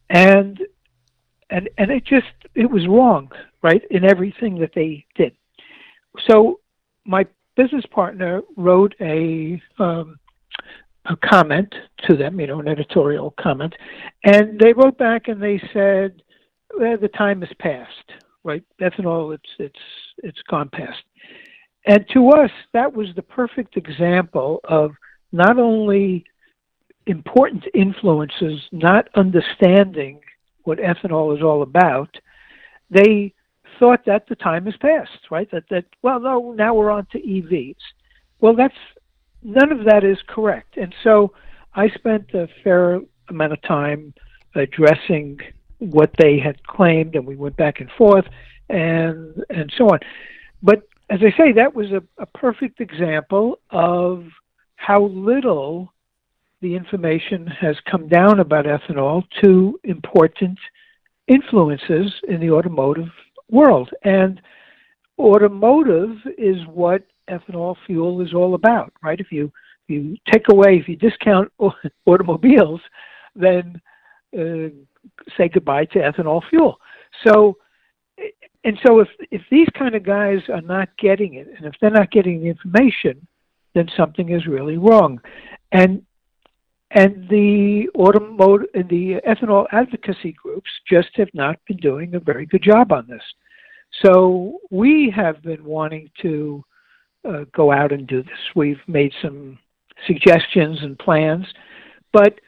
And, 0.09 0.59
and, 1.49 1.69
and 1.77 1.89
it 1.89 2.03
just, 2.03 2.27
it 2.53 2.69
was 2.69 2.85
wrong, 2.85 3.31
right, 3.61 3.81
in 3.89 4.03
everything 4.03 4.59
that 4.59 4.73
they 4.75 5.05
did. 5.15 5.33
So 6.29 6.59
my 7.05 7.25
business 7.55 7.85
partner 7.89 8.41
wrote 8.57 8.93
a, 8.99 9.61
um, 9.79 10.19
a 11.05 11.15
comment 11.15 11.73
to 12.07 12.15
them, 12.15 12.39
you 12.39 12.47
know, 12.47 12.59
an 12.59 12.67
editorial 12.67 13.33
comment, 13.39 13.73
and 14.23 14.59
they 14.59 14.73
wrote 14.73 14.97
back 14.97 15.27
and 15.27 15.41
they 15.41 15.59
said, 15.73 16.21
well, 16.77 16.97
"The 16.97 17.07
time 17.09 17.41
has 17.41 17.53
passed, 17.59 18.11
right? 18.43 18.63
Ethanol, 18.79 19.33
it's 19.33 19.49
it's 19.57 19.79
it's 20.19 20.41
gone 20.49 20.69
past." 20.69 21.03
And 21.87 22.05
to 22.13 22.29
us, 22.29 22.51
that 22.73 22.93
was 22.93 23.07
the 23.15 23.23
perfect 23.23 23.75
example 23.77 24.59
of 24.65 24.91
not 25.31 25.57
only 25.57 26.25
important 27.07 27.63
influences 27.73 28.61
not 28.71 29.07
understanding 29.15 30.19
what 30.63 30.77
ethanol 30.77 31.35
is 31.35 31.41
all 31.41 31.63
about, 31.63 32.15
they 32.91 33.33
thought 33.79 34.05
that 34.05 34.27
the 34.27 34.35
time 34.35 34.65
has 34.65 34.75
passed, 34.77 35.31
right? 35.31 35.49
That 35.51 35.63
that 35.69 35.85
well, 36.03 36.19
no, 36.19 36.51
now 36.51 36.73
we're 36.75 36.91
on 36.91 37.07
to 37.11 37.19
EVs. 37.19 37.75
Well, 38.39 38.55
that's 38.55 38.75
none 39.43 39.71
of 39.71 39.85
that 39.85 40.03
is 40.03 40.17
correct. 40.27 40.77
And 40.77 40.93
so 41.03 41.33
I 41.73 41.89
spent 41.89 42.33
a 42.33 42.47
fair 42.63 43.01
amount 43.29 43.53
of 43.53 43.61
time 43.61 44.13
addressing 44.55 45.39
what 45.79 46.11
they 46.17 46.37
had 46.37 46.63
claimed, 46.63 47.15
and 47.15 47.25
we 47.25 47.35
went 47.35 47.57
back 47.57 47.79
and 47.79 47.89
forth, 47.97 48.25
and 48.69 49.43
and 49.49 49.71
so 49.77 49.89
on. 49.89 49.99
But 50.61 50.83
as 51.09 51.19
I 51.21 51.35
say, 51.37 51.51
that 51.53 51.75
was 51.75 51.91
a, 51.91 52.03
a 52.17 52.25
perfect 52.25 52.79
example 52.79 53.59
of 53.69 54.25
how 54.75 55.05
little 55.05 55.91
the 56.61 56.75
information 56.75 57.47
has 57.47 57.75
come 57.89 58.07
down 58.07 58.39
about 58.39 58.65
ethanol 58.65 59.23
to 59.41 59.79
important 59.83 60.59
influences 61.27 62.13
in 62.27 62.39
the 62.39 62.51
automotive 62.51 63.09
world. 63.49 63.89
And 64.03 64.41
automotive 65.19 66.17
is 66.37 66.57
what 66.67 67.03
ethanol 67.31 67.75
fuel 67.85 68.21
is 68.21 68.33
all 68.33 68.55
about, 68.55 68.93
right? 69.01 69.19
If 69.19 69.31
you 69.31 69.51
if 69.87 69.89
you 69.89 70.17
take 70.31 70.43
away, 70.49 70.77
if 70.77 70.87
you 70.87 70.95
discount 70.95 71.51
automobiles, 72.05 72.81
then 73.35 73.81
uh, 74.37 74.69
say 75.37 75.49
goodbye 75.49 75.85
to 75.85 75.99
ethanol 75.99 76.41
fuel. 76.49 76.79
So, 77.25 77.57
and 78.63 78.77
so 78.85 78.99
if 78.99 79.07
if 79.31 79.41
these 79.49 79.67
kind 79.77 79.95
of 79.95 80.03
guys 80.03 80.39
are 80.49 80.61
not 80.61 80.89
getting 80.97 81.35
it, 81.35 81.47
and 81.57 81.65
if 81.65 81.73
they're 81.81 81.89
not 81.89 82.11
getting 82.11 82.41
the 82.41 82.49
information, 82.49 83.25
then 83.73 83.87
something 83.97 84.29
is 84.29 84.45
really 84.45 84.77
wrong, 84.77 85.19
and 85.71 86.03
and 86.91 87.27
the 87.29 87.87
automotive 87.95 88.67
the 88.89 89.21
ethanol 89.27 89.65
advocacy 89.71 90.33
groups 90.33 90.69
just 90.89 91.09
have 91.15 91.29
not 91.33 91.57
been 91.67 91.77
doing 91.77 92.15
a 92.15 92.19
very 92.19 92.45
good 92.45 92.63
job 92.63 92.91
on 92.91 93.07
this. 93.07 93.23
So 94.05 94.59
we 94.69 95.11
have 95.15 95.41
been 95.41 95.63
wanting 95.63 96.09
to 96.21 96.63
uh, 97.27 97.45
go 97.53 97.71
out 97.71 97.91
and 97.91 98.07
do 98.07 98.23
this. 98.23 98.39
We've 98.55 98.81
made 98.87 99.13
some 99.21 99.59
suggestions 100.07 100.79
and 100.81 100.97
plans, 100.97 101.45
but 102.11 102.39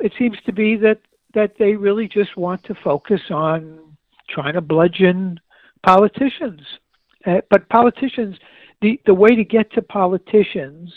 it 0.00 0.12
seems 0.18 0.36
to 0.46 0.52
be 0.52 0.76
that 0.76 1.00
that 1.34 1.52
they 1.58 1.74
really 1.74 2.08
just 2.08 2.36
want 2.36 2.64
to 2.64 2.74
focus 2.82 3.20
on 3.30 3.78
trying 4.30 4.54
to 4.54 4.60
bludgeon 4.60 5.38
politicians. 5.84 6.62
Uh, 7.26 7.40
but 7.50 7.68
politicians, 7.68 8.36
the 8.80 9.00
the 9.06 9.14
way 9.14 9.34
to 9.34 9.44
get 9.44 9.70
to 9.72 9.82
politicians 9.82 10.92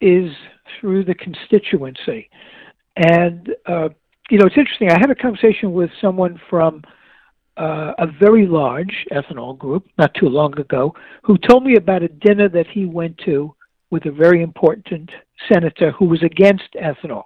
is 0.00 0.30
through 0.80 1.04
the 1.04 1.14
constituency, 1.14 2.28
and 2.96 3.50
uh, 3.66 3.88
you 4.30 4.38
know 4.38 4.46
it's 4.46 4.56
interesting. 4.56 4.90
I 4.90 4.98
had 4.98 5.10
a 5.10 5.14
conversation 5.14 5.72
with 5.72 5.90
someone 6.00 6.40
from 6.50 6.82
uh, 7.56 7.92
a 7.98 8.06
very 8.20 8.46
large 8.46 9.06
ethanol 9.12 9.56
group 9.56 9.86
not 9.98 10.14
too 10.14 10.28
long 10.28 10.58
ago 10.58 10.94
who 11.22 11.36
told 11.38 11.64
me 11.64 11.76
about 11.76 12.02
a 12.02 12.08
dinner 12.08 12.48
that 12.48 12.66
he 12.66 12.86
went 12.86 13.16
to 13.18 13.54
with 13.90 14.06
a 14.06 14.10
very 14.10 14.42
important 14.42 15.10
senator 15.50 15.92
who 15.92 16.06
was 16.06 16.22
against 16.22 16.74
ethanol. 16.74 17.24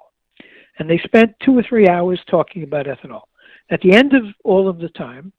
And 0.78 0.90
they 0.90 0.98
spent 1.04 1.34
two 1.44 1.56
or 1.56 1.62
three 1.62 1.88
hours 1.88 2.20
talking 2.28 2.64
about 2.64 2.86
ethanol. 2.86 3.22
At 3.70 3.80
the 3.80 3.94
end 3.94 4.14
of 4.14 4.24
all 4.44 4.68
of 4.68 4.78
the 4.78 4.88
time, 4.90 5.32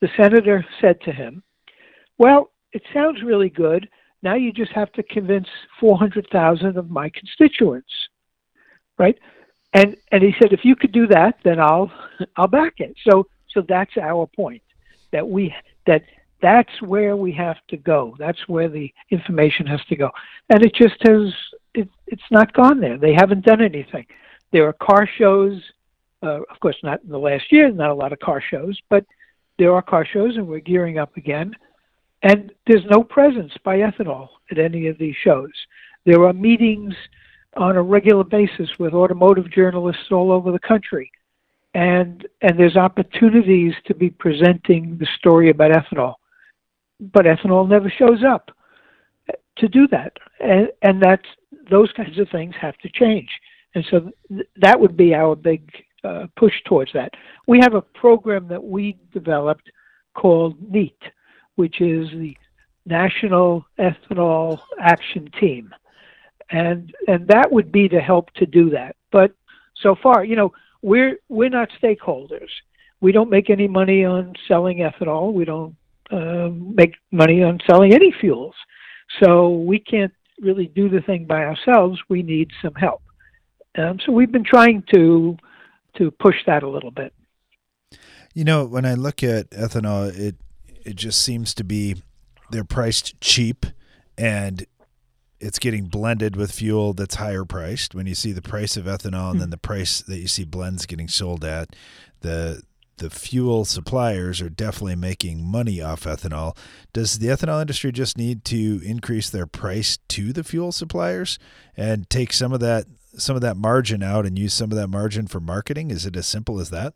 the 0.00 0.08
senator 0.16 0.64
said 0.80 1.00
to 1.02 1.12
him, 1.12 1.42
Well, 2.18 2.50
it 2.72 2.82
sounds 2.92 3.22
really 3.22 3.48
good. 3.48 3.88
Now 4.22 4.34
you 4.34 4.52
just 4.52 4.72
have 4.72 4.92
to 4.92 5.02
convince 5.04 5.46
400,000 5.80 6.76
of 6.76 6.90
my 6.90 7.10
constituents. 7.10 7.92
Right? 8.98 9.18
And 9.72 9.96
and 10.10 10.22
he 10.22 10.34
said 10.40 10.52
if 10.52 10.64
you 10.64 10.74
could 10.74 10.92
do 10.92 11.06
that, 11.08 11.38
then 11.44 11.60
I'll 11.60 11.90
I'll 12.36 12.48
back 12.48 12.74
it. 12.78 12.94
So 13.08 13.26
so 13.56 13.64
that's 13.66 13.96
our 13.96 14.26
point 14.26 14.62
that 15.12 15.26
we 15.26 15.52
that 15.86 16.02
that's 16.42 16.82
where 16.82 17.16
we 17.16 17.32
have 17.32 17.56
to 17.68 17.78
go. 17.78 18.14
That's 18.18 18.46
where 18.46 18.68
the 18.68 18.92
information 19.10 19.66
has 19.66 19.80
to 19.88 19.96
go, 19.96 20.10
and 20.50 20.62
it 20.62 20.74
just 20.74 20.96
has 21.08 21.32
it, 21.74 21.88
it's 22.06 22.30
not 22.30 22.52
gone 22.52 22.80
there. 22.80 22.98
They 22.98 23.14
haven't 23.14 23.44
done 23.44 23.62
anything. 23.62 24.06
there 24.52 24.68
are 24.68 24.74
car 24.74 25.08
shows. 25.18 25.60
Uh, 26.22 26.40
of 26.50 26.60
course, 26.60 26.76
not 26.82 27.02
in 27.02 27.10
the 27.10 27.18
last 27.18 27.50
year. 27.50 27.70
Not 27.70 27.90
a 27.90 27.94
lot 27.94 28.12
of 28.12 28.18
car 28.18 28.42
shows, 28.42 28.78
but 28.90 29.04
there 29.58 29.74
are 29.74 29.82
car 29.82 30.04
shows, 30.04 30.36
and 30.36 30.46
we're 30.46 30.60
gearing 30.60 30.98
up 30.98 31.16
again. 31.16 31.54
And 32.22 32.52
there's 32.66 32.84
no 32.90 33.02
presence 33.02 33.52
by 33.64 33.78
ethanol 33.78 34.28
at 34.50 34.58
any 34.58 34.88
of 34.88 34.98
these 34.98 35.14
shows. 35.22 35.52
There 36.04 36.24
are 36.26 36.32
meetings 36.32 36.94
on 37.56 37.76
a 37.76 37.82
regular 37.82 38.24
basis 38.24 38.68
with 38.78 38.92
automotive 38.92 39.50
journalists 39.50 40.10
all 40.10 40.30
over 40.30 40.52
the 40.52 40.58
country. 40.58 41.10
And, 41.76 42.26
and 42.40 42.58
there's 42.58 42.76
opportunities 42.76 43.74
to 43.86 43.94
be 43.94 44.08
presenting 44.08 44.96
the 44.98 45.08
story 45.18 45.50
about 45.50 45.72
ethanol. 45.72 46.14
But 47.14 47.26
ethanol 47.26 47.68
never 47.68 47.90
shows 47.90 48.22
up 48.34 48.50
to 49.58 49.68
do 49.68 49.86
that. 49.88 50.12
And, 50.40 50.68
and 50.80 51.02
that's, 51.02 51.28
those 51.70 51.90
kinds 51.92 52.18
of 52.18 52.28
things 52.30 52.54
have 52.60 52.78
to 52.78 52.88
change. 52.88 53.28
And 53.74 53.84
so 53.90 54.10
th- 54.28 54.48
that 54.64 54.80
would 54.80 54.96
be 54.96 55.14
our 55.14 55.36
big 55.36 55.62
uh, 56.02 56.26
push 56.36 56.54
towards 56.64 56.92
that. 56.94 57.10
We 57.46 57.58
have 57.60 57.74
a 57.74 57.82
program 57.82 58.48
that 58.48 58.64
we 58.64 58.96
developed 59.12 59.68
called 60.14 60.54
NEAT, 60.72 61.02
which 61.56 61.80
is 61.80 62.08
the 62.12 62.34
National 62.86 63.66
Ethanol 63.78 64.60
Action 64.80 65.28
Team, 65.40 65.74
and 66.50 66.94
and 67.08 67.26
that 67.26 67.50
would 67.50 67.72
be 67.72 67.88
to 67.88 68.00
help 68.00 68.30
to 68.34 68.46
do 68.46 68.70
that. 68.70 68.94
But 69.10 69.32
so 69.82 69.96
far, 70.00 70.24
you 70.24 70.36
know, 70.36 70.52
we're 70.86 71.18
we're 71.28 71.48
not 71.48 71.68
stakeholders. 71.82 72.48
We 73.00 73.10
don't 73.10 73.28
make 73.28 73.50
any 73.50 73.66
money 73.66 74.04
on 74.04 74.34
selling 74.46 74.78
ethanol. 74.78 75.32
We 75.32 75.44
don't 75.44 75.74
uh, 76.12 76.48
make 76.50 76.94
money 77.10 77.42
on 77.42 77.58
selling 77.68 77.92
any 77.92 78.14
fuels. 78.20 78.54
So 79.20 79.50
we 79.50 79.80
can't 79.80 80.14
really 80.40 80.66
do 80.66 80.88
the 80.88 81.00
thing 81.00 81.26
by 81.26 81.44
ourselves. 81.44 82.00
We 82.08 82.22
need 82.22 82.52
some 82.62 82.74
help. 82.74 83.02
Um, 83.76 83.98
so 84.04 84.12
we've 84.12 84.30
been 84.30 84.44
trying 84.44 84.84
to 84.94 85.36
to 85.98 86.12
push 86.12 86.36
that 86.46 86.62
a 86.62 86.68
little 86.68 86.92
bit. 86.92 87.12
You 88.32 88.44
know, 88.44 88.64
when 88.64 88.86
I 88.86 88.94
look 88.94 89.24
at 89.24 89.50
ethanol, 89.50 90.16
it 90.16 90.36
it 90.84 90.94
just 90.94 91.20
seems 91.20 91.52
to 91.54 91.64
be 91.64 91.96
they're 92.52 92.64
priced 92.64 93.20
cheap 93.20 93.66
and 94.16 94.64
it's 95.40 95.58
getting 95.58 95.86
blended 95.86 96.36
with 96.36 96.52
fuel 96.52 96.92
that's 96.92 97.16
higher 97.16 97.44
priced. 97.44 97.94
When 97.94 98.06
you 98.06 98.14
see 98.14 98.32
the 98.32 98.42
price 98.42 98.76
of 98.76 98.86
ethanol 98.86 99.32
and 99.32 99.40
then 99.40 99.48
hmm. 99.48 99.52
the 99.52 99.58
price 99.58 100.00
that 100.02 100.18
you 100.18 100.28
see 100.28 100.44
blends 100.44 100.86
getting 100.86 101.08
sold 101.08 101.44
at, 101.44 101.74
the 102.20 102.62
the 102.98 103.10
fuel 103.10 103.66
suppliers 103.66 104.40
are 104.40 104.48
definitely 104.48 104.96
making 104.96 105.44
money 105.44 105.82
off 105.82 106.04
ethanol. 106.04 106.56
Does 106.94 107.18
the 107.18 107.26
ethanol 107.26 107.60
industry 107.60 107.92
just 107.92 108.16
need 108.16 108.42
to 108.46 108.80
increase 108.82 109.28
their 109.28 109.46
price 109.46 109.98
to 110.08 110.32
the 110.32 110.42
fuel 110.42 110.72
suppliers 110.72 111.38
and 111.76 112.08
take 112.08 112.32
some 112.32 112.52
of 112.52 112.60
that 112.60 112.86
some 113.18 113.36
of 113.36 113.42
that 113.42 113.56
margin 113.56 114.02
out 114.02 114.26
and 114.26 114.38
use 114.38 114.54
some 114.54 114.70
of 114.70 114.76
that 114.76 114.88
margin 114.88 115.26
for 115.26 115.40
marketing? 115.40 115.90
Is 115.90 116.06
it 116.06 116.16
as 116.16 116.26
simple 116.26 116.60
as 116.60 116.70
that? 116.70 116.94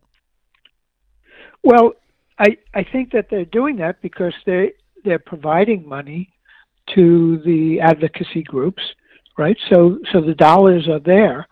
Well, 1.63 1.93
I 2.39 2.57
I 2.73 2.83
think 2.83 3.13
that 3.13 3.29
they're 3.31 3.45
doing 3.45 3.77
that 3.77 4.01
because 4.01 4.35
they 4.47 4.73
they're 5.05 5.19
providing 5.19 5.87
money 5.87 6.33
to 6.95 7.39
the 7.45 7.81
advocacy 7.81 8.43
groups, 8.43 8.83
right? 9.39 9.57
So 9.69 9.99
so 10.13 10.21
the 10.21 10.35
dollars 10.35 10.89
are 10.89 11.01
there, 11.01 11.47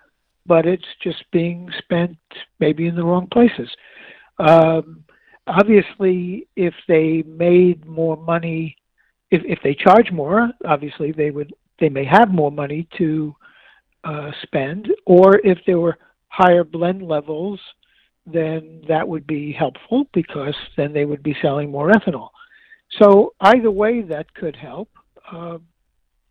but 0.47 0.66
it's 0.66 0.86
just 1.03 1.24
being 1.30 1.70
spent 1.78 2.16
maybe 2.61 2.86
in 2.86 2.97
the 2.97 3.05
wrong 3.05 3.28
places. 3.32 3.68
Um, 4.39 5.05
obviously, 5.47 6.47
if 6.57 6.74
they 6.86 7.22
made 7.26 7.86
more 7.86 8.16
money, 8.16 8.76
if 9.30 9.43
if 9.45 9.59
they 9.62 9.74
charge 9.74 10.11
more, 10.11 10.51
obviously 10.64 11.12
they 11.12 11.30
would 11.30 11.53
they 11.80 11.89
may 11.89 12.05
have 12.05 12.30
more 12.30 12.51
money 12.51 12.89
to 12.99 13.34
uh, 14.05 14.30
spend, 14.43 14.89
or 15.07 15.39
if 15.45 15.59
there 15.66 15.78
were 15.78 15.99
higher 16.28 16.64
blend 16.64 17.03
levels, 17.03 17.61
then 18.26 18.82
that 18.89 19.07
would 19.07 19.26
be 19.26 19.53
helpful 19.53 20.05
because 20.12 20.55
then 20.76 20.93
they 20.93 21.05
would 21.05 21.22
be 21.22 21.36
selling 21.43 21.70
more 21.70 21.91
ethanol. 21.91 22.28
So 22.99 23.34
either 23.41 23.70
way, 23.70 24.03
that 24.03 24.32
could 24.34 24.57
help. 24.57 24.89
Uh, 25.33 25.59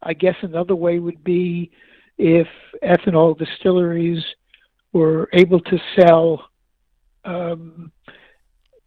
I 0.01 0.13
guess 0.13 0.35
another 0.41 0.75
way 0.75 0.99
would 0.99 1.23
be 1.23 1.71
if 2.17 2.47
ethanol 2.83 3.37
distilleries 3.37 4.23
were 4.93 5.29
able 5.33 5.59
to 5.59 5.77
sell, 5.97 6.49
um, 7.25 7.91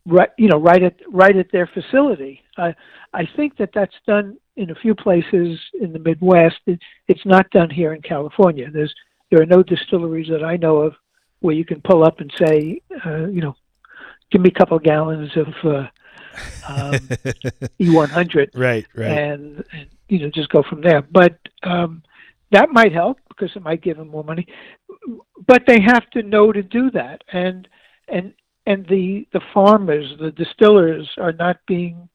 right, 0.07 0.31
you 0.39 0.49
know, 0.49 0.59
right 0.59 0.83
at 0.83 0.97
right 1.09 1.37
at 1.37 1.51
their 1.53 1.67
facility. 1.67 2.43
I 2.57 2.75
I 3.13 3.29
think 3.37 3.57
that 3.59 3.71
that's 3.75 3.95
done 4.07 4.37
in 4.57 4.71
a 4.71 4.75
few 4.75 4.95
places 4.95 5.59
in 5.81 5.93
the 5.93 5.99
Midwest. 5.99 6.59
It, 6.67 6.81
it's 7.09 7.25
not 7.25 7.51
done 7.51 7.71
here 7.71 7.95
in 7.95 8.03
California. 8.03 8.71
There's 8.71 8.95
there 9.31 9.43
are 9.43 9.47
no 9.47 9.63
distilleries 9.63 10.29
that 10.29 10.45
I 10.45 10.57
know 10.57 10.79
of 10.79 10.95
where 11.41 11.55
you 11.55 11.65
can 11.65 11.81
pull 11.83 12.05
up 12.05 12.21
and 12.21 12.33
say, 12.37 12.83
uh, 13.07 13.27
you 13.27 13.41
know, 13.41 13.57
give 14.31 14.43
me 14.43 14.51
a 14.55 14.59
couple 14.59 14.77
of 14.77 14.83
gallons 14.83 15.31
of 15.37 15.49
uh, 15.65 15.87
um, 16.69 16.93
E100, 17.81 18.51
right, 18.55 18.87
right, 18.95 19.07
and, 19.07 19.65
and 19.73 19.87
you 20.09 20.21
know 20.21 20.31
just 20.31 20.49
go 20.51 20.63
from 20.63 20.81
there. 20.81 21.03
But 21.03 21.39
um, 21.63 22.03
that 22.53 22.71
might 22.71 22.93
help 22.93 23.19
because 23.29 23.55
it 23.57 23.63
might 23.63 23.83
give 23.83 23.97
them 23.97 24.09
more 24.09 24.25
money. 24.25 24.47
But 25.47 25.65
they 25.67 25.81
have 25.81 26.09
to 26.11 26.23
know 26.23 26.53
to 26.53 26.63
do 26.63 26.91
that, 26.93 27.23
and 27.33 27.69
and 28.09 28.35
and 28.67 28.87
the 28.89 29.27
the 29.33 29.41
farmers, 29.53 30.15
the 30.21 30.31
distillers, 30.33 31.09
are 31.19 31.33
not 31.33 31.59
being, 31.67 32.09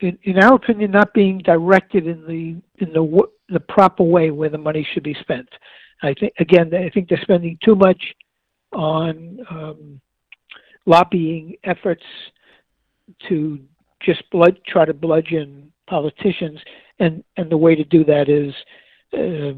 in, 0.00 0.18
in 0.24 0.38
our 0.38 0.54
opinion, 0.54 0.90
not 0.90 1.14
being 1.14 1.38
directed 1.38 2.06
in 2.06 2.26
the 2.26 2.84
in 2.84 2.92
the 2.92 3.22
the 3.48 3.60
proper 3.60 4.02
way 4.02 4.30
where 4.30 4.48
the 4.48 4.58
money 4.58 4.86
should 4.92 5.02
be 5.02 5.16
spent. 5.20 5.48
I 6.02 6.14
think 6.14 6.32
again, 6.38 6.74
I 6.74 6.90
think 6.90 7.08
they're 7.08 7.20
spending 7.22 7.58
too 7.62 7.74
much 7.74 8.02
on 8.72 9.38
um, 9.50 10.00
lobbying 10.86 11.56
efforts 11.64 12.04
to 13.28 13.58
just 14.02 14.28
blood 14.30 14.58
try 14.66 14.84
to 14.84 14.94
bludgeon 14.94 15.72
politicians, 15.86 16.58
and 16.98 17.22
and 17.36 17.50
the 17.50 17.56
way 17.56 17.74
to 17.74 17.84
do 17.84 18.04
that 18.04 18.28
is 18.28 18.54
uh, 19.12 19.54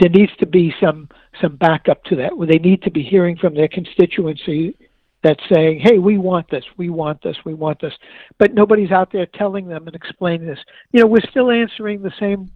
there 0.00 0.10
needs 0.10 0.32
to 0.38 0.46
be 0.46 0.74
some 0.80 1.08
some 1.40 1.56
backup 1.56 2.02
to 2.04 2.16
that. 2.16 2.32
They 2.48 2.58
need 2.58 2.82
to 2.82 2.90
be 2.90 3.02
hearing 3.02 3.36
from 3.36 3.54
their 3.54 3.68
constituency 3.68 4.76
that's 5.22 5.42
saying, 5.52 5.80
"Hey, 5.80 5.98
we 5.98 6.18
want 6.18 6.50
this, 6.50 6.64
we 6.76 6.90
want 6.90 7.22
this, 7.22 7.36
we 7.44 7.54
want 7.54 7.80
this," 7.80 7.94
but 8.38 8.54
nobody's 8.54 8.90
out 8.90 9.12
there 9.12 9.26
telling 9.26 9.68
them 9.68 9.86
and 9.86 9.96
explaining 9.96 10.46
this. 10.46 10.58
You 10.92 11.00
know, 11.00 11.06
we're 11.06 11.30
still 11.30 11.50
answering 11.50 12.02
the 12.02 12.12
same 12.18 12.50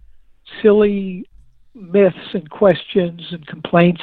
silly 0.61 1.27
myths 1.73 2.33
and 2.33 2.49
questions 2.49 3.21
and 3.31 3.45
complaints 3.47 4.01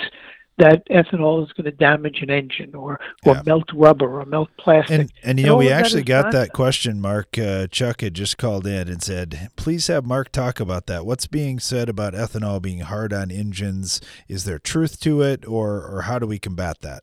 that 0.59 0.86
ethanol 0.88 1.44
is 1.44 1.52
going 1.52 1.64
to 1.64 1.70
damage 1.70 2.20
an 2.20 2.30
engine 2.30 2.74
or 2.74 3.00
or 3.24 3.34
yeah. 3.34 3.42
melt 3.46 3.68
rubber 3.72 4.20
or 4.20 4.26
melt 4.26 4.50
plastic. 4.59 5.00
And, 5.00 5.12
and 5.22 5.40
you 5.40 5.46
know, 5.46 5.56
we 5.56 5.70
actually 5.70 6.02
got 6.02 6.26
nonsense. 6.26 6.48
that 6.48 6.52
question. 6.52 7.00
Marc 7.00 7.38
uh, 7.38 7.68
Chuck 7.68 8.00
had 8.00 8.14
just 8.14 8.38
called 8.38 8.66
in 8.66 8.88
and 8.88 9.02
said, 9.02 9.50
"Please 9.56 9.86
have 9.86 10.04
Marc 10.04 10.32
talk 10.32 10.61
about 10.61 10.86
that. 10.86 11.06
What's 11.06 11.26
being 11.26 11.59
said 11.59 11.88
about 11.88 12.12
ethanol 12.12 12.61
being 12.61 12.80
hard 12.80 13.12
on 13.12 13.30
engines? 13.30 14.00
Is 14.26 14.44
there 14.44 14.59
truth 14.59 15.00
to 15.00 15.22
it, 15.22 15.46
or 15.46 15.80
or 15.86 16.02
how 16.02 16.18
do 16.18 16.26
we 16.26 16.38
combat 16.38 16.80
that?" 16.82 17.02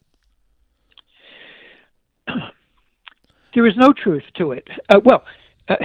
There 3.53 3.65
is 3.65 3.77
no 3.77 3.93
truth 3.93 4.23
to 4.37 4.51
it. 4.51 4.67
Uh, 4.89 4.99
well, 5.05 5.23
uh, 5.69 5.75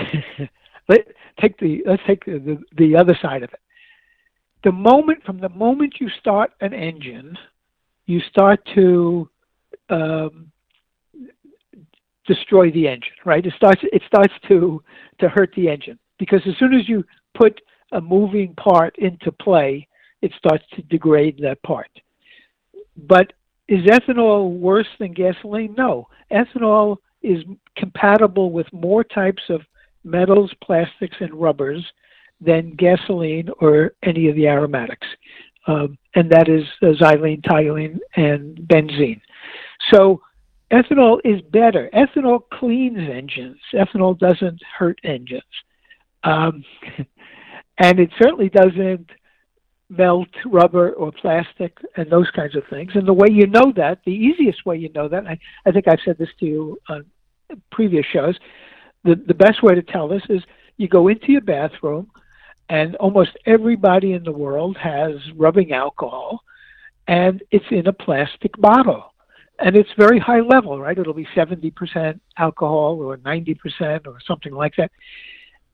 let 0.88 1.06
take 1.40 1.56
the 1.58 1.84
let's 1.86 2.02
take 2.04 2.24
the, 2.24 2.40
the 2.40 2.58
the 2.76 2.96
other 2.96 3.16
side 3.22 3.44
of 3.44 3.50
it. 3.52 3.60
The 4.64 4.72
moment 4.72 5.22
from 5.24 5.38
the 5.38 5.48
moment 5.50 6.00
you 6.00 6.08
start 6.08 6.50
an 6.60 6.74
engine 6.74 7.38
you 8.11 8.20
start 8.28 8.61
to 8.74 9.30
um, 9.88 10.50
destroy 12.26 12.70
the 12.72 12.88
engine, 12.88 13.12
right? 13.24 13.46
It 13.46 13.54
starts 13.56 13.80
it 13.84 14.02
starts 14.06 14.34
to 14.48 14.82
to 15.20 15.28
hurt 15.28 15.52
the 15.54 15.68
engine 15.68 15.98
because 16.18 16.40
as 16.46 16.54
soon 16.58 16.74
as 16.74 16.88
you 16.88 17.04
put 17.34 17.61
a 17.92 18.00
moving 18.00 18.54
part 18.54 18.96
into 18.98 19.30
play, 19.30 19.86
it 20.22 20.32
starts 20.36 20.64
to 20.74 20.82
degrade 20.82 21.38
that 21.42 21.62
part. 21.62 21.90
But 22.96 23.32
is 23.68 23.86
ethanol 23.86 24.58
worse 24.58 24.88
than 24.98 25.12
gasoline? 25.12 25.74
No. 25.78 26.08
Ethanol 26.32 26.96
is 27.22 27.44
compatible 27.76 28.50
with 28.50 28.66
more 28.72 29.04
types 29.04 29.42
of 29.48 29.61
metals, 30.02 30.52
plastics, 30.64 31.16
and 31.20 31.32
rubbers 31.34 31.84
than 32.40 32.74
gasoline 32.74 33.48
or 33.61 33.92
any 34.02 34.28
of 34.28 34.34
the 34.34 34.48
aromatics 34.48 35.06
um, 35.66 35.98
and 36.14 36.30
that 36.30 36.48
is 36.48 36.64
uh, 36.82 36.86
xylene, 36.86 37.42
toluene, 37.42 37.98
and 38.16 38.56
benzene. 38.58 39.20
So 39.92 40.22
ethanol 40.70 41.20
is 41.24 41.40
better. 41.50 41.90
Ethanol 41.92 42.40
cleans 42.52 42.98
engines. 42.98 43.58
Ethanol 43.74 44.18
doesn't 44.18 44.61
hurt 44.78 44.98
engines, 45.04 45.42
um, 46.24 46.64
and 47.78 48.00
it 48.00 48.11
certainly 48.18 48.48
doesn't 48.48 49.11
melt 49.90 50.28
rubber 50.46 50.92
or 50.92 51.11
plastic 51.11 51.76
and 51.96 52.08
those 52.11 52.30
kinds 52.30 52.54
of 52.54 52.62
things. 52.70 52.92
And 52.94 53.06
the 53.06 53.12
way 53.12 53.26
you 53.28 53.48
know 53.48 53.72
that, 53.76 53.98
the 54.06 54.12
easiest 54.12 54.64
way 54.64 54.76
you 54.76 54.90
know 54.92 55.08
that, 55.08 55.26
I, 55.26 55.38
I 55.66 55.72
think 55.72 55.88
I've 55.88 55.98
said 56.04 56.16
this 56.16 56.28
to 56.38 56.46
you 56.46 56.78
on 56.88 57.04
previous 57.72 58.06
shows, 58.06 58.38
the, 59.04 59.16
the 59.26 59.34
best 59.34 59.62
way 59.62 59.74
to 59.74 59.82
tell 59.82 60.06
this 60.06 60.22
is 60.28 60.42
you 60.76 60.88
go 60.88 61.08
into 61.08 61.32
your 61.32 61.40
bathroom, 61.40 62.08
and 62.70 62.94
almost 62.96 63.32
everybody 63.46 64.12
in 64.12 64.22
the 64.22 64.32
world 64.32 64.76
has 64.78 65.16
rubbing 65.36 65.72
alcohol 65.72 66.44
and 67.08 67.42
it's 67.50 67.64
in 67.72 67.88
a 67.88 67.92
plastic 67.92 68.56
bottle. 68.58 69.12
And 69.58 69.76
it's 69.76 69.90
very 69.98 70.20
high 70.20 70.40
level, 70.40 70.80
right? 70.80 70.96
It'll 70.96 71.12
be 71.12 71.26
70% 71.36 72.20
alcohol 72.38 73.00
or 73.02 73.18
90% 73.18 74.06
or 74.06 74.18
something 74.26 74.54
like 74.54 74.74
that. 74.76 74.90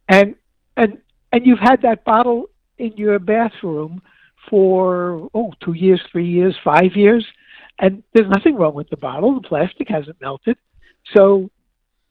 And 0.09 0.34
and 0.76 0.99
and 1.32 1.47
you've 1.47 1.59
had 1.59 1.82
that 1.82 2.05
bottle 2.05 2.47
in 2.78 2.92
your 2.97 3.18
bathroom 3.18 4.03
for 4.49 5.28
oh 5.34 5.53
two 5.62 5.74
years, 5.74 6.01
three 6.11 6.28
years, 6.28 6.57
five 6.64 6.97
years, 6.97 7.24
and 7.78 8.03
there's 8.12 8.28
nothing 8.28 8.57
wrong 8.57 8.74
with 8.74 8.88
the 8.88 8.97
bottle. 8.97 9.34
The 9.40 9.49
plastic 9.49 9.88
hasn't 9.88 10.20
melted, 10.20 10.57
so 11.14 11.51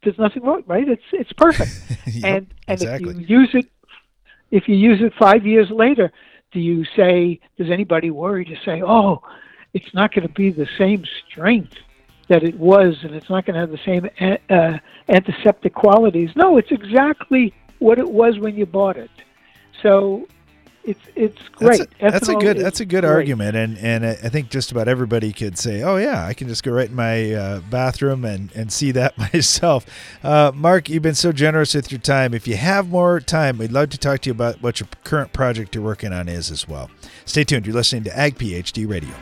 there's 0.04 0.18
nothing 0.18 0.44
wrong, 0.44 0.64
right? 0.68 0.88
It's 0.88 1.10
it's 1.12 1.34
perfect. 1.34 1.72
Yep, 2.08 2.24
and 2.24 2.54
and 2.68 2.82
exactly. 2.82 3.10
if 3.10 3.30
you 3.30 3.40
use 3.40 3.50
it, 3.56 3.66
if 4.52 4.68
you 4.68 4.76
use 4.76 5.02
it 5.02 5.14
five 5.20 5.46
years 5.46 5.70
later, 5.70 6.12
do 6.52 6.60
you 6.60 6.86
say? 6.96 7.40
Does 7.58 7.70
anybody 7.70 8.12
worry 8.12 8.46
to 8.46 8.56
say, 8.64 8.82
oh, 8.82 9.22
it's 9.74 9.94
not 9.94 10.14
going 10.14 10.28
to 10.28 10.34
be 10.34 10.52
the 10.52 10.68
same 10.78 11.04
strength 11.30 11.74
that 12.28 12.44
it 12.44 12.58
was, 12.58 12.96
and 13.04 13.14
it's 13.14 13.30
not 13.30 13.46
going 13.46 13.56
to 13.56 13.60
have 13.60 13.72
the 13.72 13.80
same 13.86 14.10
a- 14.22 14.54
uh, 14.54 14.78
antiseptic 15.10 15.74
qualities? 15.74 16.30
No, 16.36 16.58
it's 16.58 16.72
exactly 16.72 17.54
what 17.80 18.00
it 18.00 18.10
was 18.10 18.40
when 18.40 18.56
you 18.56 18.66
bought 18.66 18.98
it. 18.98 19.12
So 19.84 20.28
it's 20.86 21.02
it's 21.16 21.50
great. 21.50 21.80
That's 21.80 21.82
a, 21.82 22.12
that's 22.12 22.30
a 22.30 22.36
good 22.36 22.58
that's 22.58 22.80
a 22.80 22.86
good 22.86 23.02
great. 23.02 23.12
argument, 23.12 23.56
and 23.56 23.78
and 23.78 24.06
I 24.06 24.12
I 24.12 24.30
think 24.30 24.50
just 24.50 24.72
about 24.72 24.88
everybody 24.88 25.34
could 25.34 25.58
say, 25.58 25.82
oh 25.82 25.98
yeah, 25.98 26.26
I 26.26 26.34
can 26.34 26.48
just 26.48 26.64
go 26.64 26.72
right 26.72 26.90
in 26.90 26.96
my 26.96 27.34
uh, 27.34 27.60
bathroom 27.62 28.24
and 28.24 28.52
and 28.54 28.72
see 28.72 28.92
that 28.92 29.18
myself. 29.34 29.86
Uh, 30.24 30.52
Marc, 30.54 30.90
you've 30.90 31.04
been 31.04 31.16
so 31.16 31.32
generous 31.32 31.74
with 31.74 31.92
your 31.92 32.00
time. 32.00 32.34
If 32.34 32.48
you 32.48 32.56
have 32.56 32.90
more 32.90 33.20
time, 33.20 33.58
we'd 33.58 33.72
love 33.72 33.90
to 33.90 33.98
talk 33.98 34.22
to 34.22 34.30
you 34.30 34.32
about 34.32 34.62
what 34.62 34.80
your 34.80 34.88
current 35.04 35.34
project 35.34 35.76
you're 35.76 35.84
working 35.84 36.14
on 36.14 36.30
is 36.30 36.52
as 36.52 36.68
well. 36.68 36.90
Stay 37.26 37.44
tuned. 37.44 37.66
You're 37.66 37.76
listening 37.76 38.04
to 38.04 38.18
Ag 38.18 38.38
PhD 38.38 38.88
Radio. 38.88 39.16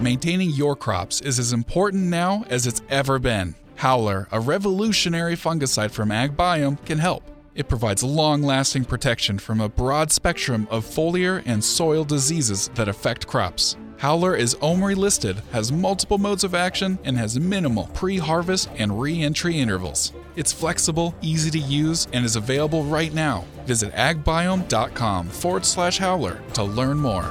Maintaining 0.00 0.50
your 0.50 0.76
crops 0.76 1.20
is 1.20 1.38
as 1.38 1.52
important 1.52 2.04
now 2.04 2.44
as 2.48 2.66
it's 2.66 2.82
ever 2.88 3.18
been. 3.18 3.54
Howler, 3.76 4.28
a 4.32 4.40
revolutionary 4.40 5.36
fungicide 5.36 5.92
from 5.92 6.08
AgBiome, 6.10 6.84
can 6.84 6.98
help. 6.98 7.37
It 7.58 7.68
provides 7.68 8.04
long 8.04 8.40
lasting 8.40 8.84
protection 8.84 9.36
from 9.40 9.60
a 9.60 9.68
broad 9.68 10.12
spectrum 10.12 10.68
of 10.70 10.86
foliar 10.86 11.42
and 11.44 11.62
soil 11.62 12.04
diseases 12.04 12.70
that 12.76 12.86
affect 12.86 13.26
crops. 13.26 13.76
Howler 13.96 14.36
is 14.36 14.54
OMRI 14.62 14.94
listed, 14.94 15.42
has 15.50 15.72
multiple 15.72 16.18
modes 16.18 16.44
of 16.44 16.54
action, 16.54 17.00
and 17.02 17.18
has 17.18 17.40
minimal 17.40 17.90
pre 17.94 18.16
harvest 18.16 18.70
and 18.78 19.00
re 19.00 19.20
entry 19.20 19.58
intervals. 19.58 20.12
It's 20.36 20.52
flexible, 20.52 21.16
easy 21.20 21.50
to 21.50 21.58
use, 21.58 22.06
and 22.12 22.24
is 22.24 22.36
available 22.36 22.84
right 22.84 23.12
now. 23.12 23.44
Visit 23.66 23.92
agbiome.com 23.94 25.28
forward 25.28 25.66
slash 25.66 25.98
howler 25.98 26.40
to 26.54 26.62
learn 26.62 26.96
more. 26.98 27.24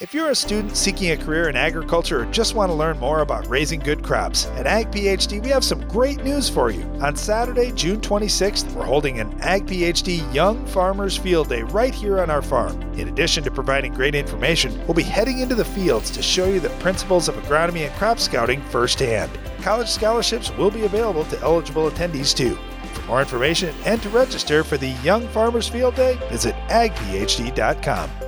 If 0.00 0.14
you're 0.14 0.30
a 0.30 0.34
student 0.36 0.76
seeking 0.76 1.10
a 1.10 1.16
career 1.16 1.48
in 1.48 1.56
agriculture 1.56 2.22
or 2.22 2.26
just 2.26 2.54
want 2.54 2.70
to 2.70 2.74
learn 2.74 3.00
more 3.00 3.18
about 3.22 3.48
raising 3.48 3.80
good 3.80 4.04
crops, 4.04 4.46
at 4.54 4.64
Ag 4.64 4.92
PhD 4.92 5.42
we 5.42 5.48
have 5.48 5.64
some 5.64 5.88
great 5.88 6.22
news 6.22 6.48
for 6.48 6.70
you. 6.70 6.84
On 7.02 7.16
Saturday, 7.16 7.72
June 7.72 8.00
26th, 8.00 8.72
we're 8.74 8.84
holding 8.84 9.18
an 9.18 9.36
Ag 9.40 9.66
PhD 9.66 10.32
Young 10.32 10.64
Farmers 10.66 11.16
Field 11.16 11.48
Day 11.48 11.62
right 11.62 11.92
here 11.92 12.20
on 12.20 12.30
our 12.30 12.42
farm. 12.42 12.80
In 12.92 13.08
addition 13.08 13.42
to 13.42 13.50
providing 13.50 13.92
great 13.92 14.14
information, 14.14 14.78
we'll 14.86 14.94
be 14.94 15.02
heading 15.02 15.40
into 15.40 15.56
the 15.56 15.64
fields 15.64 16.12
to 16.12 16.22
show 16.22 16.46
you 16.46 16.60
the 16.60 16.70
principles 16.78 17.26
of 17.26 17.34
agronomy 17.34 17.84
and 17.84 17.94
crop 17.96 18.20
scouting 18.20 18.62
firsthand. 18.66 19.32
College 19.62 19.88
scholarships 19.88 20.56
will 20.56 20.70
be 20.70 20.84
available 20.84 21.24
to 21.24 21.40
eligible 21.40 21.90
attendees 21.90 22.36
too. 22.36 22.56
For 22.94 23.02
more 23.08 23.20
information 23.20 23.74
and 23.84 24.00
to 24.02 24.10
register 24.10 24.62
for 24.62 24.76
the 24.76 24.90
Young 25.02 25.26
Farmers 25.30 25.66
Field 25.66 25.96
Day, 25.96 26.16
visit 26.30 26.54
agphd.com. 26.68 28.27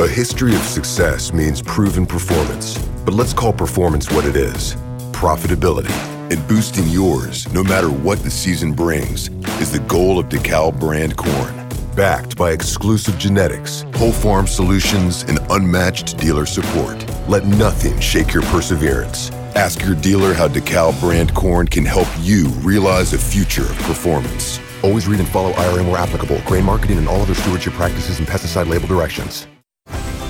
A 0.00 0.08
history 0.08 0.54
of 0.56 0.62
success 0.62 1.30
means 1.30 1.60
proven 1.60 2.06
performance. 2.06 2.78
But 3.04 3.12
let's 3.12 3.34
call 3.34 3.52
performance 3.52 4.10
what 4.10 4.24
it 4.24 4.34
is 4.34 4.74
profitability. 5.12 5.90
And 6.32 6.48
boosting 6.48 6.88
yours, 6.88 7.46
no 7.52 7.62
matter 7.62 7.90
what 7.90 8.22
the 8.22 8.30
season 8.30 8.72
brings, 8.72 9.28
is 9.60 9.70
the 9.70 9.80
goal 9.80 10.18
of 10.18 10.30
DeKalb 10.30 10.80
brand 10.80 11.18
corn. 11.18 11.68
Backed 11.94 12.34
by 12.38 12.52
exclusive 12.52 13.18
genetics, 13.18 13.84
whole 13.96 14.10
farm 14.10 14.46
solutions, 14.46 15.24
and 15.24 15.38
unmatched 15.50 16.16
dealer 16.16 16.46
support. 16.46 16.96
Let 17.28 17.44
nothing 17.44 18.00
shake 18.00 18.32
your 18.32 18.44
perseverance. 18.44 19.30
Ask 19.54 19.84
your 19.84 19.96
dealer 19.96 20.32
how 20.32 20.48
DeKalb 20.48 20.98
brand 20.98 21.34
corn 21.34 21.68
can 21.68 21.84
help 21.84 22.08
you 22.20 22.48
realize 22.62 23.12
a 23.12 23.18
future 23.18 23.64
of 23.64 23.78
performance. 23.80 24.60
Always 24.82 25.06
read 25.06 25.20
and 25.20 25.28
follow 25.28 25.52
IRM 25.52 25.90
where 25.90 26.00
applicable, 26.00 26.40
grain 26.46 26.64
marketing, 26.64 26.96
and 26.96 27.06
all 27.06 27.20
other 27.20 27.34
stewardship 27.34 27.74
practices 27.74 28.18
and 28.18 28.26
pesticide 28.26 28.66
label 28.66 28.88
directions. 28.88 29.46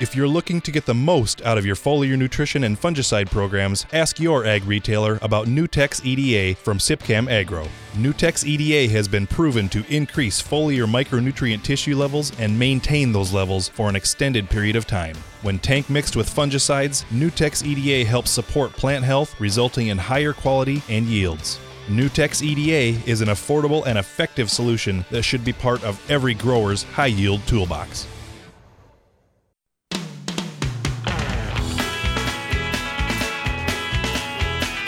If 0.00 0.16
you're 0.16 0.26
looking 0.26 0.62
to 0.62 0.70
get 0.70 0.86
the 0.86 0.94
most 0.94 1.42
out 1.42 1.58
of 1.58 1.66
your 1.66 1.76
foliar 1.76 2.16
nutrition 2.16 2.64
and 2.64 2.80
fungicide 2.80 3.30
programs, 3.30 3.84
ask 3.92 4.18
your 4.18 4.46
ag 4.46 4.64
retailer 4.64 5.18
about 5.20 5.46
Nutex 5.46 6.02
EDA 6.02 6.58
from 6.58 6.78
Sipcam 6.78 7.30
Agro. 7.30 7.68
Nutex 7.92 8.46
EDA 8.46 8.90
has 8.90 9.06
been 9.06 9.26
proven 9.26 9.68
to 9.68 9.84
increase 9.94 10.42
foliar 10.42 10.88
micronutrient 10.90 11.62
tissue 11.62 11.94
levels 11.94 12.32
and 12.38 12.58
maintain 12.58 13.12
those 13.12 13.34
levels 13.34 13.68
for 13.68 13.90
an 13.90 13.96
extended 13.96 14.48
period 14.48 14.74
of 14.74 14.86
time. 14.86 15.16
When 15.42 15.58
tank 15.58 15.90
mixed 15.90 16.16
with 16.16 16.34
fungicides, 16.34 17.04
Nutex 17.10 17.62
EDA 17.62 18.08
helps 18.08 18.30
support 18.30 18.72
plant 18.72 19.04
health, 19.04 19.38
resulting 19.38 19.88
in 19.88 19.98
higher 19.98 20.32
quality 20.32 20.82
and 20.88 21.04
yields. 21.04 21.60
Nutex 21.88 22.40
EDA 22.40 23.06
is 23.06 23.20
an 23.20 23.28
affordable 23.28 23.84
and 23.86 23.98
effective 23.98 24.50
solution 24.50 25.04
that 25.10 25.24
should 25.24 25.44
be 25.44 25.52
part 25.52 25.84
of 25.84 26.00
every 26.10 26.32
grower's 26.32 26.84
high 26.84 27.04
yield 27.04 27.46
toolbox. 27.46 28.06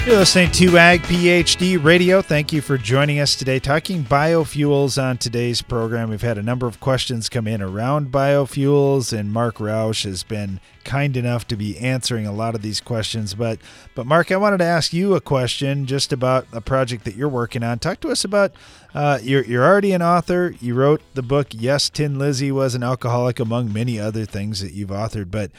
You're 0.05 0.17
listening 0.17 0.51
to 0.51 0.79
Ag 0.79 1.01
PhD 1.03 1.83
Radio. 1.83 2.23
Thank 2.23 2.53
you 2.53 2.61
for 2.61 2.77
joining 2.77 3.21
us 3.21 3.37
today, 3.37 3.61
talking 3.61 4.03
biofuels 4.03 5.01
on 5.01 5.17
today's 5.17 5.63
program. 5.63 6.11
We've 6.11 6.21
had 6.21 6.39
a 6.39 6.43
number 6.43 6.67
of 6.67 6.81
questions 6.81 7.29
come 7.29 7.47
in 7.47 7.63
around 7.63 8.11
biofuels, 8.11 9.17
and 9.17 9.33
Marc 9.33 9.61
Rauch 9.61 10.03
has 10.03 10.25
been 10.25 10.59
kind 10.83 11.17
enough 11.17 11.47
to 11.47 11.57
be 11.57 11.79
answering 11.79 12.27
a 12.27 12.33
lot 12.33 12.57
of 12.57 12.63
these 12.63 12.81
questions. 12.81 13.35
But, 13.35 13.61
but 13.95 14.05
Marc, 14.05 14.33
I 14.33 14.39
wanted 14.39 14.59
to 14.59 14.65
ask 14.65 14.93
you 14.93 15.15
a 15.15 15.21
question 15.21 15.87
just 15.87 16.13
about 16.13 16.49
a 16.53 16.61
project 16.61 17.05
that 17.05 17.15
you're 17.15 17.29
working 17.29 17.63
on. 17.63 17.79
Talk 17.79 18.01
to 18.01 18.11
us 18.11 18.25
about. 18.25 18.51
Uh, 18.93 19.21
you're 19.23 19.45
you're 19.45 19.65
already 19.65 19.93
an 19.93 20.03
author. 20.03 20.53
You 20.61 20.75
wrote 20.75 21.01
the 21.15 21.23
book. 21.23 21.49
Yes, 21.53 21.89
Tin 21.89 22.19
Lizzie 22.19 22.51
was 22.51 22.75
an 22.75 22.83
alcoholic, 22.83 23.39
among 23.39 23.73
many 23.73 24.01
other 24.01 24.25
things 24.25 24.63
that 24.63 24.73
you've 24.73 24.91
authored. 24.91 25.31
But 25.31 25.53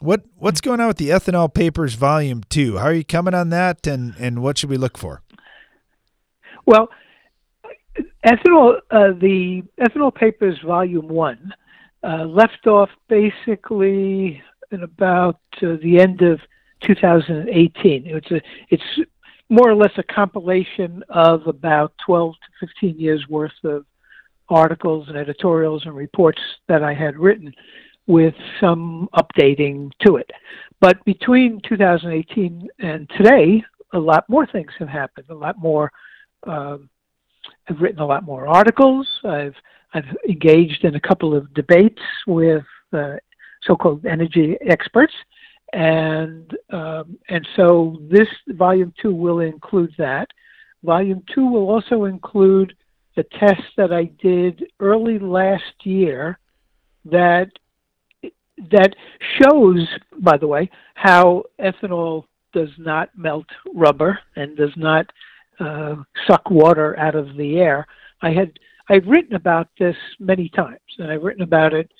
what 0.00 0.22
what's 0.38 0.60
going 0.60 0.80
on 0.80 0.88
with 0.88 0.96
the 0.96 1.10
ethanol 1.10 1.52
papers 1.52 1.94
volume 1.94 2.42
two? 2.48 2.78
How 2.78 2.86
are 2.86 2.92
you 2.92 3.04
coming 3.04 3.34
on 3.34 3.50
that, 3.50 3.86
and 3.86 4.14
and 4.18 4.42
what 4.42 4.58
should 4.58 4.70
we 4.70 4.76
look 4.76 4.98
for? 4.98 5.22
Well, 6.66 6.88
ethanol, 8.26 8.78
uh, 8.90 9.12
the 9.20 9.62
ethanol 9.78 10.14
papers 10.14 10.58
volume 10.64 11.08
one 11.08 11.52
uh, 12.02 12.24
left 12.24 12.66
off 12.66 12.90
basically 13.08 14.42
in 14.72 14.82
about 14.82 15.40
uh, 15.62 15.76
the 15.82 16.00
end 16.00 16.22
of 16.22 16.40
2018. 16.82 18.06
It's 18.06 18.30
a 18.30 18.40
it's 18.70 18.82
more 19.48 19.68
or 19.68 19.74
less 19.74 19.92
a 19.98 20.02
compilation 20.02 21.02
of 21.08 21.46
about 21.46 21.92
12 22.06 22.34
to 22.34 22.66
15 22.66 22.98
years 22.98 23.26
worth 23.28 23.52
of 23.64 23.84
articles 24.48 25.08
and 25.08 25.16
editorials 25.16 25.82
and 25.84 25.94
reports 25.94 26.40
that 26.68 26.82
I 26.82 26.94
had 26.94 27.18
written 27.18 27.52
with 28.06 28.34
some 28.60 29.08
updating 29.14 29.90
to 30.06 30.16
it. 30.16 30.30
But 30.80 31.04
between 31.04 31.60
2018 31.68 32.68
and 32.78 33.08
today, 33.16 33.62
a 33.92 33.98
lot 33.98 34.28
more 34.28 34.46
things 34.46 34.70
have 34.78 34.88
happened. 34.88 35.26
A 35.30 35.34
lot 35.34 35.58
more. 35.58 35.92
Um, 36.46 36.88
I've 37.68 37.80
written 37.80 38.00
a 38.00 38.06
lot 38.06 38.24
more 38.24 38.46
articles. 38.46 39.08
I've 39.24 39.54
I've 39.92 40.16
engaged 40.28 40.84
in 40.84 40.94
a 40.94 41.00
couple 41.00 41.34
of 41.34 41.52
debates 41.54 42.00
with 42.26 42.64
uh, 42.92 43.16
so-called 43.62 44.06
energy 44.06 44.56
experts, 44.68 45.12
and 45.72 46.56
um, 46.70 47.18
and 47.28 47.46
so 47.56 47.98
this 48.10 48.28
volume 48.48 48.92
two 49.00 49.14
will 49.14 49.40
include 49.40 49.92
that. 49.98 50.28
Volume 50.82 51.22
two 51.34 51.46
will 51.46 51.68
also 51.68 52.04
include 52.04 52.74
the 53.16 53.24
test 53.38 53.62
that 53.76 53.92
I 53.92 54.04
did 54.22 54.64
early 54.78 55.18
last 55.18 55.74
year 55.84 56.38
that 57.04 57.50
that 58.70 58.94
shows, 59.40 59.86
by 60.20 60.36
the 60.36 60.46
way, 60.46 60.70
how 60.94 61.44
ethanol 61.60 62.24
does 62.52 62.70
not 62.78 63.10
melt 63.16 63.46
rubber 63.74 64.18
and 64.36 64.56
does 64.56 64.72
not 64.76 65.06
uh, 65.60 65.96
suck 66.26 66.50
water 66.50 66.98
out 66.98 67.14
of 67.14 67.36
the 67.36 67.58
air. 67.58 67.86
I 68.22 68.30
had 68.30 68.52
I've 68.88 69.06
written 69.06 69.36
about 69.36 69.68
this 69.78 69.96
many 70.18 70.48
times, 70.48 70.80
and 70.98 71.10
I've 71.10 71.22
written 71.22 71.42
about 71.42 71.72
it, 71.74 71.90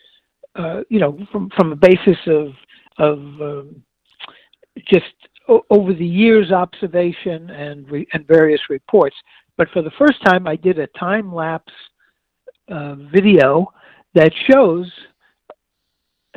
uh, 0.56 0.80
you 0.88 0.98
know, 0.98 1.18
from 1.30 1.50
from 1.56 1.72
a 1.72 1.76
basis 1.76 2.18
of 2.26 2.48
of 2.98 3.18
um, 3.40 3.82
just 4.88 5.14
o- 5.48 5.64
over 5.70 5.94
the 5.94 6.06
years 6.06 6.50
observation 6.52 7.50
and 7.50 7.88
re- 7.90 8.08
and 8.12 8.26
various 8.26 8.60
reports. 8.68 9.16
But 9.56 9.68
for 9.72 9.82
the 9.82 9.92
first 9.98 10.22
time, 10.24 10.46
I 10.46 10.56
did 10.56 10.78
a 10.78 10.86
time 10.88 11.32
lapse 11.32 11.72
uh, 12.68 12.96
video 13.12 13.72
that 14.14 14.32
shows 14.50 14.90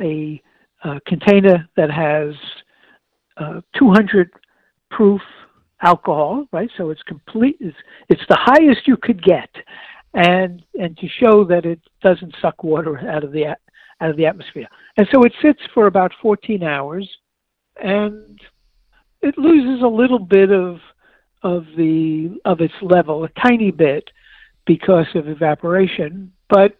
a 0.00 0.40
uh, 0.82 0.98
container 1.06 1.68
that 1.76 1.90
has 1.90 2.34
uh, 3.36 3.60
200 3.78 4.30
proof 4.90 5.20
alcohol, 5.82 6.46
right? 6.52 6.70
So 6.76 6.90
it's 6.90 7.02
complete. 7.02 7.56
It's, 7.60 7.76
it's 8.08 8.22
the 8.28 8.38
highest 8.38 8.86
you 8.86 8.96
could 8.96 9.22
get, 9.22 9.50
and 10.14 10.62
and 10.74 10.96
to 10.98 11.08
show 11.08 11.44
that 11.44 11.64
it 11.64 11.80
doesn't 12.02 12.34
suck 12.40 12.62
water 12.62 12.98
out 13.08 13.24
of 13.24 13.32
the 13.32 13.46
out 14.00 14.10
of 14.10 14.16
the 14.16 14.26
atmosphere. 14.26 14.68
And 14.96 15.06
so 15.12 15.22
it 15.24 15.32
sits 15.42 15.60
for 15.72 15.86
about 15.86 16.12
14 16.22 16.62
hours, 16.62 17.08
and 17.82 18.38
it 19.22 19.36
loses 19.38 19.82
a 19.82 19.88
little 19.88 20.18
bit 20.18 20.50
of 20.50 20.78
of 21.42 21.66
the 21.76 22.38
of 22.44 22.60
its 22.60 22.74
level, 22.82 23.24
a 23.24 23.28
tiny 23.40 23.70
bit, 23.70 24.08
because 24.66 25.06
of 25.14 25.28
evaporation. 25.28 26.32
But 26.48 26.76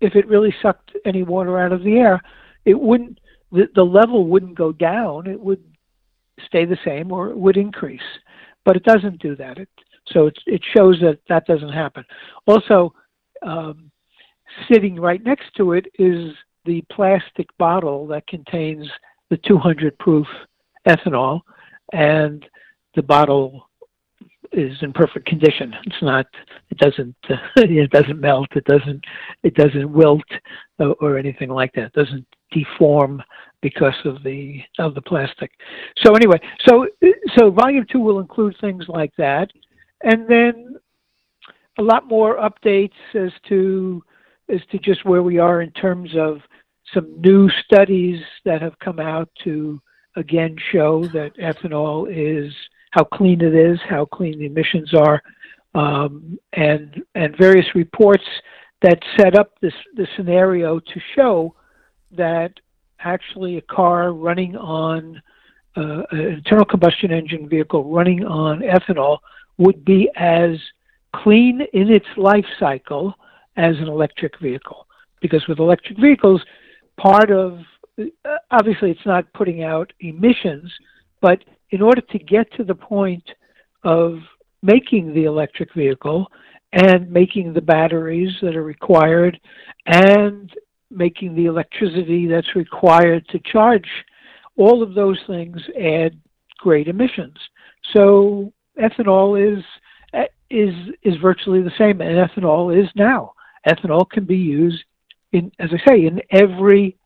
if 0.00 0.14
it 0.14 0.26
really 0.28 0.54
sucked 0.62 0.92
any 1.04 1.22
water 1.22 1.58
out 1.58 1.72
of 1.72 1.82
the 1.82 1.96
air, 1.96 2.20
it 2.66 2.78
wouldn't. 2.78 3.18
The, 3.52 3.68
the 3.74 3.84
level 3.84 4.26
wouldn't 4.26 4.58
go 4.58 4.72
down. 4.72 5.26
It 5.28 5.40
would 5.40 5.62
stay 6.44 6.64
the 6.66 6.78
same, 6.84 7.12
or 7.12 7.30
it 7.30 7.38
would 7.38 7.56
increase. 7.56 8.00
But 8.64 8.76
it 8.76 8.84
doesn't 8.84 9.22
do 9.22 9.36
that. 9.36 9.58
It, 9.58 9.68
so 10.08 10.26
it 10.26 10.38
it 10.46 10.62
shows 10.76 10.98
that 11.00 11.20
that 11.28 11.46
doesn't 11.46 11.72
happen. 11.72 12.04
Also, 12.46 12.92
um, 13.42 13.90
sitting 14.70 14.96
right 15.00 15.22
next 15.22 15.54
to 15.56 15.72
it 15.72 15.86
is 15.98 16.32
the 16.64 16.84
plastic 16.92 17.46
bottle 17.58 18.06
that 18.08 18.26
contains 18.26 18.86
the 19.30 19.36
200 19.38 19.96
proof 19.98 20.26
ethanol, 20.88 21.40
and 21.92 22.44
the 22.94 23.02
bottle 23.02 23.68
is 24.52 24.76
in 24.82 24.92
perfect 24.92 25.26
condition. 25.26 25.74
It's 25.84 26.02
not. 26.02 26.26
It 26.70 26.78
doesn't. 26.78 27.16
Uh, 27.28 27.36
it 27.56 27.90
doesn't 27.90 28.20
melt. 28.20 28.48
It 28.56 28.64
doesn't. 28.64 29.04
It 29.42 29.54
doesn't 29.54 29.92
wilt 29.92 30.22
or, 30.78 30.94
or 31.00 31.18
anything 31.18 31.50
like 31.50 31.72
that. 31.74 31.86
It 31.86 31.92
doesn't 31.92 32.26
deform 32.52 33.22
because 33.62 33.94
of 34.04 34.22
the 34.22 34.60
of 34.78 34.94
the 34.94 35.02
plastic. 35.02 35.50
So 36.04 36.14
anyway, 36.14 36.40
so 36.66 36.86
so 37.36 37.50
volume 37.50 37.86
two 37.90 38.00
will 38.00 38.20
include 38.20 38.56
things 38.60 38.84
like 38.88 39.12
that, 39.18 39.50
and 40.02 40.28
then 40.28 40.76
a 41.78 41.82
lot 41.82 42.06
more 42.06 42.36
updates 42.36 42.92
as 43.14 43.32
to 43.48 44.02
as 44.48 44.60
to 44.70 44.78
just 44.78 45.04
where 45.04 45.22
we 45.22 45.38
are 45.38 45.62
in 45.62 45.72
terms 45.72 46.10
of 46.16 46.38
some 46.94 47.20
new 47.20 47.50
studies 47.64 48.22
that 48.44 48.62
have 48.62 48.78
come 48.78 49.00
out 49.00 49.28
to 49.42 49.80
again 50.16 50.56
show 50.72 51.04
that 51.06 51.36
ethanol 51.36 52.06
is 52.08 52.52
how 52.92 53.04
clean 53.04 53.40
it 53.40 53.54
is, 53.54 53.78
how 53.88 54.04
clean 54.06 54.38
the 54.38 54.46
emissions 54.46 54.94
are, 54.94 55.20
um, 55.74 56.38
and 56.52 57.02
and 57.14 57.36
various 57.36 57.66
reports 57.74 58.24
that 58.82 58.98
set 59.16 59.36
up 59.36 59.52
this 59.60 59.74
the 59.96 60.06
scenario 60.16 60.78
to 60.78 61.00
show 61.14 61.54
that 62.12 62.52
actually 63.00 63.58
a 63.58 63.62
car 63.62 64.12
running 64.12 64.56
on 64.56 65.20
uh, 65.76 66.02
an 66.10 66.20
internal 66.20 66.64
combustion 66.64 67.12
engine 67.12 67.48
vehicle 67.48 67.84
running 67.84 68.24
on 68.24 68.60
ethanol 68.60 69.18
would 69.58 69.84
be 69.84 70.10
as 70.16 70.56
clean 71.14 71.62
in 71.72 71.90
its 71.90 72.06
life 72.16 72.46
cycle 72.58 73.14
as 73.56 73.76
an 73.78 73.88
electric 73.88 74.38
vehicle. 74.40 74.86
Because 75.20 75.46
with 75.48 75.58
electric 75.58 75.98
vehicles, 75.98 76.42
part 76.96 77.30
of 77.30 77.60
uh, 78.00 78.36
obviously 78.50 78.90
it's 78.90 79.06
not 79.06 79.30
putting 79.32 79.62
out 79.62 79.92
emissions, 80.00 80.72
but 81.20 81.42
in 81.70 81.82
order 81.82 82.00
to 82.00 82.18
get 82.18 82.50
to 82.54 82.64
the 82.64 82.74
point 82.74 83.24
of 83.84 84.18
making 84.62 85.14
the 85.14 85.24
electric 85.24 85.72
vehicle 85.74 86.26
and 86.72 87.10
making 87.10 87.52
the 87.52 87.60
batteries 87.60 88.32
that 88.42 88.56
are 88.56 88.64
required 88.64 89.38
and 89.86 90.52
making 90.90 91.34
the 91.34 91.46
electricity 91.46 92.26
that's 92.26 92.54
required 92.54 93.26
to 93.28 93.38
charge, 93.40 93.88
all 94.56 94.82
of 94.82 94.94
those 94.94 95.18
things 95.26 95.56
add 95.80 96.18
great 96.58 96.88
emissions. 96.88 97.36
So 97.92 98.52
ethanol 98.80 99.58
is 99.58 99.64
is 100.48 100.74
is 101.02 101.16
virtually 101.20 101.62
the 101.62 101.72
same, 101.76 102.00
and 102.00 102.16
ethanol 102.16 102.76
is 102.76 102.88
now. 102.94 103.32
Ethanol 103.66 104.08
can 104.08 104.24
be 104.24 104.36
used 104.36 104.82
in, 105.32 105.50
as 105.58 105.70
I 105.72 105.90
say, 105.90 106.06
in 106.06 106.20
every 106.30 106.96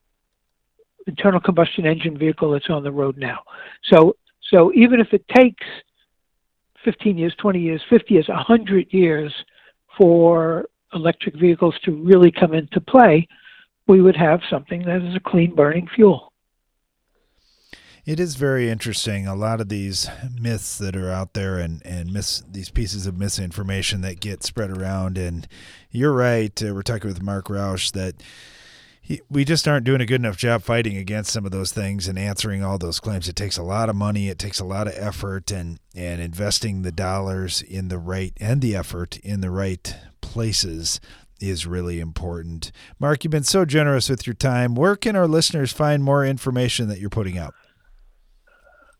internal 1.06 1.40
combustion 1.40 1.86
engine 1.86 2.18
vehicle 2.18 2.52
that's 2.52 2.68
on 2.68 2.82
the 2.82 2.92
road 2.92 3.16
now. 3.16 3.40
So 3.84 4.16
so 4.50 4.72
even 4.74 5.00
if 5.00 5.12
it 5.12 5.24
takes 5.28 5.64
15 6.84 7.16
years, 7.16 7.34
20 7.38 7.60
years, 7.60 7.80
50 7.88 8.14
years, 8.14 8.28
100 8.28 8.92
years 8.92 9.32
for 9.98 10.66
electric 10.92 11.36
vehicles 11.36 11.74
to 11.84 11.92
really 11.92 12.30
come 12.32 12.54
into 12.54 12.80
play, 12.80 13.26
we 13.91 14.01
would 14.01 14.16
have 14.16 14.41
something 14.49 14.84
that 14.84 15.03
is 15.03 15.16
a 15.16 15.20
clean 15.20 15.53
burning 15.53 15.88
fuel. 15.97 16.32
It 18.07 18.20
is 18.20 18.36
very 18.36 18.70
interesting. 18.70 19.26
A 19.26 19.34
lot 19.34 19.61
of 19.61 19.68
these 19.68 20.09
myths 20.41 20.78
that 20.78 20.95
are 20.95 21.11
out 21.11 21.34
there 21.34 21.59
and, 21.59 21.82
and 21.84 22.12
miss, 22.12 22.41
these 22.49 22.70
pieces 22.70 23.09
of 23.09 23.18
misinformation 23.18 24.01
that 24.03 24.20
get 24.20 24.45
spread 24.45 24.70
around. 24.70 25.18
And 25.18 25.47
you're 25.91 26.12
right. 26.12 26.62
Uh, 26.62 26.72
we're 26.72 26.82
talking 26.82 27.09
with 27.09 27.20
Marc 27.20 27.51
Rauch 27.51 27.91
that 27.91 28.22
he, 29.01 29.22
we 29.28 29.45
just 29.45 29.66
aren't 29.66 29.84
doing 29.84 30.01
a 30.01 30.07
good 30.07 30.20
enough 30.20 30.36
job 30.36 30.62
fighting 30.62 30.97
against 30.97 31.32
some 31.32 31.45
of 31.45 31.51
those 31.51 31.72
things 31.72 32.07
and 32.07 32.16
answering 32.16 32.62
all 32.62 32.78
those 32.78 33.01
claims. 33.01 33.28
It 33.28 33.34
takes 33.34 33.59
a 33.59 33.64
lot 33.64 33.88
of 33.88 33.97
money, 33.97 34.28
it 34.28 34.38
takes 34.38 34.61
a 34.61 34.64
lot 34.64 34.86
of 34.86 34.95
effort, 34.97 35.51
and 35.51 35.80
and 35.97 36.20
investing 36.20 36.82
the 36.82 36.93
dollars 36.93 37.61
in 37.61 37.88
the 37.88 37.99
right 37.99 38.32
and 38.38 38.61
the 38.61 38.76
effort 38.76 39.18
in 39.18 39.41
the 39.41 39.51
right 39.51 39.97
places 40.20 41.01
is 41.41 41.66
really 41.66 42.01
important. 42.01 42.72
Marc, 42.99 43.24
you've 43.24 43.30
been 43.30 43.43
so 43.43 43.64
generous 43.64 44.09
with 44.09 44.26
your 44.26 44.34
time. 44.34 44.74
Where 44.74 44.97
can 44.97 45.16
our 45.16 45.26
listeners 45.26 45.72
find 45.72 46.03
more 46.03 46.24
information 46.24 46.88
that 46.88 46.99
you're 46.99 47.11
putting 47.11 47.38
out? 47.38 47.55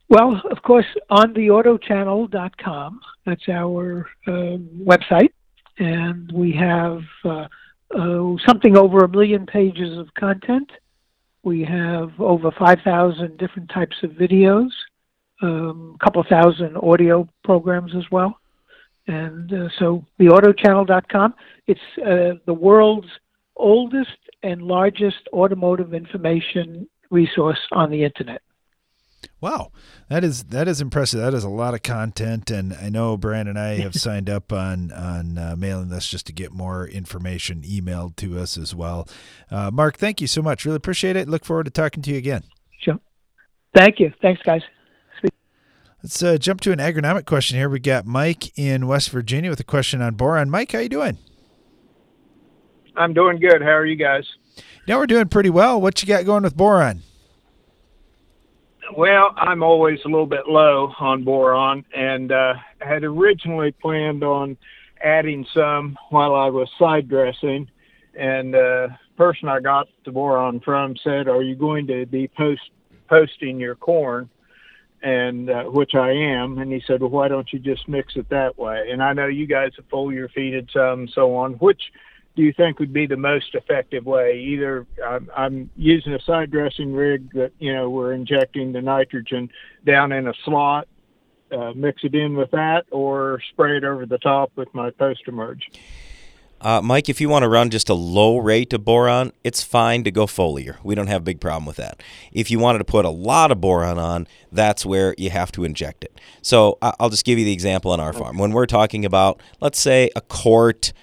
Well, 0.09 0.41
of 0.51 0.61
course, 0.63 0.87
on 1.09 1.33
theautochannel.com. 1.33 2.99
That's 3.25 3.47
our 3.47 4.07
uh, 4.27 4.57
website. 4.83 5.29
And 5.77 6.29
we 6.33 6.51
have 6.51 7.01
uh, 7.23 7.47
uh, 7.95 8.35
something 8.45 8.75
over 8.77 9.05
a 9.05 9.07
million 9.07 9.45
pages 9.45 9.97
of 9.97 10.13
content. 10.15 10.69
We 11.43 11.63
have 11.63 12.11
over 12.19 12.51
5,000 12.51 13.37
different 13.37 13.69
types 13.69 13.95
of 14.03 14.11
videos, 14.11 14.69
um, 15.41 15.97
a 15.99 16.03
couple 16.03 16.23
thousand 16.29 16.77
audio 16.77 17.27
programs 17.43 17.95
as 17.95 18.03
well. 18.11 18.40
And 19.07 19.51
uh, 19.51 19.69
so 19.77 20.05
theautochannel.com, 20.19 21.33
it's 21.67 21.79
uh, 21.99 22.39
the 22.45 22.53
world's 22.53 23.07
oldest 23.55 24.17
and 24.43 24.61
largest 24.61 25.27
automotive 25.33 25.93
information 25.93 26.87
resource 27.09 27.59
on 27.71 27.91
the 27.91 28.03
internet. 28.03 28.41
Wow, 29.39 29.71
that 30.09 30.23
is 30.23 30.45
that 30.45 30.67
is 30.67 30.81
impressive. 30.81 31.19
That 31.19 31.33
is 31.33 31.43
a 31.43 31.49
lot 31.49 31.73
of 31.73 31.83
content, 31.83 32.49
and 32.51 32.73
I 32.73 32.89
know 32.89 33.17
Brian 33.17 33.47
and 33.47 33.57
I 33.57 33.79
have 33.79 33.95
signed 33.95 34.29
up 34.29 34.51
on 34.51 34.91
on 34.91 35.37
uh, 35.37 35.55
mailing 35.57 35.89
this 35.89 36.07
just 36.07 36.27
to 36.27 36.33
get 36.33 36.51
more 36.51 36.87
information 36.87 37.61
emailed 37.61 38.15
to 38.17 38.39
us 38.39 38.57
as 38.57 38.73
well. 38.73 39.07
Uh, 39.49 39.69
Marc, 39.71 39.97
thank 39.97 40.21
you 40.21 40.27
so 40.27 40.41
much. 40.41 40.65
Really 40.65 40.77
appreciate 40.77 41.15
it. 41.15 41.27
Look 41.27 41.45
forward 41.45 41.65
to 41.65 41.71
talking 41.71 42.01
to 42.03 42.11
you 42.11 42.17
again. 42.17 42.43
Sure. 42.79 42.99
Thank 43.75 43.99
you. 43.99 44.11
Thanks, 44.21 44.41
guys. 44.43 44.61
Let's 46.03 46.23
uh, 46.23 46.37
jump 46.37 46.61
to 46.61 46.71
an 46.71 46.79
agronomic 46.79 47.27
question 47.27 47.57
here. 47.57 47.69
We 47.69 47.79
got 47.79 48.07
Mike 48.07 48.57
in 48.57 48.87
West 48.87 49.11
Virginia 49.11 49.51
with 49.51 49.59
a 49.59 49.63
question 49.63 50.01
on 50.01 50.15
boron. 50.15 50.49
Mike, 50.49 50.71
how 50.71 50.79
you 50.79 50.89
doing? 50.89 51.19
I'm 52.95 53.13
doing 53.13 53.39
good. 53.39 53.61
How 53.61 53.69
are 53.69 53.85
you 53.85 53.95
guys? 53.95 54.27
Yeah, 54.87 54.97
we're 54.97 55.05
doing 55.05 55.27
pretty 55.27 55.51
well. 55.51 55.79
What 55.79 56.01
you 56.01 56.07
got 56.07 56.25
going 56.25 56.41
with 56.41 56.57
boron? 56.57 57.03
Well, 58.97 59.33
I'm 59.37 59.61
always 59.61 59.99
a 60.03 60.07
little 60.07 60.25
bit 60.25 60.47
low 60.47 60.91
on 60.99 61.23
boron, 61.23 61.85
and 61.95 62.31
uh, 62.31 62.55
had 62.79 63.03
originally 63.03 63.71
planned 63.71 64.23
on 64.23 64.57
adding 65.03 65.45
some 65.53 65.97
while 66.09 66.33
I 66.33 66.49
was 66.49 66.67
side 66.79 67.07
dressing. 67.09 67.69
And 68.19 68.55
uh, 68.55 68.87
person 69.17 69.47
I 69.47 69.59
got 69.59 69.87
the 70.03 70.11
boron 70.11 70.61
from 70.61 70.95
said, 71.03 71.27
"Are 71.27 71.43
you 71.43 71.55
going 71.55 71.85
to 71.87 72.07
be 72.07 72.27
post 72.27 72.71
posting 73.07 73.59
your 73.59 73.75
corn?" 73.75 74.29
And 75.03 75.49
uh, 75.49 75.63
which 75.63 75.95
I 75.95 76.11
am. 76.11 76.59
And 76.59 76.71
he 76.71 76.83
said, 76.85 77.01
"Well, 77.01 77.09
why 77.09 77.27
don't 77.27 77.51
you 77.51 77.57
just 77.57 77.87
mix 77.87 78.15
it 78.15 78.29
that 78.29 78.57
way?" 78.59 78.89
And 78.91 79.01
I 79.01 79.13
know 79.13 79.25
you 79.25 79.47
guys 79.47 79.71
have 79.77 79.89
foliar 79.89 80.29
feeded 80.31 80.71
some, 80.71 81.07
so 81.07 81.35
on. 81.35 81.53
Which 81.53 81.81
do 82.35 82.43
you 82.43 82.53
think 82.53 82.79
would 82.79 82.93
be 82.93 83.07
the 83.07 83.17
most 83.17 83.55
effective 83.55 84.05
way? 84.05 84.39
Either 84.39 84.85
I'm, 85.05 85.29
I'm 85.35 85.69
using 85.75 86.13
a 86.13 86.21
side 86.21 86.51
dressing 86.51 86.93
rig 86.93 87.33
that 87.33 87.51
you 87.59 87.73
know 87.73 87.89
we're 87.89 88.13
injecting 88.13 88.71
the 88.71 88.81
nitrogen 88.81 89.49
down 89.85 90.11
in 90.11 90.27
a 90.27 90.33
slot, 90.45 90.87
uh, 91.51 91.73
mix 91.75 92.03
it 92.03 92.15
in 92.15 92.35
with 92.35 92.51
that, 92.51 92.85
or 92.91 93.41
spray 93.49 93.77
it 93.77 93.83
over 93.83 94.05
the 94.05 94.17
top 94.19 94.51
with 94.55 94.73
my 94.73 94.91
post 94.91 95.21
emerge. 95.27 95.69
Uh, 96.61 96.79
Mike, 96.81 97.09
if 97.09 97.19
you 97.19 97.27
want 97.27 97.43
to 97.43 97.49
run 97.49 97.71
just 97.71 97.89
a 97.89 97.93
low 97.93 98.37
rate 98.37 98.71
of 98.73 98.85
boron, 98.85 99.31
it's 99.43 99.63
fine 99.63 100.03
to 100.03 100.11
go 100.11 100.27
foliar. 100.27 100.77
We 100.83 100.93
don't 100.93 101.07
have 101.07 101.21
a 101.21 101.25
big 101.25 101.41
problem 101.41 101.65
with 101.65 101.77
that. 101.77 102.03
If 102.31 102.51
you 102.51 102.59
wanted 102.59 102.79
to 102.79 102.85
put 102.85 103.03
a 103.03 103.09
lot 103.09 103.51
of 103.51 103.59
boron 103.59 103.97
on, 103.97 104.27
that's 104.51 104.85
where 104.85 105.15
you 105.17 105.31
have 105.31 105.51
to 105.53 105.63
inject 105.63 106.03
it. 106.03 106.21
So 106.43 106.77
I'll 106.81 107.09
just 107.09 107.25
give 107.25 107.39
you 107.39 107.45
the 107.45 107.53
example 107.53 107.91
on 107.91 107.99
our 107.99 108.13
farm. 108.13 108.37
When 108.37 108.51
we're 108.51 108.67
talking 108.67 109.05
about, 109.05 109.41
let's 109.59 109.79
say, 109.79 110.11
a 110.15 110.21
quart 110.21 110.93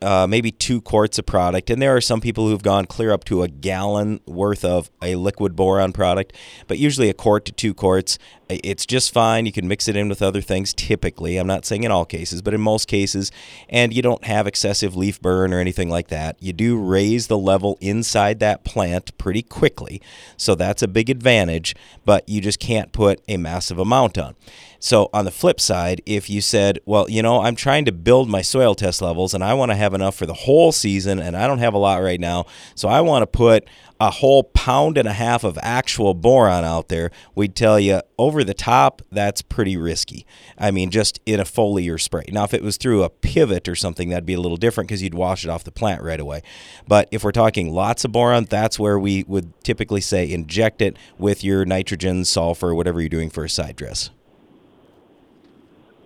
uh, 0.00 0.26
maybe 0.28 0.52
two 0.52 0.80
quarts 0.80 1.18
of 1.18 1.26
product. 1.26 1.70
And 1.70 1.82
there 1.82 1.96
are 1.96 2.00
some 2.00 2.20
people 2.20 2.46
who've 2.48 2.62
gone 2.62 2.84
clear 2.86 3.12
up 3.12 3.24
to 3.24 3.42
a 3.42 3.48
gallon 3.48 4.20
worth 4.26 4.64
of 4.64 4.90
a 5.02 5.16
liquid 5.16 5.56
boron 5.56 5.92
product, 5.92 6.34
but 6.66 6.78
usually 6.78 7.08
a 7.08 7.14
quart 7.14 7.44
to 7.46 7.52
two 7.52 7.74
quarts. 7.74 8.18
It's 8.48 8.86
just 8.86 9.12
fine. 9.12 9.46
You 9.46 9.52
can 9.52 9.68
mix 9.68 9.88
it 9.88 9.96
in 9.96 10.08
with 10.08 10.22
other 10.22 10.40
things 10.40 10.72
typically. 10.72 11.36
I'm 11.36 11.46
not 11.46 11.64
saying 11.64 11.84
in 11.84 11.90
all 11.90 12.04
cases, 12.04 12.42
but 12.42 12.54
in 12.54 12.60
most 12.60 12.88
cases. 12.88 13.30
And 13.68 13.92
you 13.92 14.02
don't 14.02 14.24
have 14.24 14.46
excessive 14.46 14.96
leaf 14.96 15.20
burn 15.20 15.52
or 15.52 15.60
anything 15.60 15.90
like 15.90 16.08
that. 16.08 16.36
You 16.40 16.52
do 16.52 16.78
raise 16.78 17.26
the 17.26 17.38
level 17.38 17.76
inside 17.80 18.40
that 18.40 18.64
plant 18.64 19.16
pretty 19.18 19.42
quickly. 19.42 20.00
So 20.36 20.54
that's 20.54 20.82
a 20.82 20.88
big 20.88 21.10
advantage, 21.10 21.76
but 22.04 22.28
you 22.28 22.40
just 22.40 22.60
can't 22.60 22.92
put 22.92 23.20
a 23.28 23.36
massive 23.36 23.78
amount 23.78 24.16
on. 24.18 24.34
So, 24.80 25.10
on 25.12 25.24
the 25.24 25.30
flip 25.32 25.60
side, 25.60 26.02
if 26.06 26.30
you 26.30 26.40
said, 26.40 26.78
well, 26.86 27.10
you 27.10 27.20
know, 27.20 27.42
I'm 27.42 27.56
trying 27.56 27.84
to 27.86 27.92
build 27.92 28.28
my 28.28 28.42
soil 28.42 28.76
test 28.76 29.02
levels 29.02 29.34
and 29.34 29.42
I 29.42 29.54
want 29.54 29.72
to 29.72 29.76
have 29.76 29.92
enough 29.92 30.14
for 30.14 30.24
the 30.24 30.34
whole 30.34 30.70
season 30.70 31.18
and 31.18 31.36
I 31.36 31.48
don't 31.48 31.58
have 31.58 31.74
a 31.74 31.78
lot 31.78 31.96
right 31.96 32.20
now, 32.20 32.46
so 32.76 32.88
I 32.88 33.00
want 33.00 33.22
to 33.22 33.26
put 33.26 33.68
a 34.00 34.10
whole 34.10 34.44
pound 34.44 34.96
and 34.96 35.08
a 35.08 35.12
half 35.12 35.42
of 35.44 35.58
actual 35.62 36.14
boron 36.14 36.64
out 36.64 36.88
there, 36.88 37.10
we'd 37.34 37.56
tell 37.56 37.80
you 37.80 38.00
over 38.16 38.44
the 38.44 38.54
top, 38.54 39.02
that's 39.10 39.42
pretty 39.42 39.76
risky. 39.76 40.24
I 40.56 40.70
mean, 40.70 40.90
just 40.90 41.20
in 41.26 41.40
a 41.40 41.44
foliar 41.44 42.00
spray. 42.00 42.24
Now, 42.28 42.44
if 42.44 42.54
it 42.54 42.62
was 42.62 42.76
through 42.76 43.02
a 43.02 43.10
pivot 43.10 43.68
or 43.68 43.74
something, 43.74 44.08
that'd 44.08 44.26
be 44.26 44.34
a 44.34 44.40
little 44.40 44.56
different 44.56 44.88
because 44.88 45.02
you'd 45.02 45.14
wash 45.14 45.44
it 45.44 45.50
off 45.50 45.64
the 45.64 45.72
plant 45.72 46.02
right 46.02 46.20
away. 46.20 46.42
But 46.86 47.08
if 47.10 47.24
we're 47.24 47.32
talking 47.32 47.72
lots 47.72 48.04
of 48.04 48.12
boron, 48.12 48.44
that's 48.44 48.78
where 48.78 48.98
we 48.98 49.24
would 49.24 49.52
typically 49.64 50.00
say 50.00 50.30
inject 50.30 50.80
it 50.80 50.96
with 51.18 51.42
your 51.42 51.64
nitrogen, 51.64 52.24
sulfur, 52.24 52.74
whatever 52.74 53.00
you're 53.00 53.08
doing 53.08 53.30
for 53.30 53.44
a 53.44 53.50
side 53.50 53.76
dress. 53.76 54.10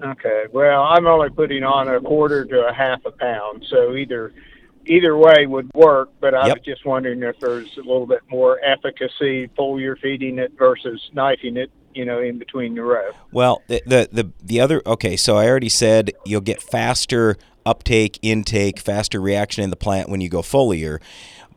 Okay. 0.02 0.46
Well, 0.50 0.82
I'm 0.82 1.06
only 1.06 1.30
putting 1.30 1.62
on 1.62 1.88
a 1.88 2.00
quarter 2.00 2.44
to 2.44 2.66
a 2.66 2.72
half 2.72 3.04
a 3.04 3.12
pound, 3.12 3.64
so 3.68 3.94
either 3.94 4.32
either 4.86 5.16
way 5.16 5.46
would 5.46 5.70
work. 5.74 6.10
But 6.20 6.34
I 6.34 6.46
Yep. 6.48 6.58
was 6.58 6.64
just 6.64 6.84
wondering 6.84 7.22
if 7.22 7.38
there's 7.40 7.68
a 7.76 7.80
little 7.80 8.06
bit 8.06 8.20
more 8.30 8.60
efficacy 8.64 9.48
foliar 9.58 9.98
feeding 9.98 10.38
it 10.38 10.52
versus 10.58 11.00
knifing 11.14 11.56
it, 11.56 11.70
you 11.94 12.04
know, 12.04 12.20
in 12.20 12.38
between 12.38 12.74
the 12.74 12.82
row. 12.82 13.10
Well, 13.32 13.62
the, 13.68 13.82
the 13.86 14.08
the 14.12 14.32
the 14.42 14.60
other 14.60 14.82
okay, 14.86 15.16
so 15.16 15.36
I 15.36 15.48
already 15.48 15.68
said 15.68 16.12
you'll 16.24 16.40
get 16.40 16.62
faster 16.62 17.36
uptake, 17.64 18.18
intake, 18.22 18.78
faster 18.78 19.20
reaction 19.20 19.62
in 19.64 19.70
the 19.70 19.76
plant 19.76 20.08
when 20.08 20.20
you 20.20 20.28
go 20.28 20.42
foliar. 20.42 21.00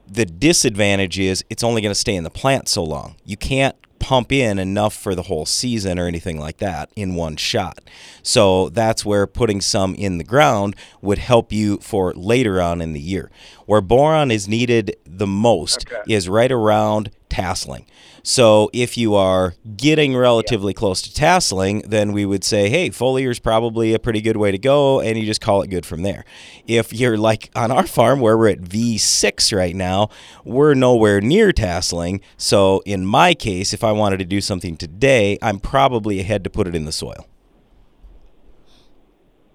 The 0.08 0.26
disadvantage 0.26 1.18
is 1.18 1.44
it's 1.50 1.64
only 1.64 1.82
going 1.82 1.92
to 1.92 2.00
stay 2.00 2.16
in 2.16 2.24
the 2.24 2.30
plant 2.30 2.68
so 2.70 2.84
long. 2.84 3.16
You 3.26 3.38
can't 3.38 3.76
pump 4.06 4.32
in 4.32 4.60
enough 4.60 4.94
for 4.94 5.16
the 5.16 5.24
whole 5.24 5.48
season 5.48 5.98
or 5.98 6.06
anything 6.06 6.40
like 6.40 6.58
that 6.58 6.92
in 6.96 7.16
one 7.16 7.36
shot. 7.36 7.90
So 8.22 8.70
that's 8.70 9.04
where 9.04 9.26
putting 9.26 9.62
some 9.62 9.96
in 9.96 10.20
the 10.20 10.24
ground 10.24 10.76
would 11.02 11.18
help 11.18 11.52
you 11.52 11.80
for 11.80 12.14
later 12.14 12.62
on 12.62 12.82
in 12.82 12.94
the 12.94 13.00
year. 13.00 13.32
Where 13.66 13.82
boron 13.82 14.30
is 14.30 14.48
needed 14.48 14.96
the 15.08 15.26
most 15.26 15.88
is 16.08 16.30
right 16.30 16.52
around 16.52 17.10
tasseling. 17.36 17.86
So 18.24 18.70
if 18.74 18.98
you 18.98 19.14
are 19.14 19.54
getting 19.76 20.16
relatively 20.16 20.74
close 20.74 21.02
to 21.04 21.14
tasseling, 21.14 21.88
then 21.88 22.12
we 22.12 22.26
would 22.26 22.44
say, 22.44 22.70
hey, 22.70 22.90
foliar 22.90 23.30
is 23.30 23.40
probably 23.40 23.94
a 23.94 24.00
pretty 24.00 24.22
good 24.22 24.38
way 24.38 24.52
to 24.52 24.58
go, 24.58 25.00
and 25.02 25.18
you 25.18 25.26
just 25.26 25.42
call 25.42 25.62
it 25.62 25.70
good 25.70 25.86
from 25.86 26.02
there. 26.02 26.26
If 26.66 26.94
you're 26.94 27.18
like 27.18 27.52
on 27.56 27.72
our 27.72 27.86
farm 27.86 28.22
where 28.22 28.38
we're 28.38 28.50
at 28.50 28.62
V6 28.62 29.56
right 29.56 29.76
now, 29.76 30.10
we're 30.44 30.74
nowhere 30.74 31.22
near 31.22 31.52
tasseling. 31.52 32.22
So 32.38 32.82
in 32.86 33.06
my 33.06 33.34
case, 33.34 33.74
if 33.74 33.84
I 33.84 33.92
wanted 33.92 34.18
to 34.18 34.26
do 34.26 34.42
something 34.42 34.78
today, 34.78 35.38
I'm 35.42 35.60
probably 35.60 36.20
ahead 36.20 36.44
to 36.46 36.50
put 36.50 36.68
it 36.68 36.76
in 36.76 36.86
the 36.86 36.92
soil. 36.92 37.28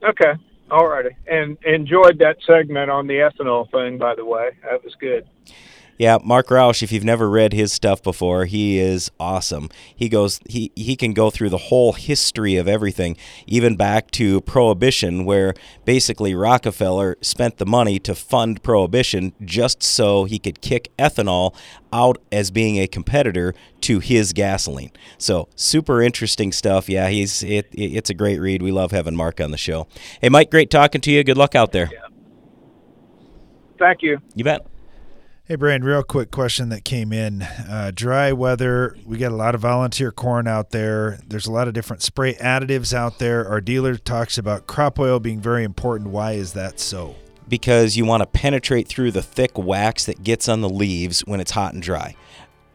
Okay. 0.03 0.35
All 0.71 0.87
righty. 0.87 1.17
And 1.27 1.59
enjoyed 1.65 2.19
that 2.21 2.37
segment 2.47 2.91
on 2.91 3.07
the 3.07 3.15
ethanol 3.15 3.69
thing, 3.71 3.99
by 3.99 4.15
the 4.15 4.25
way. 4.25 4.51
That 4.63 4.85
was 4.85 4.95
good. 5.01 5.27
Yeah, 6.01 6.17
Marc 6.25 6.51
Rauch, 6.51 6.83
if 6.83 6.93
you've 6.93 7.05
never 7.05 7.29
read 7.29 7.53
his 7.53 7.75
stuff 7.75 8.03
before, 8.03 8.47
he 8.47 8.79
is 8.79 9.11
awesome. 9.21 9.69
He 9.95 10.09
goes 10.09 10.41
he 10.49 10.73
he 10.75 10.97
can 10.97 11.13
go 11.13 11.29
through 11.29 11.51
the 11.51 11.59
whole 11.59 11.93
history 11.93 12.57
of 12.57 12.67
everything, 12.67 13.19
even 13.47 13.77
back 13.77 14.11
to 14.13 14.41
prohibition 14.41 15.27
where 15.27 15.53
basically 15.85 16.35
Rockefeller 16.35 17.19
spent 17.21 17.59
the 17.59 17.67
money 17.67 17.99
to 17.99 18.15
fund 18.15 18.63
prohibition 18.63 19.35
just 19.45 19.83
so 19.83 20.25
he 20.25 20.39
could 20.39 20.63
kick 20.63 20.91
ethanol 20.99 21.55
out 21.93 22.17
as 22.33 22.51
being 22.51 22.79
a 22.79 22.87
competitor 22.87 23.53
to 23.83 23.99
his 23.99 24.33
gasoline. 24.33 24.93
So, 25.19 25.51
super 25.55 26.01
interesting 26.01 26.51
stuff. 26.51 26.89
Yeah, 26.89 27.11
he's 27.11 27.43
it, 27.43 27.69
it's 27.73 28.09
a 28.09 28.15
great 28.15 28.41
read. 28.41 28.63
We 28.63 28.73
love 28.73 28.91
having 28.91 29.17
Marc 29.17 29.39
on 29.39 29.51
the 29.51 29.59
show. 29.59 29.87
Hey 30.23 30.31
Mike, 30.31 30.51
great 30.51 30.71
talking 30.71 31.03
to 31.03 31.11
you. 31.11 31.23
Good 31.23 31.37
luck 31.37 31.55
out 31.55 31.73
there. 31.73 31.91
Yeah. 31.93 31.99
Thank 33.79 34.01
you. 34.01 34.23
You 34.35 34.45
bet. 34.45 34.67
Hey, 35.51 35.57
Brian, 35.57 35.83
real 35.83 36.05
quick 36.05 36.31
question 36.31 36.69
that 36.69 36.85
came 36.85 37.13
in. 37.13 37.43
Uh, 37.43 37.91
dry 37.93 38.31
weather, 38.31 38.97
we 39.05 39.19
got 39.19 39.33
a 39.33 39.35
lot 39.35 39.57
of 39.57 39.63
volunteer 39.63 40.13
corn 40.13 40.47
out 40.47 40.71
there. 40.71 41.19
There's 41.27 41.49
a 41.49 41.51
lot 41.51 41.67
of 41.67 41.75
different 41.75 42.03
spray 42.05 42.35
additives 42.35 42.95
out 42.95 43.19
there. 43.19 43.49
Our 43.49 43.61
dealer 43.61 43.97
talks 43.97 44.39
about 44.39 44.69
crop 44.69 45.01
oil 45.01 45.19
being 45.19 45.41
very 45.41 45.65
important. 45.65 46.11
Why 46.11 46.35
is 46.35 46.53
that 46.53 46.79
so? 46.79 47.17
because 47.49 47.97
you 47.97 48.05
want 48.05 48.21
to 48.21 48.29
penetrate 48.29 48.87
through 48.87 49.11
the 49.11 49.23
thick 49.23 49.59
wax 49.59 50.05
that 50.05 50.23
gets 50.23 50.49
on 50.49 50.61
the 50.61 50.69
leaves 50.69 51.23
when 51.27 51.41
it's 51.41 51.51
hot 51.51 51.75
and 51.75 51.83
dry. 51.83 52.15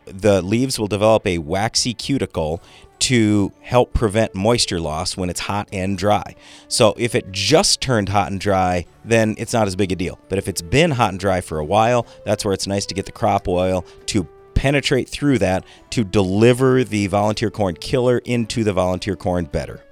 The 0.06 0.42
leaves 0.42 0.78
will 0.78 0.88
develop 0.90 1.26
a 1.26 1.38
waxy 1.38 1.94
cuticle 1.94 2.62
to 3.06 3.52
help 3.62 3.94
prevent 3.94 4.34
moisture 4.34 4.80
loss 4.80 5.16
when 5.16 5.30
it's 5.30 5.42
hot 5.42 5.70
and 5.72 5.96
dry. 5.96 6.36
So 6.68 6.96
if 6.98 7.14
it 7.14 7.32
just 7.32 7.80
turned 7.80 8.10
hot 8.10 8.32
and 8.32 8.42
dry, 8.42 8.88
then 9.04 9.36
it's 9.38 9.54
not 9.54 9.68
as 9.68 9.76
big 9.76 9.92
a 9.92 9.96
deal. 9.96 10.18
But 10.28 10.40
if 10.40 10.48
it's 10.48 10.64
been 10.64 10.90
hot 10.90 11.12
and 11.12 11.20
dry 11.20 11.42
for 11.42 11.60
a 11.60 11.66
while, 11.66 12.08
that's 12.26 12.44
where 12.44 12.54
it's 12.54 12.66
nice 12.66 12.84
to 12.88 12.96
get 12.96 13.06
the 13.06 13.12
crop 13.12 13.48
oil 13.48 13.86
to 14.08 14.24
penetrate 14.56 15.08
through 15.08 15.38
that 15.38 15.64
to 15.92 16.04
deliver 16.04 16.84
the 16.84 17.06
volunteer 17.06 17.52
corn 17.52 17.76
killer 17.76 18.18
into 18.26 18.64
the 18.64 18.74
volunteer 18.74 19.16
corn 19.16 19.46
better. 19.46 19.84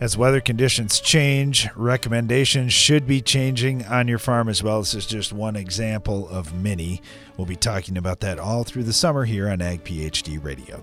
As 0.00 0.16
weather 0.16 0.40
conditions 0.40 1.00
change, 1.00 1.68
recommendations 1.76 2.72
should 2.72 3.06
be 3.06 3.20
changing 3.20 3.84
on 3.84 4.08
your 4.08 4.18
farm 4.18 4.48
as 4.48 4.62
well. 4.62 4.80
This 4.80 4.94
is 4.94 5.04
just 5.04 5.34
one 5.34 5.54
example 5.54 6.26
of 6.30 6.54
many. 6.54 7.02
We'll 7.36 7.46
be 7.46 7.56
talking 7.56 7.98
about 7.98 8.20
that 8.20 8.38
all 8.38 8.64
through 8.64 8.84
the 8.84 8.94
summer 8.94 9.26
here 9.26 9.50
on 9.50 9.60
Ag 9.60 9.84
PhD 9.84 10.42
Radio. 10.42 10.82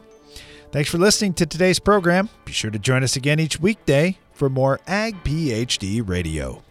Thanks 0.75 0.89
for 0.89 0.97
listening 0.97 1.33
to 1.35 1.45
today's 1.45 1.79
program. 1.79 2.27
Be 2.43 2.51
sure 2.51 2.69
to 2.69 2.77
join 2.77 3.01
us 3.01 3.15
again 3.15 3.39
each 3.39 3.61
weekday 3.61 4.17
for 4.33 4.49
more 4.49 4.81
Ag 4.87 5.23
PhD 5.23 6.05
Radio. 6.05 6.63